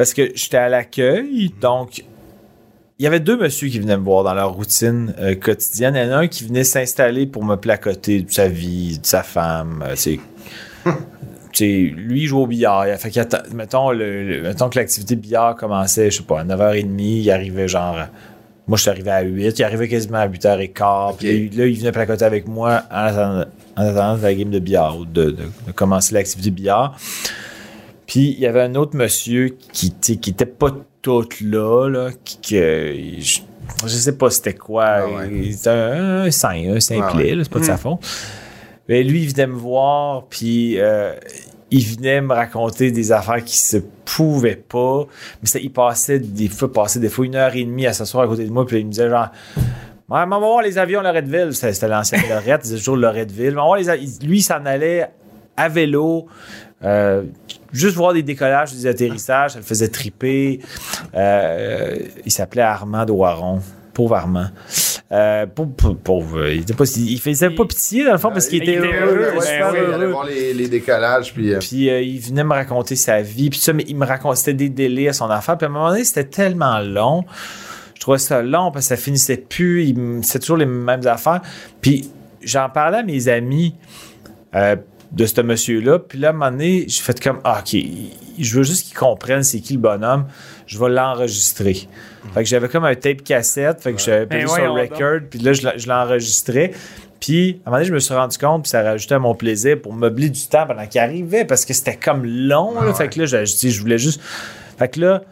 [0.00, 2.04] parce que j'étais à l'accueil, donc
[2.98, 5.94] il y avait deux messieurs qui venaient me voir dans leur routine euh, quotidienne.
[5.94, 9.04] Il y en a un qui venait s'installer pour me placoter de sa vie, de
[9.04, 9.84] sa femme.
[9.86, 10.18] euh, c'est-
[11.60, 12.86] lui, il joue au billard.
[12.86, 13.12] Il a fait
[13.52, 17.68] mettons, le, le- mettons que l'activité billard commençait, je sais pas, à 9h30, il arrivait
[17.68, 17.98] genre.
[18.68, 21.16] Moi, je suis arrivé à 8, il arrivait quasiment à 8h15.
[21.18, 23.44] Puis là, il venait placoter avec moi en attendant,
[23.76, 25.36] en attendant la game de billard, ou de, de-
[25.66, 26.96] de commencer l'activité billard.
[28.10, 32.38] Puis il y avait un autre monsieur qui, qui était pas tout là, là qui,
[32.40, 33.40] que- je,
[33.84, 34.84] je sais pas c'était quoi.
[34.84, 35.28] Ah ouais.
[35.32, 37.44] Il était un, un saint, un simplet, Ah ouais.
[37.44, 38.00] c'est pas de sa faute.
[38.88, 41.12] Mais lui, il venait me voir, puis euh,
[41.70, 45.06] il venait me raconter des affaires qui se pouvaient pas.
[45.40, 48.24] Mais ça, il passait des fois, passait des fois une heure et demie à s'asseoir
[48.24, 49.28] à côté de moi, puis il me disait genre.
[50.08, 51.54] Ouais, maman, on va voir les avions Loretteville.
[51.54, 53.56] C'était c'était l'ancienne Lorette, disait toujours Loretteville.
[53.78, 55.06] Les lui, il s'en allait
[55.56, 56.26] à vélo,
[56.82, 57.22] euh,
[57.72, 60.60] juste voir des décollages, des atterrissages, ça le faisait triper.
[61.14, 63.60] Euh, il s'appelait Armand de Waron.
[63.92, 64.46] Pauvre Armand.
[65.12, 68.68] Euh, pauvre, il, était pas, il faisait pas pitié dans le fond parce qu'il il
[68.68, 70.06] était heureux, heureux, il était ouais, Ouais, il allait heureux.
[70.12, 71.52] voir les, les décollages, puis...
[71.52, 73.50] euh, Puis euh, il venait me raconter sa vie.
[73.50, 75.58] Puis ça, mais il me racontait c'était des délais à son affaire.
[75.58, 77.24] Puis à un moment donné, c'était tellement long.
[77.96, 79.92] Je trouvais ça long parce que ça finissait plus.
[80.22, 81.40] C'était toujours les mêmes affaires.
[81.80, 82.08] Puis
[82.42, 83.74] j'en parlais à mes amis
[85.12, 85.98] de ce monsieur-là.
[85.98, 87.76] Puis là, à un moment donné, j'ai fait comme, ah, OK,
[88.38, 90.26] je veux juste qu'ils comprennent c'est qui le bonhomme.
[90.66, 91.88] Je vais l'enregistrer.
[92.34, 93.80] Fait que j'avais comme un tape cassette.
[93.82, 95.20] Fait que j'avais Ben payé sur voyons record.
[95.28, 96.70] Puis là, je l'en- je l'enregistrais.
[97.18, 99.34] Puis, à un moment donné, je me suis rendu compte, puis ça rajoutait à mon
[99.34, 102.72] plaisir pour meubler du temps pendant qu'il arrivait, parce que c'était comme long.
[102.80, 102.86] là.
[102.86, 102.94] Ouais.
[102.94, 104.20] Fait que là, je, je, je voulais juste.
[104.78, 105.22] Fait que là,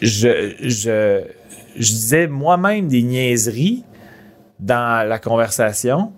[0.00, 1.22] je, je,
[1.76, 3.82] je disais moi-même des niaiseries
[4.60, 6.12] dans la conversation.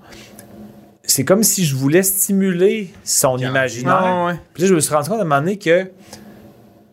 [1.10, 3.98] C'est comme si je voulais stimuler son imaginaire.
[4.00, 4.34] Ah, ouais.
[4.54, 5.90] Puis là, je me suis rendu compte à un moment donné que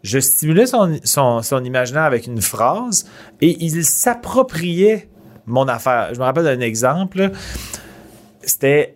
[0.04, 3.08] je stimulais son, son, son imaginaire avec une phrase
[3.42, 5.08] et il s'appropriait
[5.46, 6.10] mon affaire.
[6.14, 7.30] Je me rappelle d'un exemple.
[8.42, 8.96] C'était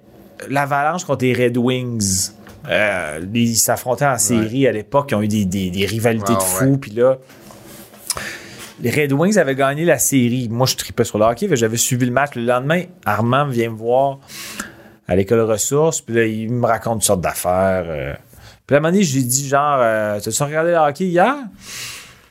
[0.49, 2.31] l'avalanche contre les Red Wings.
[2.69, 5.09] Euh, ils s'affrontaient en série à l'époque.
[5.11, 6.65] Ils ont eu des, des- des rivalités Ah, de fous.
[6.65, 6.77] ouais.
[6.77, 7.17] Puis là,
[8.81, 10.47] les Red Wings avaient gagné la série.
[10.49, 11.47] Moi, je tripais sur le hockey.
[11.51, 12.35] J'avais suivi le match.
[12.35, 14.19] Le lendemain, Armand vient me voir
[15.11, 16.01] à l'école ressources.
[16.01, 17.85] Puis là, il me raconte toutes sortes d'affaires.
[17.87, 18.13] euh.
[18.65, 21.35] Puis à un moment donné, j'ai dit genre, euh, t'as-tu regardé le hockey hier?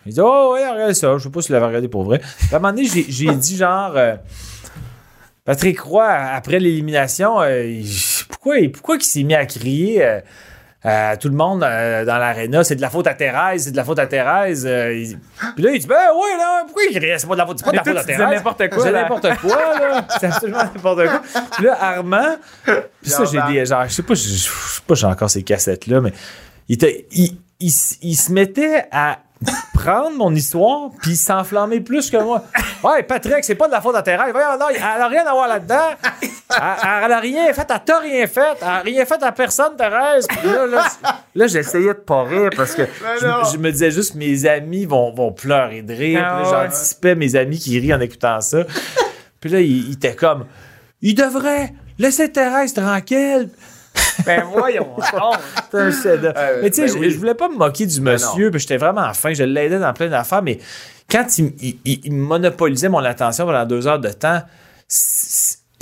[0.06, 1.16] Il dit, oh, ouais, regardez ça.
[1.18, 2.18] Je sais pas s'il l'avait regardé pour vrai.
[2.18, 4.16] Puis à un moment donné, j'ai, dit genre, euh,
[5.44, 7.82] Patrick Roy, après l'élimination, euh,
[8.30, 10.20] pourquoi, pourquoi il s'est mis à crier
[10.86, 12.64] euh, tout le monde euh, dans l'aréna?
[12.64, 14.64] C'est de la faute à Thérèse, c'est de la faute à Thérèse.
[14.66, 15.18] euh, il-
[15.54, 16.94] Puis là, il dit, ben ouais, là, pourquoi il?
[17.18, 18.34] C'est pas de la faute, c'est pas de la faute à Thérèse.
[18.36, 19.02] n'importe quoi, là.
[19.02, 20.06] n'importe quoi, là.
[20.20, 21.22] C'est absolument n'importe quoi.
[21.52, 24.94] Puis là, Armand, puis ça, j'ai des, genre, je sais pas, je je sais pas,
[24.94, 26.12] j'ai encore ces cassettes-là, mais
[26.68, 29.18] il, était, il, il, s- il se mettait à
[29.74, 32.44] prendre mon histoire puis s'enflammer plus que moi.
[32.82, 34.32] Ouais, Patrick, c'est pas de la faute à Thérèse.
[34.32, 35.90] Voyons, non, elle a rien à voir là-dedans.
[36.02, 36.28] Elle,
[37.04, 38.56] elle a rien fait, elle t'a rien fait.
[38.60, 40.26] Elle a rien fait à personne, Thérèse.
[40.26, 40.84] Puis là, là,
[41.34, 42.82] là, j'essayais de pas rire parce que
[43.20, 43.44] je, non.
[43.44, 46.22] je me disais juste mes amis vont, vont pleurer de rire.
[46.24, 46.66] Ah Puis là, ouais.
[46.66, 48.64] j'anticipais mes amis qui rient en écoutant ça.
[49.40, 50.46] Puis là, il, il était comme,
[51.02, 53.48] il devrait laisser Thérèse tranquille.
[54.26, 54.88] Ben voyons.
[55.70, 56.34] C'est un chef-d'œuvre.
[56.36, 57.10] Euh, mais tu sais, ben je, oui.
[57.10, 60.08] je voulais pas me moquer du monsieur, puis j'étais vraiment fin, je l'aidais dans plein
[60.08, 60.58] d'affaires, mais
[61.10, 64.42] quand il, il- il- il monopolisait mon attention pendant deux heures de temps,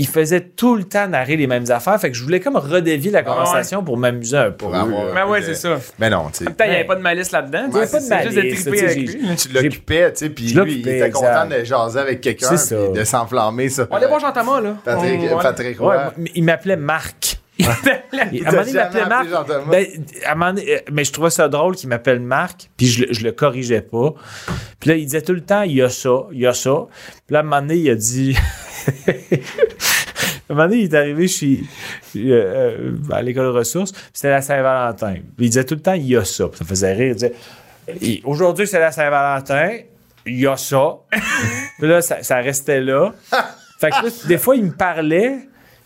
[0.01, 3.11] il faisait tout le temps narrer les mêmes affaires, fait que je voulais comme redévier
[3.11, 4.57] la conversation pour m'amuser un peu.
[4.59, 5.13] Pour avoir- là.
[5.15, 5.81] Ben ouais, c'est ça.
[5.99, 6.51] Mais non, tu sais.
[6.51, 7.65] Putain, il n'y avait pas de malice là-dedans.
[7.69, 9.53] Il y avait tu pas de c'est juste de malice, tu avec lui.
[9.63, 11.13] l'occupais, tu sais, puis lui, il était exact.
[11.15, 12.53] content de jaser avec quelqu'un,
[12.95, 13.89] de s'enflammer ça.
[13.91, 14.77] On aller voir Jean-Thomas, là.
[14.85, 15.21] Patrick.
[15.43, 15.97] Patrick Ouais,
[16.37, 17.41] il m'appelait Marc.
[17.59, 19.29] Il appelle- à un moment donné, il m'appelait Marc.
[19.71, 19.87] Ben,
[20.25, 23.05] à un moment donné, euh, mais je trouvais ça drôle qu'il m'appelle Marc, puis je,
[23.05, 24.15] le- je le corrigeais pas.
[24.81, 26.87] Puis là, il disait tout le temps, il y a ça, il y a ça.
[27.27, 28.37] Puis là, à un moment donné, il a dit...
[29.09, 29.11] à
[30.53, 31.61] un moment donné, il est arrivé chez,
[32.17, 35.15] euh, euh, à l'école de ressources, puis c'était la Saint-Valentin.
[35.37, 36.49] Puis il disait tout le temps, il y a ça.
[36.49, 37.09] Puis ça me faisait rire.
[37.09, 39.79] Il disait, aujourd'hui, c'est la Saint-Valentin,
[40.27, 40.95] il y a ça.
[41.79, 43.13] puis là, ça, ça restait là.
[43.81, 45.39] Fait que là, des fois, il me parlait,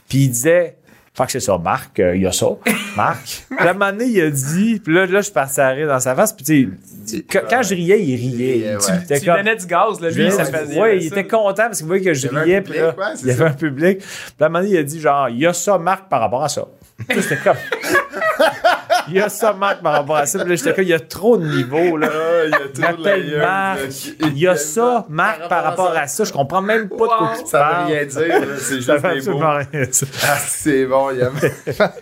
[0.09, 0.77] puis il disait...
[1.15, 2.47] Fait que c'est ça, Marc, euh, il y a ça.
[2.97, 3.45] Marc.
[3.51, 5.69] Puis à un moment donné, il a dit, puis là, là je suis parti à
[5.69, 8.53] rire dans sa face, puis tu sais, quand, quand je riais, il riait.
[8.55, 8.83] riait, ouais.
[8.89, 11.27] il était Tu comme- lui donnais du gaz, là, lui, ça fait ouais, il était
[11.27, 13.51] content parce qu'il voyait que je Il riais, puis là, ouais, il y avait ça.
[13.51, 13.99] un public.
[13.99, 14.07] Puis
[14.41, 16.45] à un moment donné, il a dit genre, il y a ça, Marc, par rapport
[16.45, 16.65] à ça.
[17.11, 17.57] J'étais comme.
[19.09, 20.39] Il y a ça, Marc, par rapport à ça.
[20.41, 22.09] Puis là, j'étais comme, il y a trop de niveaux, là.
[22.47, 23.81] Il y a Il tout la m'appelle gueule, Marc.
[24.21, 26.25] Il y a ça, Marc, par rapport à ça.
[26.25, 29.09] Je comprends même pas de quoi tu Ça veut rien dire, c'est juste des mots.
[29.09, 30.09] absolument rien dire.
[30.25, 31.31] Ah, c'est bon, il y a...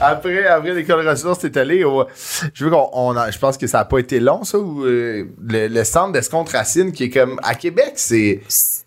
[0.00, 2.04] après, après l'école ressources, t'es allé au.
[2.54, 2.88] Je veux qu'on.
[2.92, 5.84] on a- Je pense que ça n'a pas été long, ça, ou euh, le, le
[5.84, 7.38] centre d'escompte Racine, qui est comme.
[7.42, 8.40] À Québec, c'est.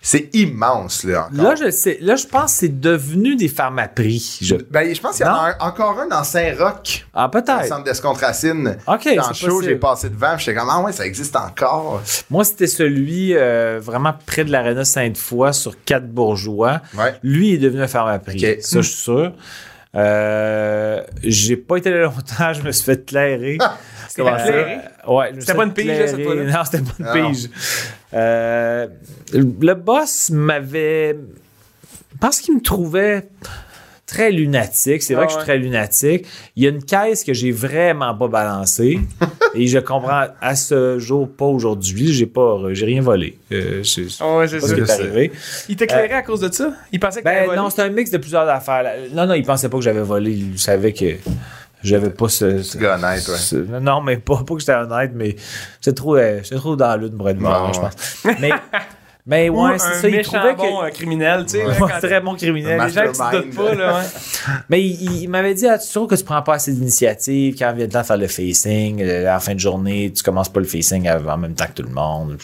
[0.08, 1.30] C'est immense, là.
[1.34, 1.44] Encore.
[1.46, 1.98] Là, je sais.
[2.00, 4.38] Là, je pense que c'est devenu des pharmaprix.
[4.40, 4.56] Je...
[4.70, 7.66] Ben, je pense qu'il y en a un- encore un dans Saint-Roch, Ah, le peut-être.
[7.66, 8.78] centre d'escompte Racine.
[8.86, 12.04] OK, Dans le show, j'ai passé devant, j'étais comme, ah ouais, ça existe encore.
[12.30, 16.82] Moi, c'était celui euh, vraiment près de l'aréna Sainte-Foy sur quatre bourgeois.
[16.96, 17.16] Ouais.
[17.24, 18.38] Lui est devenu un pharmaprix.
[18.38, 18.58] Ok.
[18.62, 19.32] Ça, je suis sûr.
[19.96, 23.58] Euh, j'ai pas été là longtemps, je me suis fait clairer.
[24.10, 24.78] C'était éclairé?
[25.04, 25.12] ça?
[25.12, 26.44] Ouais, C'était pas une pige, là, cette fois-là?
[26.44, 27.50] Non, c'était pas une pige.
[28.14, 28.88] Euh,
[29.34, 31.18] le boss m'avait.
[32.14, 33.28] Je pense qu'il me trouvait
[34.06, 35.02] très lunatique.
[35.04, 35.46] C'est vrai Ah que je suis ouais.
[35.46, 36.26] très lunatique.
[36.56, 39.00] Il y a une caisse que j'ai vraiment pas balancée.
[39.56, 42.14] et je comprends à ce jour, pas aujourd'hui.
[42.14, 43.38] J'ai pas, j'ai rien volé.
[43.52, 44.60] Euh, c'est ouais, ça.
[44.60, 45.32] ce qui est arrivé.
[45.68, 46.72] Il t'éclairait à cause de ça?
[46.92, 47.58] Il pensait que Ben volé?
[47.58, 48.86] non, c'est un mix de plusieurs affaires.
[49.12, 50.32] Non, non, il pensait pas que j'avais volé.
[50.32, 51.16] Il savait que
[51.86, 52.62] j'avais pas ce.
[52.64, 53.36] ce- gars honnête, ouais.
[53.38, 55.36] ce- non, mais pas, pas que j'étais honnête, mais
[55.82, 58.40] j'étais trop, euh, trop dans la lune pour être mort, Ouais, je pense.
[58.42, 58.50] Mais,
[59.28, 60.08] mais Ou ouais, un c'est ça.
[60.10, 60.86] Il méchant trouvait bon que.
[60.86, 61.64] euh, criminel, tu sais.
[61.64, 62.80] là, Ouais, quand- très bon criminel.
[62.80, 64.04] Un Les gens qui se doutent pas, là, ouais.
[64.70, 67.74] Mais il, il m'avait dit, ah, tu trouves que tu prends pas assez d'initiative quand
[67.74, 70.60] vient temps de faire le facing, euh, à la fin de journée, tu commences pas
[70.60, 72.38] le facing en même temps que tout le monde.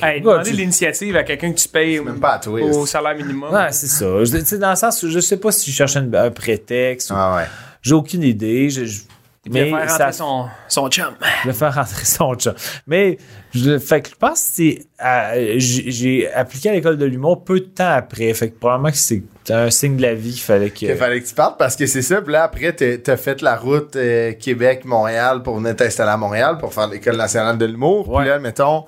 [0.00, 3.16] Hey, Ouais, demander tu- l'initiative à quelqu'un que tu payes Même pas au c'est- salaire
[3.16, 3.52] minimum.
[3.52, 4.06] Ouais, c'est ça.
[4.24, 7.10] Je- dans le sens, où je sais pas si je cherchais un prétexte.
[7.10, 7.44] ou- Ah ouais.
[7.82, 8.70] J'ai aucune idée.
[8.70, 9.02] Je, je-
[9.50, 11.14] mais faire ça, rentrer son, son chum.
[11.44, 12.54] je vais faire rentrer son chat.
[12.86, 13.16] Mais
[13.54, 14.78] je, fait que je pense que c'est.
[15.02, 18.34] euh, j'ai appliqué à l'école de l'humour peu de temps après.
[18.34, 20.84] Fait que probablement que c'est un signe de la vie qu'il fallait que.
[20.84, 22.20] Il fallait que tu partes parce que c'est ça.
[22.20, 26.58] Puis là, après, t'as- t'as fait la route euh, Québec-Montréal pour venir t'installer à Montréal
[26.58, 28.06] pour faire l'école nationale de l'humour.
[28.10, 28.18] Ouais.
[28.24, 28.84] Puis là, mettons,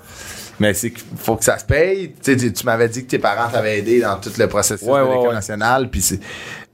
[0.58, 2.08] mais c'est qu'il faut que ça se paye.
[2.22, 4.86] Tu sais, tu, tu m'avais dit que tes parents t'avaient aidé dans tout le processus
[4.86, 5.34] Ouais, de ouais, l'école ouais.
[5.34, 5.88] nationale.
[5.88, 6.20] Puis c'est...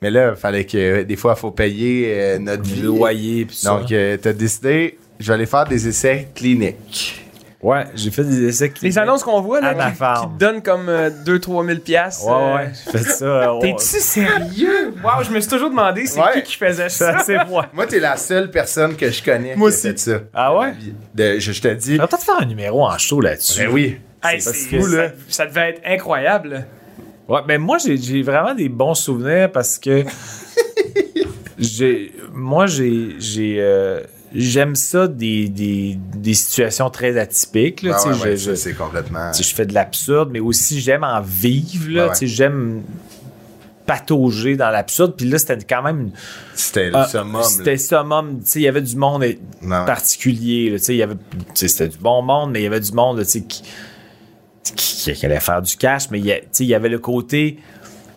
[0.03, 2.83] Mais là, il fallait que euh, des fois, il faut payer euh, notre vie.
[2.83, 3.71] Loyer pis ça.
[3.71, 7.23] Donc, euh, t'as décidé, je vais aller faire des essais cliniques.
[7.63, 8.99] ouais, j'ai fait des essais Les cliniques.
[8.99, 10.89] annonces qu'on voit, là, À qui, te donnent comme
[11.25, 12.27] 2-3 000 piastres.
[12.27, 13.25] Ouais, euh, ouais, j'ai fait ça.
[13.55, 14.95] euh, T'es-tu sérieux?
[15.03, 16.43] Wow, je me suis toujours demandé c'est Ouais.
[16.43, 17.19] qui qui faisait ça?
[17.25, 17.67] C'est moi.
[17.73, 19.89] Moi, t'es la seule personne que je connais Moi qui a aussi.
[19.89, 20.19] fait ça.
[20.35, 20.75] Ah ouais?
[21.15, 23.61] De- je, je te dis, On va peut-être faire un numéro en show là-dessus.
[23.61, 23.97] ben oui.
[24.23, 26.67] Hey, C'est que ça, ça devait être incroyable.
[27.29, 30.05] Ouais, mais moi, j'ai j'ai vraiment des bons souvenirs parce que
[31.59, 34.01] j'ai moi, j'ai j'ai euh,
[34.35, 37.83] j'aime ça des, des, des situations très atypiques.
[37.83, 39.33] Là, sais, ouais, ouais, c'est complètement.
[39.33, 41.91] je fais de l'absurde, mais aussi j'aime en vivre.
[41.91, 42.83] Là, Ouais, J'aime
[43.87, 45.15] patauger dans l'absurde.
[45.17, 46.11] Puis là, c'était quand même...
[46.55, 47.43] C'était le ah, summum.
[47.45, 48.41] C'était summum.
[48.55, 49.25] Il y avait du monde
[49.63, 49.85] Non.
[49.87, 50.77] particulier.
[50.79, 53.63] C'était du bon monde, mais il y avait du monde qui,
[54.75, 56.11] qui, qui allait faire du cash.
[56.11, 57.59] Mais il y tu avait le côté...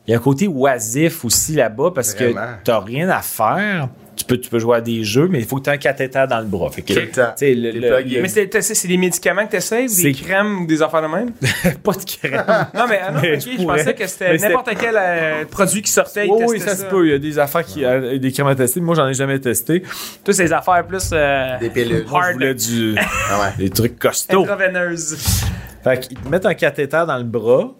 [0.07, 2.33] Il y a un côté oisif aussi là-bas parce Vraiment.
[2.41, 3.89] que t'as rien à faire.
[4.15, 5.77] Tu peux, tu peux jouer à des jeux, mais il faut que tu aies un
[5.77, 6.69] cathéter dans le bras.
[6.71, 7.07] Fait que, le
[7.37, 10.81] tu le- le- Mais c'est des médicaments que t'essayes ou des C'est- crèmes ou des
[10.81, 11.31] affaires de même?
[11.83, 12.43] pas de crème.
[12.73, 15.81] Non, mais, ah non, Mais je pensais que c'était Mais c'était- n'importe quel euh, produit
[15.83, 16.25] qui sortait.
[16.25, 17.05] ils Oui, ça, se peut.
[17.05, 17.85] Il y a des affaires qui.
[17.85, 18.81] euh, des crèmes à tester.
[18.81, 19.83] Moi, j'en ai jamais testé.
[20.25, 22.05] Toutes ces affaires plus euh, Des pilules.
[22.09, 22.95] Moi, je hard, voulais du,
[23.29, 23.63] Ah ouais.
[23.63, 24.41] des trucs costauds.
[24.41, 25.43] intraveineuses.
[25.83, 27.73] Fait qu'ils te mettent un cathéter dans le bras.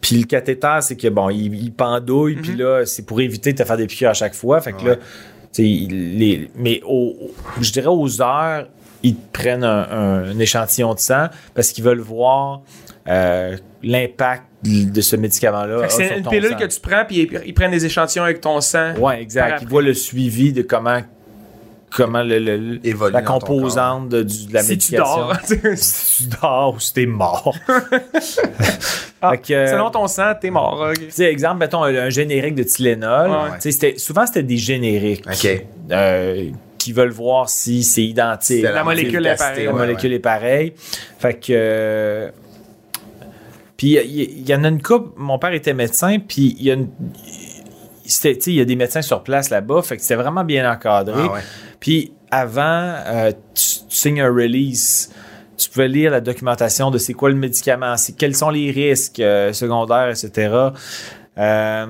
[0.00, 2.36] Puis le cathéter, c'est que bon, il, il pendouille.
[2.36, 4.60] Puis là, c'est pour éviter de te faire des piqûres à chaque fois.
[4.60, 4.96] Fait que là,
[5.58, 7.14] il- les, mais au,
[7.60, 8.68] je dirais aux heures,
[9.02, 12.62] ils te prennent un, un- un échantillon de sang parce qu'ils veulent voir
[13.08, 15.86] euh, l'impact de ce médicament-là.
[15.88, 16.56] Fait que a C'est une pilule sang.
[16.56, 18.94] que tu prends, puis ils, ils prennent des échantillons avec ton sang.
[18.98, 19.62] Ouais, exact.
[19.62, 21.00] Ils voient le suivi de comment
[21.90, 25.32] comment le, le- le- Évolue la composante de, du- de la Si tu dors.
[25.76, 27.54] si tu dors ou si t'es mort.
[29.20, 30.90] Ah, que, euh, Selon ton sang, t'es mort.
[30.90, 30.94] ok.
[31.06, 33.30] Tu sais, exemple, mettons un, un générique de Tylenol.
[33.60, 33.96] Ouais.
[33.98, 35.64] Souvent, c'était des génériques OK.
[35.90, 38.62] euh, qui veulent voir si c'est identique.
[38.62, 39.64] La molécule est pareille.
[39.64, 40.16] La ouais, molécule ouais.
[40.16, 40.72] est pareille.
[41.18, 41.46] Fait que.
[41.50, 42.30] euh,
[43.76, 45.10] puis il y, en a une couple.
[45.16, 46.88] Mon père était médecin, puis il y a une.
[48.04, 50.44] c'était- tu sais, Il y a des médecins sur place là-bas, fait que c'était vraiment
[50.44, 51.22] bien encadré.
[51.28, 51.40] Ah ouais.
[51.80, 55.10] Puis avant, euh, tu, signes un release.
[55.56, 59.52] Tu pouvais lire la documentation de c'est quoi le médicament, quels sont les risques euh,
[59.52, 60.70] secondaires, etc.
[61.36, 61.86] Euh,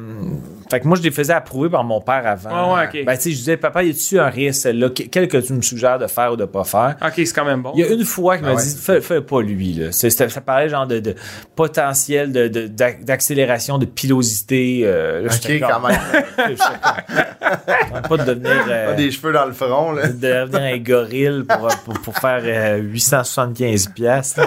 [0.71, 2.75] fait que moi, je les faisais approuver par mon père avant.
[2.75, 3.05] Ouais, ouais, ok.
[3.07, 5.53] Ben, tu sais, je disais, papa, y a-tu un risque, là, que- quel que tu
[5.53, 6.97] me suggères de faire ou de pas faire?
[7.03, 7.73] Ok, c'est quand même bon.
[7.75, 8.63] Il y a une fois qu'il Ah m'a ouais.
[8.63, 9.93] dit, fais, fais pas lui, là.
[9.93, 11.15] Ça parlait genre de, de
[11.57, 12.67] potentiel de, de-
[13.03, 14.83] d'accélération, de pilosité.
[14.85, 15.99] euh, là, OK, quand même.
[18.09, 20.09] pas de devenir, euh, Pas des cheveux dans le front, là.
[20.09, 24.41] de devenir un gorille pour, pour, pour faire euh, 875 piastres.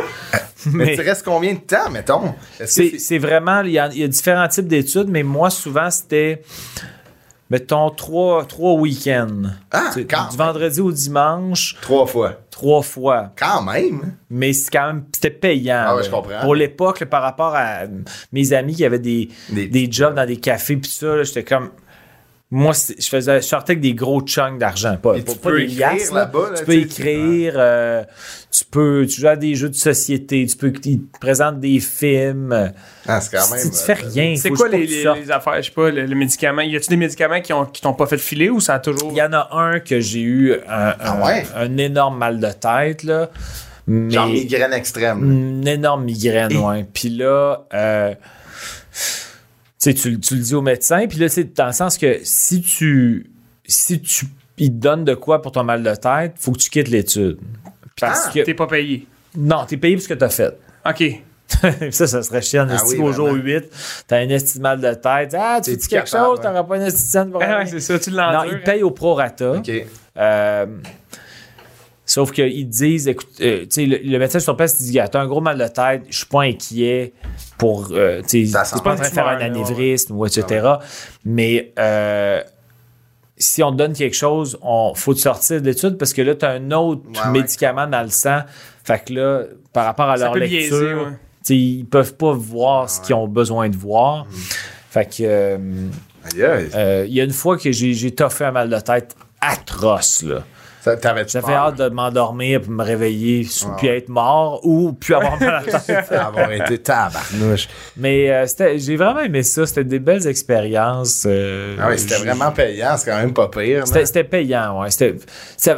[0.68, 2.36] Mais, Mais tu restes combien de temps, mettons?
[2.66, 6.42] C'est, c'est vraiment, il y, y a différents types d'études, mais moi, souvent, c'était,
[7.50, 9.44] mettons, trois, trois week-ends.
[9.72, 12.34] Ah, quand du vendredi au dimanche, Trois fois.
[12.50, 13.32] trois fois.
[13.38, 14.16] Quand même.
[14.30, 15.84] mais c'est quand même c'était payant.
[15.88, 16.08] Ah ouais, là.
[16.08, 16.42] je comprends.
[16.42, 17.82] Pour l'époque, par rapport à
[18.34, 21.70] mes amis qui avaient des, Des- des, jobs dans des cafés puis ça, j'étais comme
[22.54, 25.72] moi, je faisais, je sortais avec des gros chunks d'argent, pas, tu pas peux des
[25.74, 26.20] écrire liasses, là.
[26.20, 28.04] là-bas, là, Tu peux tu écrire, euh,
[28.52, 31.80] tu peux, tu joues à des jeux de société, tu peux, ils te présentent des
[31.80, 32.74] films.
[33.08, 33.60] Ah, c'est quand même.
[33.64, 35.56] Si tu fais euh, rien, C'est quoi les, tu affaires?
[35.62, 36.62] Je sais pas, le, le médicament?
[36.62, 39.12] Y a-tu des médicaments qui, ont, qui t'ont pas fait filer ou ça a toujours.
[39.14, 41.46] Il y en a un que j'ai eu un, Ah un- ouais?
[41.56, 43.30] un énorme mal de tête, là.
[43.88, 45.24] Mais, Genre migraine extrême.
[45.24, 46.86] Une énorme migraine, ouais.
[46.94, 48.41] Puis là, euh, tu
[49.84, 52.62] sais, tu, tu le dis au médecin, puis là, c'est dans le sens que si
[52.62, 53.32] tu,
[53.66, 54.26] si tu,
[54.58, 57.38] il te donne de quoi pour ton mal de tête, faut que tu quittes l'étude.
[58.00, 59.08] Parce Ah, que, T'es pas payé.
[59.36, 60.58] non, t'es payé pour ce que t'as fait.
[60.86, 61.04] OK.
[61.92, 62.66] ça, ça serait chiant.
[62.70, 63.44] Ah oui, au jour vraiment.
[63.44, 65.36] 8, t'as un esti de mal de tête.
[65.38, 66.44] Ah, tu dis quelque capable, chose, ouais.
[66.46, 68.54] t'auras pas un esti de scène pour Ah ouais, c'est ça, tu Non, l'endures.
[68.54, 69.52] ils payent au prorata.
[69.54, 69.70] OK.
[70.18, 70.66] Euh,
[72.06, 75.42] sauf qu'ils disent, écoute, euh, le, le médecin sur place il dit, t'as un gros
[75.42, 77.14] mal de tête, je suis pas inquiet
[77.58, 80.26] pour, euh, tu sais, Ça c'est sent pas en train de faire un anévrisme ou
[80.26, 80.68] etc.
[81.26, 82.42] Mais euh,
[83.38, 86.36] si on te donne quelque chose, on faut te sortir de l'étude parce que là,
[86.36, 87.32] tu as un autre Ouais, ouais.
[87.32, 88.42] médicament dans le sang.
[88.84, 90.80] Fait que là, par rapport à Ça leur lecture,
[91.48, 94.26] biaiser, ils peuvent pas voir ce qu'ils ont besoin de voir.
[94.90, 95.58] Fait que euh,
[96.40, 100.24] euh, il y a une fois que j'ai j'ai toffé un mal de tête atroce
[100.24, 100.44] là.
[101.28, 103.48] J'avais hâte de m'endormir puis me réveiller,
[103.78, 106.10] puis être mort ou puis avoir mal à la tête.
[106.10, 107.68] d'avoir été tabarnouche?
[107.98, 108.46] Mais euh,
[108.78, 109.66] j'ai vraiment aimé ça.
[109.66, 111.24] C'était des belles expériences.
[111.28, 112.98] euh, Ah oui, c'était vraiment payant.
[112.98, 113.86] C'est quand même pas pire.
[113.88, 114.90] C'était payant, ouais.
[114.92, 115.06] Ça,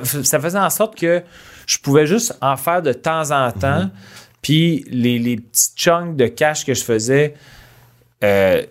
[0.04, 1.22] ça faisait en sorte que
[1.66, 3.90] je pouvais juste en faire de temps en temps.
[4.42, 7.34] Puis les, les petits chunks de cash que je faisais,
[8.24, 8.62] euh,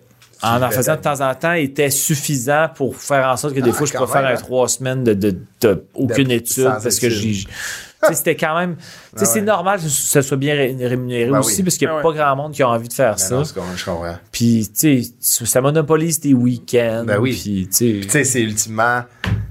[0.43, 3.61] en en fais faisant de temps en temps, étaient suffisants pour faire en sorte que
[3.61, 4.35] des Ah, fois, je peux faire hein?
[4.37, 7.33] trois semaines de, de- de aucune De- étude parce que j'ai.
[7.33, 7.47] tu
[8.09, 8.77] sais, c'était quand même.
[9.17, 9.45] Ah c'est ouais.
[9.47, 11.63] normal que ça soit bien ré- rémunéré Ben aussi oui.
[11.65, 12.17] parce qu'il n'y a Ah pas ouais.
[12.17, 13.35] grand monde qui a envie de faire Ben ça.
[13.37, 14.17] non, je comprends.
[14.33, 17.05] Puis, tu sais, ça monopolise tes week-ends.
[17.07, 17.39] Ben oui.
[17.41, 18.25] Puis, tu sais.
[18.25, 19.03] c'est ultimement,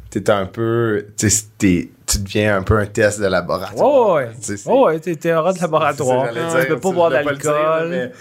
[0.09, 4.09] t'es un peu, tu sais, t'es- tu deviens un peu un test de laboratoire.
[4.15, 4.29] Ouais, ouais.
[4.35, 6.25] Tu sais, c'est- Ouais, t'es un rat de laboratoire.
[6.27, 7.89] Ça, Tu j'allais peux dire, pas boire dire, d'alcool.
[7.89, 8.11] mais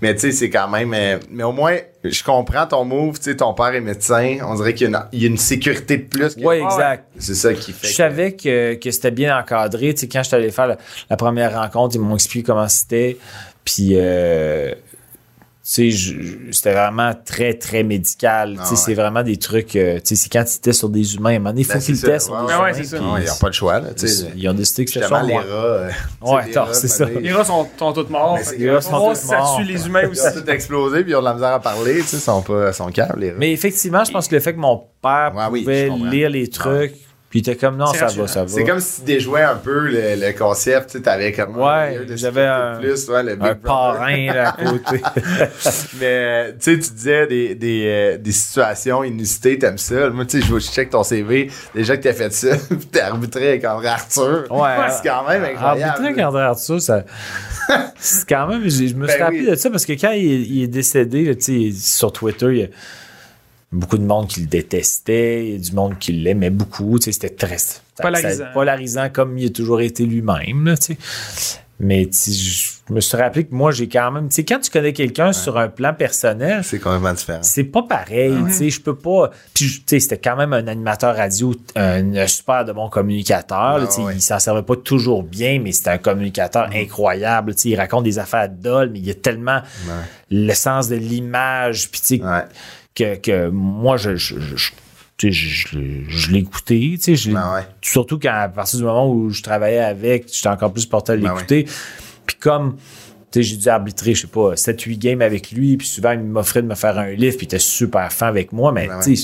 [0.00, 0.92] mais tu sais, c'est quand même.
[0.94, 3.18] euh, mais au moins, je comprends ton move.
[3.18, 4.38] Tu sais, ton père est médecin.
[4.46, 6.36] On dirait qu'il y, a une- il y a une sécurité de plus.
[6.36, 7.04] Ouais, exact.
[7.18, 7.86] C'est ça qui fait.
[7.86, 9.94] Je que- savais que, que c'était bien encadré.
[9.94, 10.76] Tu sais, quand je suis allé faire la,
[11.10, 13.16] la première rencontre, ils m'ont expliqué comment c'était.
[13.64, 18.56] Puis, euh, tu sais, je- je- c'était vraiment très, très médical.
[18.58, 18.76] Ah ouais.
[18.76, 19.76] c'est vraiment des trucs.
[19.76, 21.30] euh, c'est quand ils testent sur des humains.
[21.30, 22.64] À un moment donné, il faut Ben, qu'ils ça, testent sur ouais, des ouais, humains.
[22.64, 22.96] ouais, c'est ça.
[22.98, 23.80] puis Ouais, ils n'ont pas le choix.
[23.80, 23.88] Là.
[24.36, 25.42] Ils ont décidé que c'était sur les rats.
[25.44, 25.90] euh,
[26.20, 27.04] Ouais, les rats, c'est un ça.
[27.06, 28.38] donné, Les rats sont, sont tous morts.
[28.58, 29.56] Les rats on sont si ça morts.
[29.58, 30.26] tue les humains Ils aussi.
[30.26, 31.98] ont tout explosé, puis ils ont de la misère à parler.
[31.98, 33.36] Ils sont pas, sont câbles, les rats.
[33.38, 36.94] Mais effectivement, je pense que le fait que mon père pouvait lire les trucs,
[37.32, 38.26] puis était comme non, ça rassurant.
[38.26, 38.48] va, ça va.
[38.48, 41.98] C'est comme si tu déjouais un peu le, le concept, tu sais, t'avais comme Ouais,
[42.10, 45.00] j'avais un- plus, ouais, le Big un parrain là, à côté.
[46.00, 50.10] Mais tu sais, tu disais des, des, euh, des situations inusitées, t'aimes ça.
[50.10, 53.00] Moi, tu sais, je je check ton CV, déjà que t'as fait ça, puis t'es
[53.00, 54.44] arbitré avec André Arthur.
[54.50, 54.68] Ouais.
[54.90, 55.82] c'est quand même incroyable.
[55.82, 57.02] Arbitrer avec André Arthur, ça.
[57.98, 58.62] C'est quand même.
[58.68, 59.50] Je me suis Ben rappelé oui.
[59.50, 62.58] de ça parce que quand il, il est décédé, là, tu sais, sur Twitter, il
[62.58, 62.66] y a
[63.72, 66.98] beaucoup de monde qui le détestait, il y a du monde qui l'aimait beaucoup.
[66.98, 67.56] tu sais, C'était très
[68.00, 68.44] Polarisant.
[68.44, 70.64] ça- polarisant comme il a toujours été lui-même.
[70.66, 71.58] là, tu sais.
[71.80, 74.28] Mais tu sais, je me suis rappelé que moi, j'ai quand même.
[74.28, 77.40] Tu sais, quand tu connais quelqu'un sur un plan personnel, C'est complètement différent.
[77.42, 79.30] c'est pas pareil, tu sais, je peux pas.
[79.52, 83.78] Puis, tu sais, c'était quand même un animateur radio, un, un super de bon communicateur.
[83.78, 84.14] là, Ah, tu sais, ouais.
[84.14, 87.54] Il s'en servait pas toujours bien, mais c'était un communicateur incroyable.
[87.56, 89.60] Tu sais, il raconte des affaires dol, mais il y a tellement
[90.30, 91.90] le sens de l'image.
[91.90, 92.44] Puis, tu sais, Ouais.
[92.94, 94.70] Que, que moi, je, je, je- je-
[95.18, 97.66] tu sais, je, je, l'ai- je l'ai écouté, tu sais, je l'ai- Ben ouais.
[97.80, 101.16] surtout quand, à partir du moment où je travaillais avec, j'étais encore plus porté à
[101.16, 101.66] Ben l'écouter.
[102.26, 102.76] Puis comme,
[103.34, 106.66] j'ai dû arbitrer, je sais pas, 7-8 games avec lui, puis souvent, il m'offrait de
[106.66, 109.14] me faire un livre, puis il était super fin avec moi, mais Ben ouais.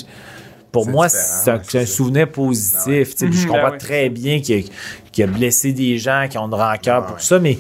[0.73, 3.15] pour moi, c'est un, souvenir positif.
[3.16, 4.65] puis je Mhm, comprends ben très bien qu'il
[5.19, 7.59] a, a blessé des gens qui ont de rancœur pour ça, mais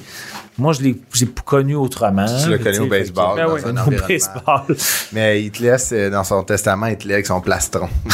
[0.58, 0.96] moi, je l'ai
[1.44, 2.26] connu autrement.
[2.42, 3.60] Tu l'as connu au baseball, Ben dans oui.
[3.64, 4.06] un Au environnement.
[4.08, 4.76] baseball.
[5.12, 7.88] Mais il te laisse, euh, dans son testament, il te laisse avec son plastron.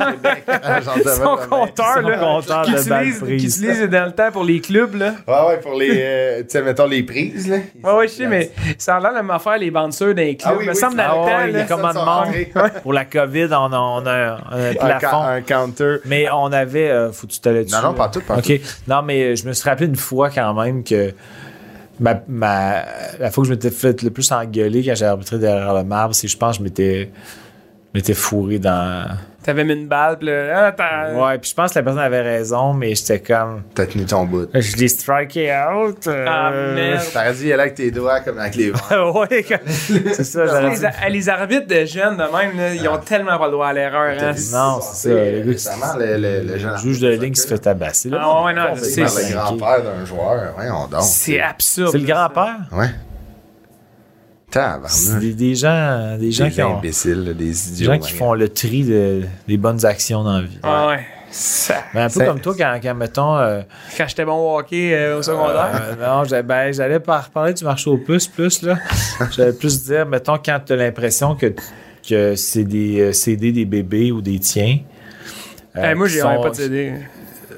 [0.00, 3.58] De Son compteur, Son là, compteur qu'il de balles utilise, qu'il prises.
[3.62, 5.14] utilise dans le temps pour les clubs, là.
[5.26, 7.56] Ouais, ouais, pour les, euh, tu sais, mettons les prises, là.
[7.82, 10.36] Ouais, ouais, je sais, mais ça a l'air de me faire les bouncers dans les
[10.36, 10.52] clubs.
[10.54, 11.60] Ah oui, me oui, semble dans Ah le ouais, temps, il là.
[11.60, 12.08] est comme Ça, un ça monde.
[12.08, 12.52] rentré.
[12.82, 14.34] Pour la COVID, on a, on a un,
[14.70, 15.22] un plafond.
[15.22, 15.96] un counter.
[16.04, 16.90] Mais on avait.
[16.90, 17.74] euh, faut que tu t'allais dessus.
[17.76, 18.52] Non, non, pas tout, pas OK.
[18.88, 21.12] Non, mais je me suis rappelé une fois quand même que
[22.00, 22.84] ma, ma-
[23.18, 26.14] la fois que je m'étais fait le plus engueuler quand j'ai arbitré derrière le marbre,
[26.14, 27.10] c'est je pense que je m'étais,
[27.94, 29.06] m'étais fourré dans.
[29.42, 32.20] T'avais mis une balle, pis là, ah, Ouais, puis je pense que la personne avait
[32.20, 33.62] raison, mais j'étais comme.
[33.74, 34.48] T'as tenu ton bout.
[34.52, 36.06] Je l'ai striké out.
[36.06, 37.00] euh, Ah, merde.
[37.10, 38.78] T'aurais dû y aller avec tes doigts comme avec les vents.
[39.20, 40.84] ouais, comme- c'est ça, j'aurais Les, dit.
[40.86, 43.72] a- les arbitres de jeunes, de même, là, ils ont tellement pas le droit à
[43.72, 44.14] l'erreur.
[44.20, 44.32] Hein.
[44.52, 47.46] Non, c'est ça, le Récemment, le, le, le jeune Le juge de ligne qui se
[47.48, 48.10] fait tabasser.
[48.10, 48.18] Là.
[48.20, 50.52] Ah ouais, non, c'est- C'est c'est- le grand-père d'un joueur.
[50.54, 51.00] Voyons donc.
[51.02, 51.92] C'est absurde.
[51.92, 52.56] C'est le grand-père?
[52.72, 52.88] Ouais.
[55.20, 56.78] Des, des gens, des gens Des qui ont.
[56.78, 60.58] imbéciles, des gens qui font le tri de- des bonnes actions dans la vie.
[60.62, 61.00] Ah ouais.
[61.32, 63.36] Ça- Mais un peu comme toi, quand, quand mettons.
[63.38, 63.62] euh,
[63.96, 65.70] Quand j'étais bon au hockey euh, au secondaire.
[66.00, 68.78] euh, non, ben, j'allais par reparler du marché au plus, plus, là.
[69.30, 71.54] J'allais plus dire, mettons, quand tu as l'impression que,
[72.08, 74.78] que c'est des euh, CD des bébés ou des tiens.
[75.76, 76.92] euh, Eh, moi, j'ai pas de CD.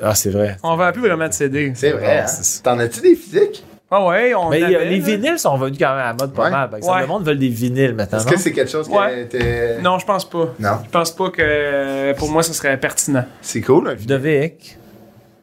[0.02, 0.58] Ah, c'est vrai.
[0.62, 1.72] On vend plus vraiment de CD.
[1.74, 2.02] C'est vrai.
[2.02, 2.60] Ouais, hein?
[2.62, 3.64] T'en as-tu des physiques?
[3.94, 5.04] Ah ouais, on Mais avait, les là.
[5.04, 6.50] vinyles sont venus quand même à la mode pas Ouais.
[6.50, 6.70] mal.
[6.70, 7.02] Par exemple, Ouais.
[7.02, 8.18] Le monde veut des vinyles maintenant.
[8.18, 9.78] Est-ce que c'est quelque chose qui était.
[9.82, 10.48] Non, je pense pas.
[10.58, 10.78] Non?
[10.84, 13.24] Je pense pas que pour moi, ce serait pertinent.
[13.42, 13.94] C'est cool, un.
[13.94, 14.78] Ludovic,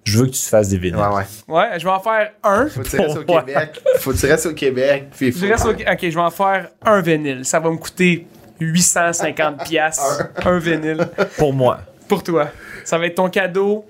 [0.04, 0.98] je veux que tu fasses des vinyles.
[0.98, 1.16] Ouais,
[1.48, 1.56] ouais.
[1.56, 2.68] Ouais, je vais en faire un.
[2.68, 3.24] Faut que tu restes au.
[3.24, 3.82] Québec.
[4.00, 5.08] Faut que tu restes au Québec.
[5.16, 7.46] Puis faut- Je reste au- Ok, je vais en faire un vinyle.
[7.46, 8.26] Ça va me coûter
[8.60, 10.24] 850 piastres.
[10.44, 11.08] un vinyle.
[11.38, 11.82] Pour moi.
[12.08, 12.48] Pour toi.
[12.84, 13.86] Ça va être ton cadeau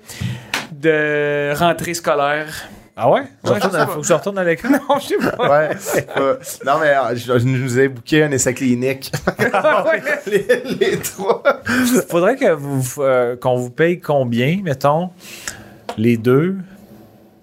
[0.72, 2.68] de rentrée scolaire.
[3.02, 3.22] Ah ouais?
[3.44, 4.70] Je Ouais, retourne je à- faut que je retourne à l'école?
[4.88, 5.48] Non, je sais pas.
[5.48, 5.70] Ouais.
[6.18, 6.36] Euh,
[6.66, 9.10] non, mais euh, je, je nous ai booké un essai clinique.
[10.26, 10.46] les,
[10.78, 11.42] les trois.
[12.10, 15.10] Faudrait que vous, euh, qu'on vous paye combien, mettons,
[15.96, 16.56] les deux?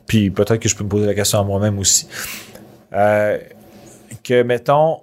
[0.05, 2.07] Puis peut-être que je peux me poser la question à moi-même aussi.
[2.93, 3.37] Euh,
[4.23, 4.99] que, mettons,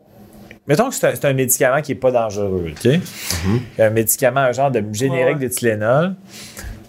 [0.68, 2.92] mettons que c'est un, c'est un médicament qui n'est pas dangereux, OK?
[3.78, 5.48] Un médicament, un genre de générique Ouais.
[5.48, 6.14] de Tylenol.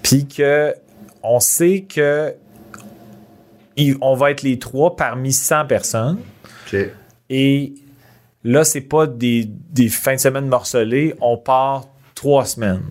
[0.03, 0.75] Puis que
[1.23, 2.35] on sait que
[4.01, 6.19] on va être les trois parmi 100 personnes.
[6.73, 6.79] OK.
[7.29, 7.73] Et
[8.43, 11.15] là, c'est pas des, des fins de semaine morcelées.
[11.21, 12.83] On part trois semaines.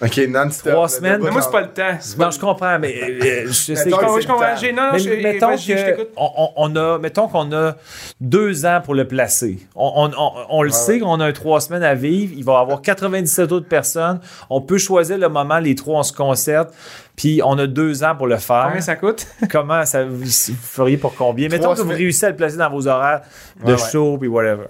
[0.00, 0.72] OK, non-stop.
[0.74, 1.20] Trois semaines?
[1.24, 1.98] Mais moi, c'est pas le temps.
[2.20, 4.16] Non, je comprends, mais euh, je sais que- Je c'est comprends.
[4.16, 4.56] le temps.
[4.60, 6.08] J'ai- Non, non, mais je, mettons que t'écoute.
[6.16, 7.74] on, a, mettons qu'on a
[8.20, 9.58] deux ans pour le placer.
[9.74, 12.32] On, on- on- on le sait qu'on a un trois semaines à vivre.
[12.36, 14.20] Il va y avoir 97 autres personnes.
[14.50, 16.72] On peut choisir le moment, les trois, on se concerte.
[17.18, 18.66] Puis on a deux ans pour le faire.
[18.68, 19.26] Combien ça coûte?
[19.50, 21.48] Comment ça, vous vous feriez pour combien?
[21.48, 23.22] Mettons que vous réussissez à le placer dans vos horaires
[23.62, 24.66] de Ouais, show puis whatever.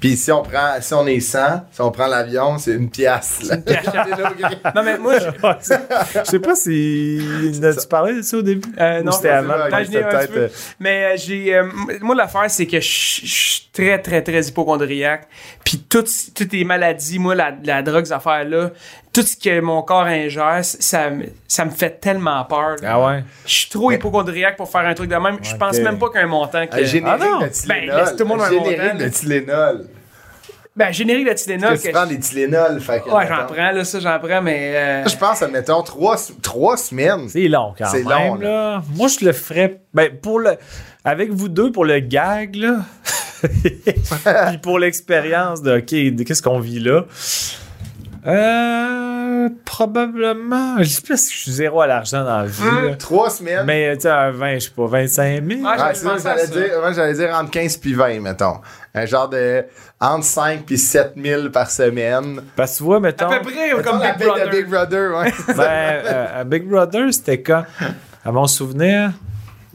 [0.00, 1.38] Puis si on prend, si on est 100,
[1.72, 3.42] si on prend l'avion, c'est une pièce.
[3.42, 3.56] là.
[4.74, 5.26] Non, mais moi, je,
[6.20, 7.20] Je sais pas si.
[7.62, 8.68] As-tu parlé de ça au début?
[8.80, 9.54] Euh, non, c'était avant?
[9.54, 10.48] un petit peu.
[10.78, 11.54] Mais euh, j'ai.
[11.54, 11.64] euh,
[12.00, 15.26] moi, l'affaire, c'est que je je suis très, très, très hypochondriaque.
[15.64, 18.70] Puis toutes, toutes les maladies, moi, la, la drogue, ces affaires-là,
[19.20, 22.76] tout ce que mon corps ingère, ça, me- ça me fait tellement peur.
[22.82, 22.92] là.
[22.94, 23.24] Ah ouais?
[23.46, 25.38] Je suis trop hypochondriaque pour faire un truc de même.
[25.42, 26.66] Je pense même pas qu'un montant.
[26.66, 26.76] Que...
[26.76, 27.40] Un générique Ah non.
[27.40, 27.86] de Tylenol.
[27.88, 29.10] Ben, laisse tout le monde un un générique montant, de là.
[29.10, 29.86] Tylenol.
[30.76, 31.76] Ben, générique de Tylenol.
[31.78, 32.80] Que tu prends des Tylenol?
[32.80, 34.72] Fait que, Ouais, j'en prends, là, ça, j'en prends, mais.
[34.76, 37.28] euh, Je pense, admettons, trois, trois semaines.
[37.28, 38.08] C'est long quand C'est même.
[38.28, 38.82] long, là.
[38.94, 39.80] Moi, je le ferais.
[39.92, 40.52] Ben, pour le.
[41.04, 42.76] Avec vous deux, pour le gag, là.
[43.42, 47.04] Puis pour l'expérience de, OK, de qu'est-ce qu'on vit là?
[48.26, 49.48] Euh.
[49.64, 50.76] Probablement.
[50.78, 52.62] Je sais pas si je suis zéro à l'argent dans la vie.
[52.88, 52.96] là.
[52.96, 53.64] Trois semaines?
[53.64, 55.60] Mais, tu sais, un 20, je sais pas, 25 000.
[55.64, 56.52] Ah, Ouais, je c'est ça que pensais à j'allais ça.
[56.54, 56.80] dire.
[56.80, 58.58] Moi, j'allais dire entre 15 puis 20, mettons.
[58.94, 59.64] Un genre de
[60.00, 62.40] entre 5 puis 7 000 par semaine.
[62.56, 63.28] Parce que tu vois, mettons.
[63.30, 64.50] À peu près Mettons comme la Big paye de Brother.
[64.50, 65.32] Big Brother, ouais.
[65.54, 67.64] Ben, euh, à Big Brother, c'était quand?
[68.24, 69.12] À mon souvenir,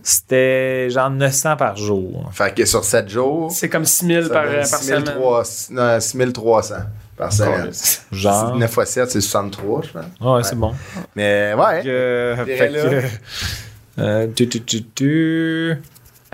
[0.06, 2.30] C'était genre 900 par jour.
[2.34, 5.06] Fait que sur 7 jours, C'est comme 6000 ça par, donne par semaine.
[5.06, 6.76] 6300 non, 6300
[7.24, 7.72] par semaine.
[8.12, 8.56] Genre.
[8.58, 10.04] 9 x 7, c'est 63, je pense.
[10.22, 10.74] Ouais, c'est bon.
[11.16, 11.84] Mais ouais.
[11.86, 15.82] Euh, fait que, euh, tu, tu, tu, tu.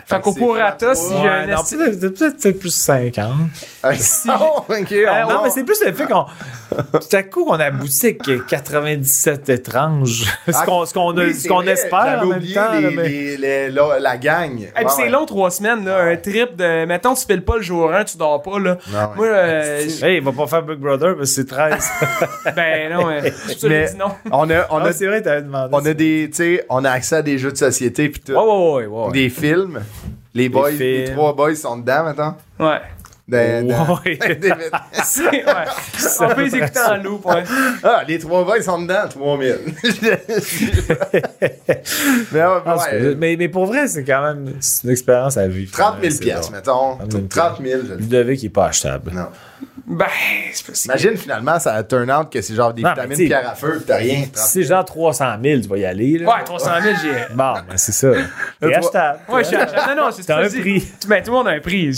[0.06, 3.32] Fait qu'au c'est prorata, si j'ai un non, peut-être plus 50.
[3.84, 3.92] Ah,
[4.42, 4.96] oh, ok,
[5.26, 6.26] on non, mais c'est plus le fait qu'on.
[7.00, 10.26] Tout à coup, on aboutit avec 97 étranges.
[10.48, 12.72] ce Ah, qu'on ce qu'on a- espère en même temps.
[12.74, 14.60] les- là, mais- les- les- la, la gang.
[14.60, 15.10] Hey, puis Ouais, c'est ouais.
[15.10, 16.02] long, trois semaines, là.
[16.02, 16.86] Un trip de.
[16.86, 18.78] Mettons, tu files pas le jour 1, tu dors pas, là.
[18.92, 19.08] Non, ouais.
[19.16, 21.90] Moi, euh, Hey, il va pas faire Big Brother parce que c'est 13.
[22.56, 24.12] ben non, euh, je te l'ai Mais- non.
[24.32, 25.70] On a, on Ah, a, c'est vrai, t'avais demandé.
[25.72, 28.34] on a des, tu sais, on a accès à des jeux de société puis tout.
[28.34, 28.86] Ouais, ouais, ouais.
[28.88, 29.12] ouais, ouais.
[29.14, 29.82] Des films.
[30.34, 32.38] Les boys, les trois boys sont dedans maintenant.
[32.60, 32.82] Ouais.
[33.30, 34.18] Dans- dans- Ouais.
[35.04, 35.44] C'est-.
[36.20, 37.44] On peut les écouter en loop, ouais.
[37.84, 39.56] ah, les trois boys sont dedans, 3000.
[42.32, 45.38] mais ouais, Ah, c'est- ouais, mais, mais pour vrai, c'est quand même c'est une expérience
[45.38, 45.72] à vivre.
[45.72, 46.56] 30 000 C'est piastres, bon.
[46.58, 46.98] mettons.
[46.98, 47.82] 30 000 30 000.
[47.84, 49.12] je le Ludovic est pas achetable.
[49.14, 49.28] Non.
[49.88, 50.06] Ben,
[50.54, 50.88] c'est pas si.
[50.88, 53.84] Imagine finalement, ça turn out que c'est genre des Non, mais vitamines pierre à feu,
[53.86, 54.26] t'as rien.
[54.34, 56.20] Si c'est genre 300 000, tu vas y aller.
[56.20, 56.28] Là.
[56.30, 57.34] Ouais, 300 000, j'ai.
[57.36, 58.12] Bon, ben c'est ça.
[58.62, 59.20] T'es achetable.
[59.30, 60.88] Ouais, je suis achat- Non, non, c'est un prix.
[61.02, 61.92] Tu- Ben, tout le monde a un prix.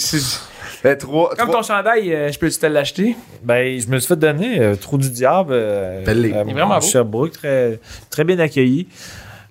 [0.82, 3.16] Fait trois, Comme trois- ton chandail, euh, je peux-tu te l'acheter?
[3.44, 5.54] Ben, je me suis fait donner euh, Trou du Diable.
[5.54, 6.86] Euh, euh, Il est vraiment beau.
[6.86, 7.80] Sherbrooke, très,
[8.10, 8.88] très bien accueilli.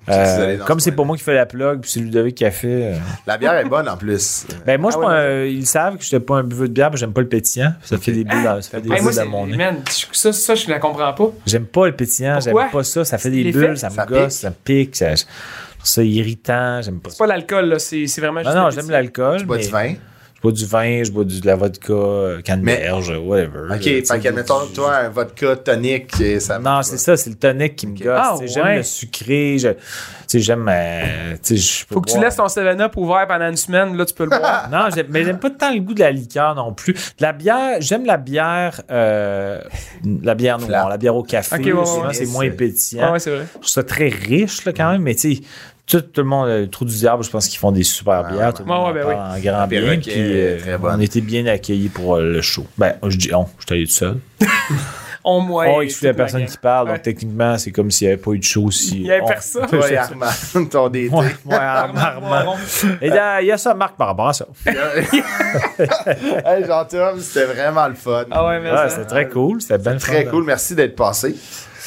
[0.09, 1.07] Euh, comme ce c'est pas coin-là.
[1.07, 2.67] moi qui fais la plug, puis c'est Ludovic qui a fait.
[2.67, 2.95] euh.
[3.29, 4.45] La bière est bonne en plus.
[4.67, 6.99] Ben, moi, je Ah ils savent que je n'étais pas un buveux de bière, puis
[6.99, 7.75] j'aime pas le pétillant.
[7.85, 9.25] Ça fait des bulles, dans- ça fait des Hey, moi, bulles c'est.
[9.25, 9.57] dans mon nez.
[9.57, 9.77] Man,
[10.13, 11.31] ça, ça, je la comprends pas.
[11.47, 12.71] J'aime pas le pétillant, j'aime Pourquoi?
[12.81, 13.05] pas ça.
[13.05, 13.59] Ça fait des L'effet?
[13.59, 14.33] bulles, ça me Ça gosse, pique.
[14.33, 14.97] ça me pique.
[14.97, 17.25] Ça, je trouve ça irritant, j'aime pas C'est ça.
[17.25, 17.79] pas l'alcool, là.
[17.79, 18.57] C'est c'est vraiment Non, juste.
[18.57, 19.39] non, le j'aime petit- l'alcool.
[19.41, 19.95] Tu bois mais du vin?
[20.41, 23.75] Je bois du vin, je bois du, de la vodka, euh, canneberge, whatever.
[23.75, 27.29] Ok, fait que, mettons, du- toi, un vodka tonique, et ça Non, c'est ça, c'est
[27.29, 28.09] le tonic qui me gosse.
[28.17, 28.77] Ah, tu sais, J'aime ouais.
[28.79, 29.77] le sucré, je- tu
[30.27, 30.67] sais, j'aime.
[30.73, 31.37] euh,
[31.93, 34.69] Faut que tu laisses ton 7-Up ouvert pendant une semaine, là, tu peux le boire.
[34.73, 36.95] Non, j'aime- mais j'aime pas tant le goût de la liqueur non plus.
[36.95, 39.61] De la bière, j'aime la bière, euh,
[40.23, 41.57] la bière noire, la bière au café.
[41.57, 42.15] Ok, ouais, ouais, souvent, ouais.
[42.15, 43.05] c'est moins pétillant.
[43.09, 43.45] Ah ouais, c'est vrai.
[43.47, 45.43] Je trouve ça très riche là, quand même, mais tu sais,
[45.87, 48.49] tout, tout le monde, le Trou du Diable, je pense qu'ils font des super bières.
[48.49, 48.77] ouais, tout le ouais.
[48.77, 49.99] monde Ouais, en ouais, parle en grand bien.
[49.99, 52.67] Puis, euh, on était bien accueillis pour euh, le show.
[52.79, 54.19] Ben, je dis on, je suis allé tout seul.
[55.23, 55.67] On moi.
[55.69, 56.95] on exclut la personne qui parle, Ouais.
[56.95, 59.01] donc techniquement, c'est comme s'il n'y avait pas eu de show aussi.
[59.01, 59.67] Il y avait on- personne.
[59.67, 60.27] Toi et Armand,
[60.71, 61.15] ton DT.
[61.15, 62.57] Ouais, ouais, Armand, Armand.
[63.03, 64.47] Et là, il y a ça, Marc, par rapport à ça.
[64.67, 68.25] hey, Jean-Tom, c'était vraiment le fun.
[68.31, 68.95] Ah ouais, Ouais, merci.
[68.97, 69.61] c'était très cool.
[69.61, 70.31] C'était Très fun.
[70.31, 71.35] cool, merci d'être passé.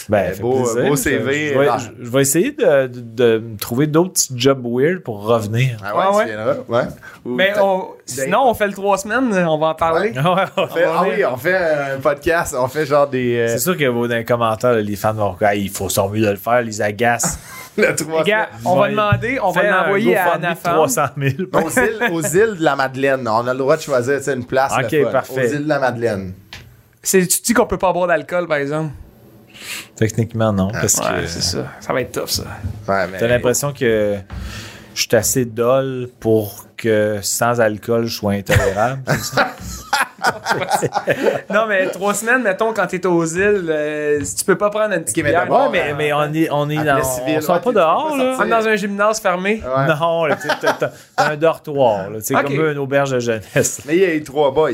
[0.10, 0.90] Ben, Euh, fait beau- plaisir.
[0.90, 1.78] beau Je- CV, Je, vais, là.
[1.78, 5.78] je- je vais essayer de, de- trouver d'autres petits jobs weird pour revenir.
[5.84, 6.24] Ah ouais, Ah ouais?
[6.26, 6.84] tu viendras, ouais.
[7.26, 7.88] Ou Mais on...
[8.06, 10.10] sinon, on fait le 3 semaines, on va en parler.
[10.12, 11.56] Ouais, on fait- ah oui, on fait
[11.96, 13.38] un podcast, on fait genre des.
[13.38, 16.22] euh, C'est sûr que dans les commentaires, les fans vont dire il faut s'en mieux
[16.26, 17.40] de le faire, les agaces.
[17.78, 18.62] le trois Les gars, semaines.
[18.74, 20.74] on va demander, on va l'envoyer à Anafam.
[20.74, 21.34] 300 000.
[21.54, 23.28] aux, îles, aux îles de la Madeleine.
[23.28, 24.74] On a le droit de choisir une place.
[24.78, 25.48] Ok, parfait.
[25.48, 26.34] Aux îles de la Madeleine.
[27.02, 28.92] C'est- Tu dis qu'on peut pas boire d'alcool, par exemple?
[29.96, 30.70] Techniquement, non.
[30.72, 31.66] Parce Ouais, que c'est ça.
[31.80, 32.44] Ça va être tough, ça.
[32.88, 33.18] Ouais, mais.
[33.18, 34.18] t'as l'impression que
[34.96, 39.02] je suis assez dol pour que sans alcool, je sois intolérable.
[39.20, 39.42] c'est?
[41.50, 44.94] Non, mais trois semaines, mettons, quand t'es aux îles, euh, si tu peux pas prendre
[44.94, 47.04] une petite Ok, mais bière, ouais, mais, mais on est, on est dans.
[47.04, 48.38] civil, on sort ouais, pas dehors, là.
[48.40, 49.62] on est dans un gymnase fermé.
[49.66, 49.88] Ouais.
[49.88, 50.28] Non,
[50.62, 52.44] t'as- t'as t'as un dortoir, là, tu sais, Ok.
[52.44, 53.82] comme une auberge de jeunesse.
[53.86, 54.72] Mais il y a eu trois boys.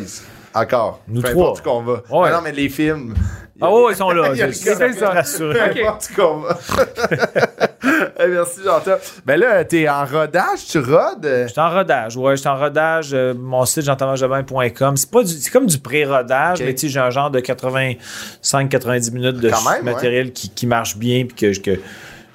[0.53, 1.01] Encore.
[1.07, 1.53] Nous Peu trois.
[1.63, 1.93] qu'on va.
[2.09, 2.29] Ouais.
[2.31, 3.13] Ah non, mais les films.
[3.61, 4.29] Ah ouais, ils sont là.
[4.33, 5.53] Il y a je- le je gars- suis rassuré.
[5.59, 5.79] Peu Ok.
[5.85, 6.57] importe où qu'on va.
[8.27, 8.97] Merci, Jean-Tom.
[9.25, 11.27] Ben là, t'es en rodage, tu rodes?
[11.43, 13.09] Je suis en rodage, ouais, je suis en rodage.
[13.13, 14.97] euh, mon site jean-thomasjobin.com.
[14.97, 19.11] C'est pas du, c'est comme du pré-rodage, mais tu sais, j'ai un genre de 85-90
[19.13, 21.71] minutes de même, matériel qui, qui marche bien, puis que, je- que,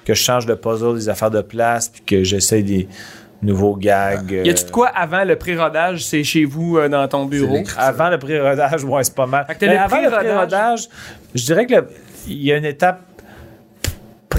[0.05, 2.87] que je change de puzzle, des affaires de place, puis que j'essaie des
[3.41, 4.31] nouveaux gags.
[4.31, 7.57] Y a-tu euh, de quoi avant le pré-rodage, c'est chez vous, euh, dans ton bureau?
[7.77, 9.45] Avant le pré-rodage, ouais, c'est pas mal.
[9.45, 10.87] Fait que t'as Mais le avant le pré-rodage?
[11.33, 11.85] je dirais que
[12.27, 13.01] il y a une étape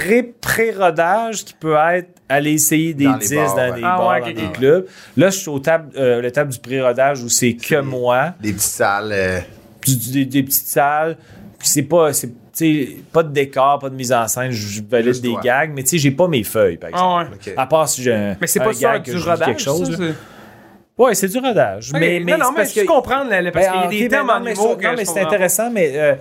[0.07, 3.73] pré-pré-rodage qui peut être aller essayer des Dans les 10 bars, dans ouais.
[3.77, 4.53] des Ah bars, ouais, dans ok, des ok.
[4.55, 4.87] clubs.
[5.17, 8.63] Là, je suis au table, euh, l'étape du pré-rodage où c'est que moi, Des petites
[8.63, 9.11] salles.
[9.13, 9.39] euh,
[9.87, 11.17] du- du- des, des petites salles.
[11.59, 12.31] Puis c'est pas, c'est,
[13.13, 15.41] pas de décor, pas de mise en scène, je valide Juste des toi.
[15.43, 17.05] gags, mais tu sais, j'ai pas mes feuilles, par exemple.
[17.05, 17.53] Ah ouais.
[17.53, 17.55] ok.
[17.57, 19.85] À part si j'ai un, Mais c'est pas ça du rodage, quelque chose.
[19.85, 20.09] ça, là.
[20.09, 20.15] c'est-
[21.03, 21.91] Ouais, c'est du rodage.
[21.93, 24.09] Mais, mais non, mais je que- comprends, là, parce Ben, qu'il y a des ben
[24.09, 26.15] termes non, en mais humour ça- que Non, mais c'est intéressant, mais euh,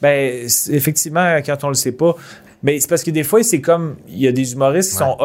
[0.00, 2.14] ben, effectivement, quand on le sait pas,
[2.62, 5.16] mais c'est parce que des fois, c'est comme, il y a des humoristes qui sont,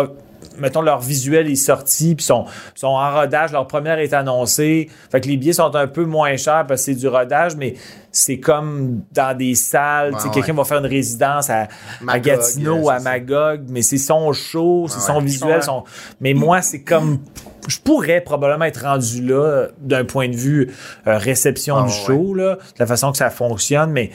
[0.60, 2.46] mettons, leur visuel est sorti, puis sont,
[2.76, 4.90] sont en rodage, leur première est annoncée.
[5.12, 7.76] Fait que les billets sont un peu moins chers parce que c'est du rodage, mais
[8.12, 10.14] c'est comme dans des salles.
[10.14, 11.68] Ouais, Quelqu'un va faire une résidence à, à
[12.02, 13.10] Magog, Gatineau ou euh, à c'est ça.
[13.12, 15.64] Magog, mais c'est son show, c'est Ouais, son visuel.
[15.64, 15.84] Son-
[16.22, 17.20] Mais moi, c'est comme.
[17.68, 20.72] Je pourrais probablement être rendu là d'un point de vue
[21.08, 24.12] euh, réception Ah, du show, là, de la façon que ça fonctionne, mais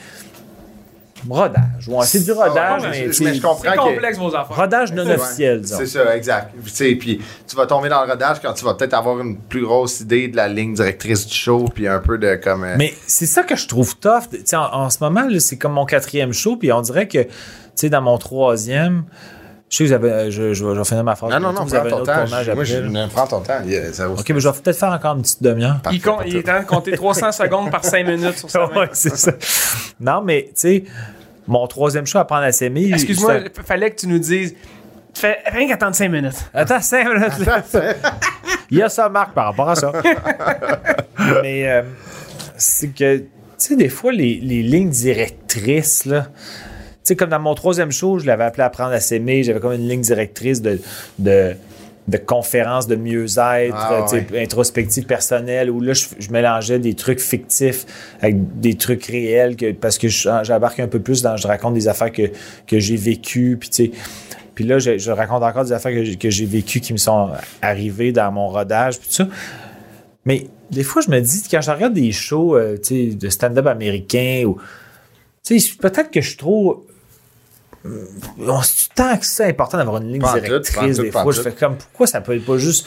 [1.29, 1.89] rodage.
[1.89, 4.57] Ouais, c'est du rodage, Ah ouais, mais, mais je- comprends C'est que- complexe, vos affaires.
[4.57, 5.15] rodage non Ouais.
[5.15, 5.77] officiel, disons.
[5.79, 6.55] C'est ça, exact.
[6.65, 9.37] Tu sais, puis tu vas tomber dans le rodage quand tu vas peut-être avoir une
[9.39, 12.65] plus grosse idée de la ligne directrice du show, puis un peu de comme.
[12.65, 14.29] euh, Mais c'est ça que je trouve tough.
[14.31, 17.09] Tu sais, en, en ce moment, là, c'est comme mon quatrième show, puis on dirait
[17.09, 17.29] que, tu
[17.75, 19.05] sais, dans mon troisième,
[19.71, 21.31] je sais que vous avez, euh, je, je, vais- je vais finir ma phrase.
[21.33, 22.27] non, non, non, vous avez prends ton temps.
[22.29, 23.61] Moi, je prends ton temps.
[23.65, 23.77] il
[24.19, 25.77] Ok, mais je vais peut-être faire encore une petite demi-heure.
[25.93, 28.71] Il, il est temps de compter 300 secondes par 5 minutes sur.
[28.77, 29.33] Ouais, c'est ça.
[30.01, 30.85] Non, mais, tu sais,
[31.47, 32.91] mon troisième show à prendre à s'aimer.
[32.93, 34.55] Excuse-moi, c'est- fallait que tu nous dises.
[35.15, 36.37] Fais rien qu'attendre 5 minutes.
[36.55, 37.39] Attends, cinq minutes.
[37.45, 37.63] là.
[38.71, 39.93] Il y a ça, Marc, par rapport à ça.
[41.43, 41.83] Mais euh,
[42.57, 43.25] c'est que, tu
[43.59, 46.29] sais, des fois, les, les lignes directrices, là,
[47.11, 49.89] sais, comme dans mon troisième show, je l'avais appelé Apprendre à s'aimer, j'avais comme une
[49.89, 50.81] ligne directrice de,
[51.19, 51.53] de,
[52.09, 54.07] de conférences de mieux-être, Ah,
[54.37, 57.87] introspective personnelle, où là, je, je mélangeais des trucs fictifs
[58.21, 61.75] avec des trucs réels, que, parce que je- j'embarque un peu plus dans, je raconte
[61.75, 62.31] des affaires que,
[62.67, 63.91] que j'ai vécues, puis tu sais,
[64.55, 66.99] puis là, je, je raconte encore des affaires que j'ai, que j'ai vécues qui me
[66.99, 67.31] sont
[67.63, 69.29] arrivées dans mon rodage, puis tout ça.
[70.27, 73.29] Mais des fois, je me dis, quand je regarde des shows euh, tu sais, de
[73.31, 74.59] stand-up américain, ou,
[75.43, 76.85] tu sais, peut-être que je suis trop.
[77.85, 80.97] On- C'est tant que c'est important d'avoir une ligne directrice.
[81.05, 82.87] des fois, je fais comme, pourquoi ça peut être pas juste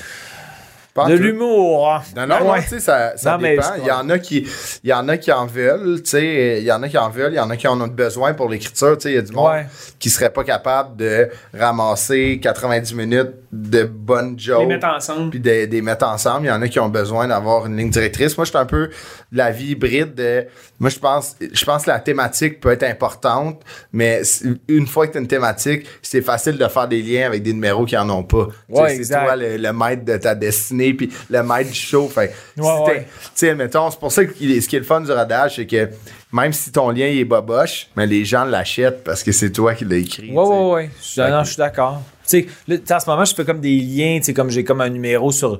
[0.94, 1.91] Pas de l'humour?
[1.91, 2.02] hein?
[2.15, 2.61] Non, non, non, Ouais.
[2.61, 3.64] tu sais, ça, ça Non, dépend.
[3.80, 4.48] Il y en a qui,
[4.84, 7.10] il y en a qui en veulent, tu sais, il y en a qui en
[7.10, 9.18] veulent, il y en a qui en ont besoin pour l'écriture, tu sais, il y
[9.18, 9.65] a du monde Ouais.
[9.98, 14.61] qui serait pas capable de ramasser 90 minutes de bonnes jokes.
[14.61, 15.30] Les mettre ensemble.
[15.32, 16.45] Puis de, les mettre ensemble.
[16.45, 18.38] Il y en a qui ont besoin d'avoir une ligne directrice.
[18.38, 18.88] Moi, je suis un peu
[19.32, 20.14] de la vie hybride.
[20.15, 20.45] De,
[20.80, 23.61] moi, je pense, je pense que la thématique peut être importante,
[23.91, 24.22] mais
[24.68, 27.53] une fois que tu as une thématique, c'est facile de faire des liens avec des
[27.53, 28.48] numéros qui en ont pas.
[28.70, 32.10] Ouais, c'est toi le, le maître de ta destinée, puis le maître du show.
[32.10, 33.07] Fait, Ouais, ouais.
[33.35, 33.55] C'est
[33.99, 35.89] pour ça que ce qui est le fun du rodage, c'est que
[36.31, 39.85] même si ton lien est boboche, mais les gens l'achètent parce que c'est toi qui
[39.85, 40.31] l'as écrit.
[40.31, 40.57] Ouais, tu sais.
[40.57, 40.89] ouais, ouais.
[40.99, 42.01] Je, suis- non, je suis d'accord.
[42.27, 44.81] Tu sais, en ce moment, je fais comme des liens, tu sais, comme j'ai comme
[44.81, 45.60] un numéro sur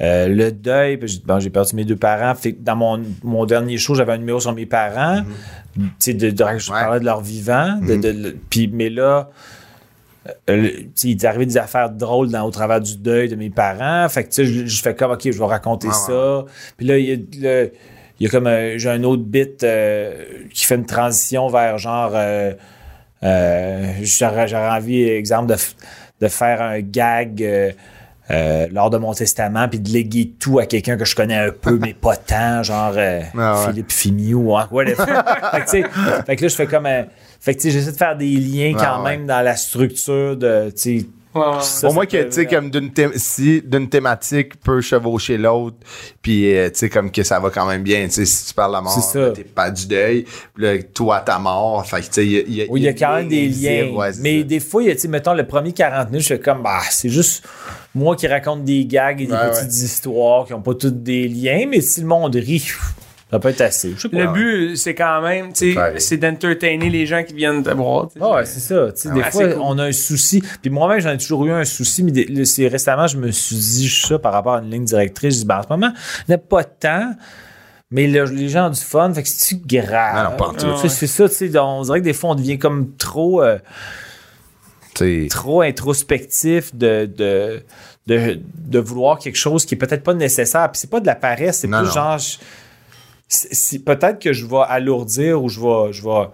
[0.00, 0.98] euh, le deuil.
[1.04, 2.34] j'ai bon, perdu mes deux parents.
[2.34, 5.22] Fait dans mon, mon dernier show, j'avais un numéro sur mes parents.
[5.76, 6.80] De, de- je Ouais.
[6.80, 7.78] parlais de leur vivant.
[7.80, 9.30] de- puis, mais là,
[10.50, 10.70] euh,
[11.02, 14.08] il est arrivé des affaires drôles dans, au travers du deuil de mes parents.
[14.08, 16.44] Fait que, tu sais, je, je fais comme, OK, je vais raconter ça.
[16.76, 17.16] Puis là, il y a,
[17.62, 17.72] le-
[18.20, 21.78] il y a comme un, j'ai un autre bit euh, qui fait une transition vers
[21.78, 22.12] genre.
[22.14, 22.52] euh,
[23.22, 25.74] euh, j'aurais, j'aurais envie, exemple, de, f-
[26.20, 27.42] de faire un gag
[28.30, 31.50] euh, lors de mon testament puis de léguer tout à quelqu'un que je connais un
[31.50, 33.66] peu, mais pas tant, genre euh, Ah ouais.
[33.66, 35.04] Philippe Fimiou ou whatever.
[35.66, 35.88] fait, que,
[36.26, 36.88] fait que là, je fais comme.
[37.40, 39.16] Fait que j'essaie de faire des liens Ah quand ouais.
[39.16, 40.72] même dans la structure de.
[41.34, 41.42] Ouais,
[41.80, 45.76] Pour moi, que, tu sais, comme d'une si d'une thématique peut chevaucher l'autre,
[46.22, 48.54] puis, euh, tu sais, comme que ça va quand même bien, tu sais, si tu
[48.54, 50.24] parles de la mort, t'es pas du deuil,
[50.56, 52.80] là, toi, ta mort, fait que, tu sais, il y a, il y a- Oui,
[52.80, 53.90] il y a quand même des liens.
[53.96, 54.44] ouais, mais ça.
[54.44, 56.62] des fois, il y a, tu sais, mettons, le premier 40 minutes, je fais comme,
[56.62, 57.44] bah, c'est juste
[57.96, 61.26] moi qui raconte des gags et des Ouais, petites histoires qui n'ont pas toutes des
[61.28, 62.64] liens, mais si le monde rit,
[63.34, 63.94] ça peut être assez.
[63.96, 64.16] Je sais pas.
[64.18, 65.98] Le but, c'est quand même, tu sais, Ouais.
[65.98, 68.08] c'est d'entertainer les gens qui viennent te voir.
[68.20, 68.86] Ah ouais, c'est ça.
[69.12, 69.58] Des Ah, fois, cool.
[69.60, 70.40] on a un souci.
[70.62, 73.32] Puis moi-même, j'en ai toujours eu un souci, mais des- le- c'est récemment, je me
[73.32, 75.34] suis dit ça par rapport à une ligne directrice.
[75.34, 75.92] Je dis, ben, en ce moment,
[76.28, 77.10] il n'y a pas de temps.
[77.90, 80.16] Mais le- les gens ont du fun, fait que c'est grave?
[80.24, 80.80] Non, non, pas en tout.
[80.80, 83.42] Tu sais, C'est ça, tu sais, on dirait que des fois, on devient comme trop,
[83.42, 83.58] euh,
[85.28, 87.62] trop introspectif de, de,
[88.06, 90.70] de, de vouloir quelque chose qui est peut-être pas nécessaire.
[90.70, 91.92] Puis c'est pas de la paresse, c'est Non, plus non.
[91.94, 92.18] genre.
[93.84, 95.92] Peut-être que je vais alourdir ou je vais.
[95.92, 96.28] Je vais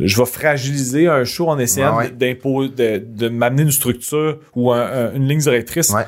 [0.00, 2.10] je vais fragiliser un show en essayant Ouais, ouais.
[2.10, 6.06] de- d'impo- de, de m'amener une structure ou un- un- une ligne directrice ouais.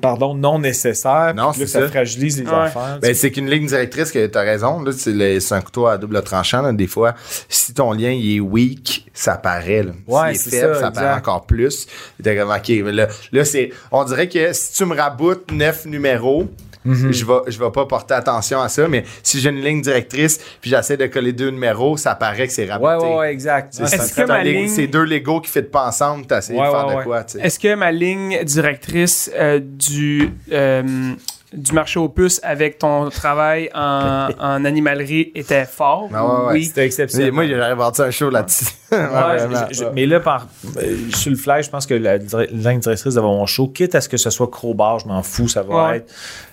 [0.00, 1.34] pardon, non nécessaire.
[1.34, 1.88] Non, c'est ça ça.
[1.88, 2.54] fragilise les Ouais.
[2.54, 2.98] affaires.
[3.02, 5.98] Ben, c'est qu'une ligne directrice que t'as raison, là, c'est le- c'est un couteau à
[5.98, 7.14] double tranchant, là, des fois.
[7.48, 9.92] Si ton lien, il est weak, ça paraît, là.
[10.06, 11.88] Ouais, c'est est faible, ça, ça, paraît encore plus.
[12.22, 15.84] T'es comme, OK, mais là, là c'est, on dirait que si tu me raboutes neuf
[15.84, 16.48] numéros,
[16.84, 17.12] Mhm.
[17.12, 20.38] je vais, je vais pas porter attention à ça, mais si j'ai une ligne directrice,
[20.60, 23.06] puis j'essaie de coller deux numéros, ça paraît que c'est ouais, raboté.
[23.06, 23.74] ouais, ouais, exact.
[23.74, 25.62] C'est- Ouais, c'est- Est-ce c'est que un ma Lego- ligne- C'est deux Legos qui ne
[25.64, 27.38] pas ensemble, t'as essayé Ouais, de faire ouais, de quoi, tu.
[27.38, 31.12] Est-ce que ma ligne directrice euh, du euh,
[31.52, 36.08] du marché aux puces avec ton travail en, en animalerie était fort?
[36.14, 36.52] Ah ouais, ouais.
[36.52, 36.64] oui.
[36.66, 37.32] C'était exceptionnel.
[37.32, 38.66] Moi, j'aurais inventé un show là-dessus.
[38.92, 39.66] Ouais, Vraiment.
[39.70, 40.46] je- je- mais là, par,
[40.76, 44.00] euh, sur le fly, je pense que la, ligne directrice de mon show, quitte à
[44.00, 45.96] ce que ce soit Crowbar, je m'en fous, ça va Ouais.
[45.98, 46.12] être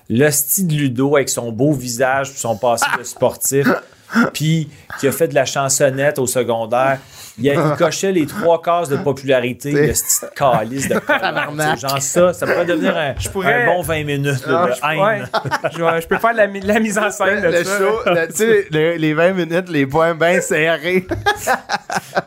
[0.10, 3.68] le style Ludo avec son beau visage puis son passé de sportif,
[4.34, 4.70] puis
[5.00, 7.00] qui a fait de la chansonnette au secondaire.
[7.40, 10.96] Il, a, il cochait les trois cases de popularité, le style calice de.
[11.80, 14.98] Genre ça, ça pourrait devenir un, pourrais- un bon 20 minutes là, Ah, de je-
[14.98, 15.84] haine.
[15.86, 16.02] Ouais.
[16.02, 17.78] je, peux faire de la, la mise en scène de le ça.
[17.78, 21.06] show, le- tu sais, le- les 20 minutes, les points bien serrés.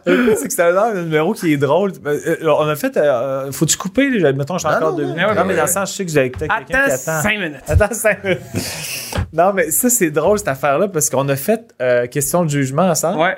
[0.06, 1.92] C'est que c'est un un numéro qui est drôle.
[2.06, 2.96] Euh, euh, On a fait.
[2.96, 4.08] euh, Faut-tu couper?
[4.10, 5.14] les- Mettons, j'ai encore non, deux non.
[5.14, 5.34] minutes.
[5.36, 7.22] Non, mais dans le sens, je sais que peut-être quelqu'un qui Attends attend.
[7.22, 7.60] 5 minutes.
[7.68, 8.40] Attends cinq minutes.
[9.32, 12.88] non, mais ça, c'est drôle, cette affaire-là, parce qu'on a fait euh, question de jugement
[12.88, 13.20] ensemble.
[13.20, 13.36] Ouais.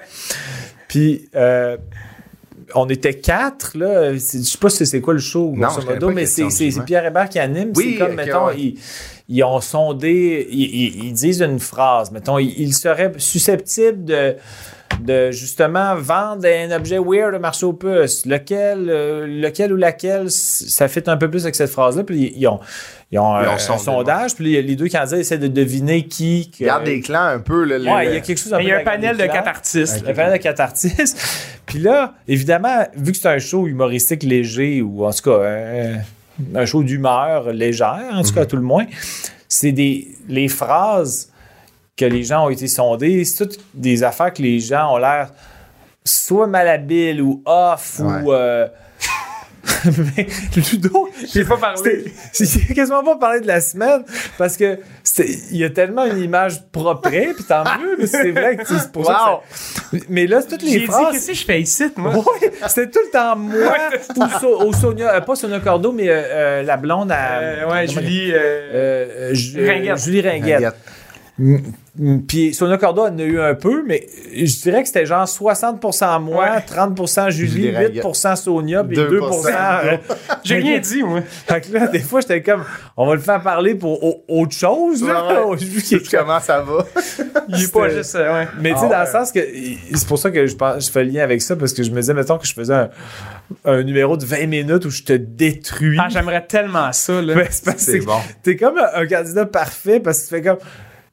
[0.93, 1.79] Puis, euh,
[2.75, 4.13] on était quatre, là.
[4.13, 6.43] Je sais pas si c'est quoi le show, grosso modo, mais c'est
[6.85, 7.73] Pierre Hébert qui anime.
[7.75, 8.59] Oui, c'est comme, mettons, ouais.
[8.59, 8.79] ils,
[9.29, 12.11] ils ont sondé, ils, ils- ils disent une phrase.
[12.11, 14.37] Mettons, ils seraient susceptibles de
[15.05, 18.25] de justement vendre un objet weird de marché aux puces.
[18.27, 22.05] Lequel, euh, lequel ou laquelle, ça fit un peu plus avec cette phrase-là.
[22.05, 22.61] Puis ils, ont,
[23.11, 24.35] ils ont, Ils ont un sondage.
[24.37, 26.51] Puis les deux candidats essaient de deviner qui.
[26.51, 27.65] que- Garde des clans un peu.
[27.65, 28.85] Là, Ouais, le- il y a quelque chose un Mais il y peu a un
[28.85, 30.05] panel de quatre artistes.
[30.15, 31.19] panel de quatre artistes.
[31.67, 36.01] Puis là, évidemment, vu que c'est un show humoristique léger, ou en tout cas un,
[36.55, 38.87] un show d'humeur légère, en tout cas à tout le moins,
[39.49, 41.31] c'est des les phrases
[41.97, 45.31] que les gens ont été sondées, c'est toutes des affaires que les gens ont l'air
[46.05, 48.23] soit malhabiles ou off Ouais.
[48.23, 48.67] ou euh,
[50.17, 50.27] mais
[50.73, 52.05] Ludo, J'ai pas parlé.
[52.35, 54.03] J'ai quasiment pas parlé de la semaine
[54.37, 54.81] parce que
[55.53, 58.91] il y a tellement une image propre, puis tant mieux, mais c'est vrai que c'est
[58.91, 59.41] pour que ça-
[60.09, 61.13] Mais là, c'est toutes les J'ai dit, phrases.
[61.13, 62.17] qu'est-ce que je fais ici, moi?
[62.17, 63.77] Ouais, c'était tout le temps moi
[64.17, 67.39] ou So- au Sonia, euh, pas Sonia Cordo, mais euh, euh, la blonde à.
[67.39, 68.33] Euh, ouais, Julie.
[68.33, 69.99] euh, euh, euh, Ju- Ringuette.
[70.05, 70.75] Julie Ringuette.
[71.39, 71.65] Ringuette.
[72.27, 76.21] Puis Sonia Cordo en a eu un peu, mais je dirais que c'était genre 60%
[76.23, 76.61] moi, Ouais.
[76.67, 78.03] 30% Julie, Julie Ringuette.
[78.03, 79.09] 8% Sonia, puis 2%.
[79.11, 79.51] 2%.
[79.85, 79.97] euh,
[80.43, 81.21] J'ai rien dit, moi.
[81.21, 82.65] fait que là, des fois, j'étais comme,
[82.97, 85.45] on va le faire parler pour au- autre chose, là.
[85.51, 85.57] Ouais.
[85.59, 86.87] Comme- Comment ça va?
[87.49, 88.15] Il est pas juste.
[88.15, 88.49] euh, ouais.
[88.59, 89.05] Mais tu sais, Ah dans ouais.
[89.05, 89.41] le sens que.
[89.95, 91.91] C'est pour ça que je, pense, je fais le lien avec ça, parce que je
[91.91, 92.89] me disais, mettons que je faisais un,
[93.67, 95.99] un numéro de 20 minutes où je te détruis.
[96.01, 97.35] Ah, j'aimerais tellement ça, là.
[97.67, 98.17] Ben, c'est bon.
[98.43, 100.59] T'es comme un, un candidat parfait parce que tu fais comme.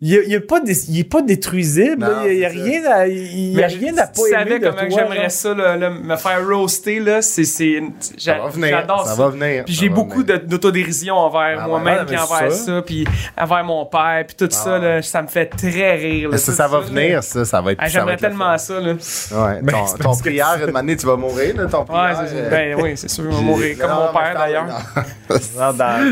[0.01, 1.97] Il est, il est pas, dé- pas détruisible.
[1.99, 2.27] Non, là.
[2.31, 4.89] il y a, rien à, il y a Mais rien à pas tu savais comment
[4.89, 7.21] j'aimerais ça, là, là, me faire roaster, là.
[7.21, 8.69] C'est, c'est, Ça j'a- va venir.
[8.69, 9.15] j'adore ça.
[9.15, 9.21] ça.
[9.21, 9.65] va venir.
[9.65, 12.65] Puis j'ai beaucoup d'autodérision envers Ah moi-même, puis envers ça.
[12.65, 12.81] ça.
[12.81, 13.05] puis
[13.37, 16.29] envers mon père, puis tout ça, là, ça me fait très rire.
[16.29, 17.43] là, ça, va venir, ça?
[17.43, 18.93] Ça va être Ah, j'aimerais tellement ça, là.
[18.93, 22.23] Ouais, Mais ton, prière, une année, tu vas mourir, là, ton prière.
[22.25, 23.77] euh, ben oui, c'est sûr, je vais mourir.
[23.77, 24.65] Comme mon père, d'ailleurs.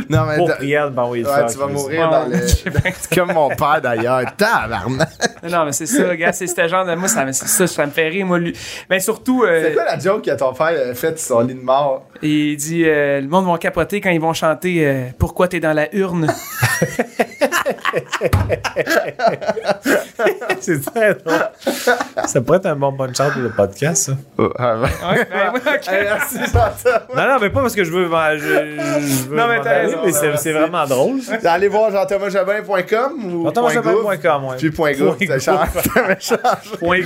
[0.09, 2.37] Non, mais pour prière, ben oui, tu vas mourir dans le.
[3.15, 4.21] Comme mon père d'ailleurs.
[4.37, 5.09] Tabarnak.
[5.43, 6.95] Non, non, mais c'est ça, gars, c'est ce genre de.
[6.95, 8.39] Moi, ça, ça, ça me fait rire, moi.
[8.39, 8.57] lui.
[8.89, 11.55] Mais surtout, euh, C'est quoi la joke que ton père a faite sur son lit
[11.55, 12.06] de mort?
[12.21, 15.73] Il dit euh, le monde va capoter quand ils vont chanter euh, Pourquoi t'es dans
[15.73, 16.27] la urne?
[20.59, 21.49] C'est très drôle.
[22.25, 24.11] ça pourrait être un bon punch out pour le podcast, ça.
[24.37, 24.81] Oh, ah, ouais.
[24.83, 25.87] Ouais, ben, ouais, ok.
[25.87, 27.01] Hey, merci, Chantal.
[27.15, 28.07] Non, non, mais pas parce que je veux.
[28.07, 29.97] m'en- Je, je veux Non, mais t'as raison,
[30.37, 31.19] c'est, vraiment drôle.
[31.45, 34.57] Allez voir jean-thomasjabin.com ou Jean-thomasjabin.com, ouais.
[34.57, 35.67] Puis point gouv, ça change.
[35.83, 36.77] ça change.
[36.79, 36.99] Point.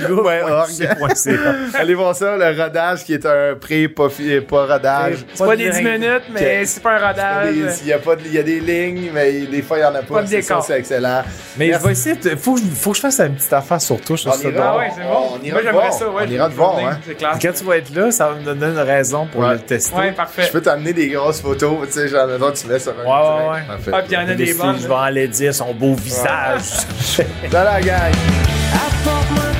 [1.74, 4.66] Allez voir ça, le rodage qui est un pré pas, fi- pas
[5.04, 5.24] rodage.
[5.34, 7.54] C'est pas des 10 minutes, mais c'est pas un rodage.
[7.82, 9.84] Il y, a pas de- il y a des lignes, mais des fois il y
[9.84, 10.20] en a pas.
[10.22, 11.22] Pas c'est ça, c'est excellent.
[11.56, 11.80] Mais Merci.
[11.82, 12.16] je vais essayer.
[12.16, 14.26] de- Faut, que je- faut que je fasse une petite affaire sur touche.
[14.26, 14.72] On ça, ira.
[14.74, 15.08] Ah ouais, c'est bon.
[15.40, 15.92] On ira Moi, j'aimerais voir.
[15.92, 16.22] ça, ouais.
[16.24, 16.98] On je ira vais te voir, venir, hein.
[17.06, 17.38] C'est clair.
[17.40, 19.52] Quand tu vas être là, ça va me donner une raison pour Ouais.
[19.54, 19.96] le tester.
[19.96, 20.42] Ouais, parfait.
[20.46, 23.04] Je peux t'amener des grosses photos, tu sais, genre, tu mets sur un.
[23.04, 23.92] Ouais, ouais, ouais.
[23.92, 24.76] Ah, puis il y en a des bonnes.
[24.80, 26.62] je vais en les dire son beau visage.
[27.50, 28.12] Dans la gang.
[28.74, 29.51] Apporte-moi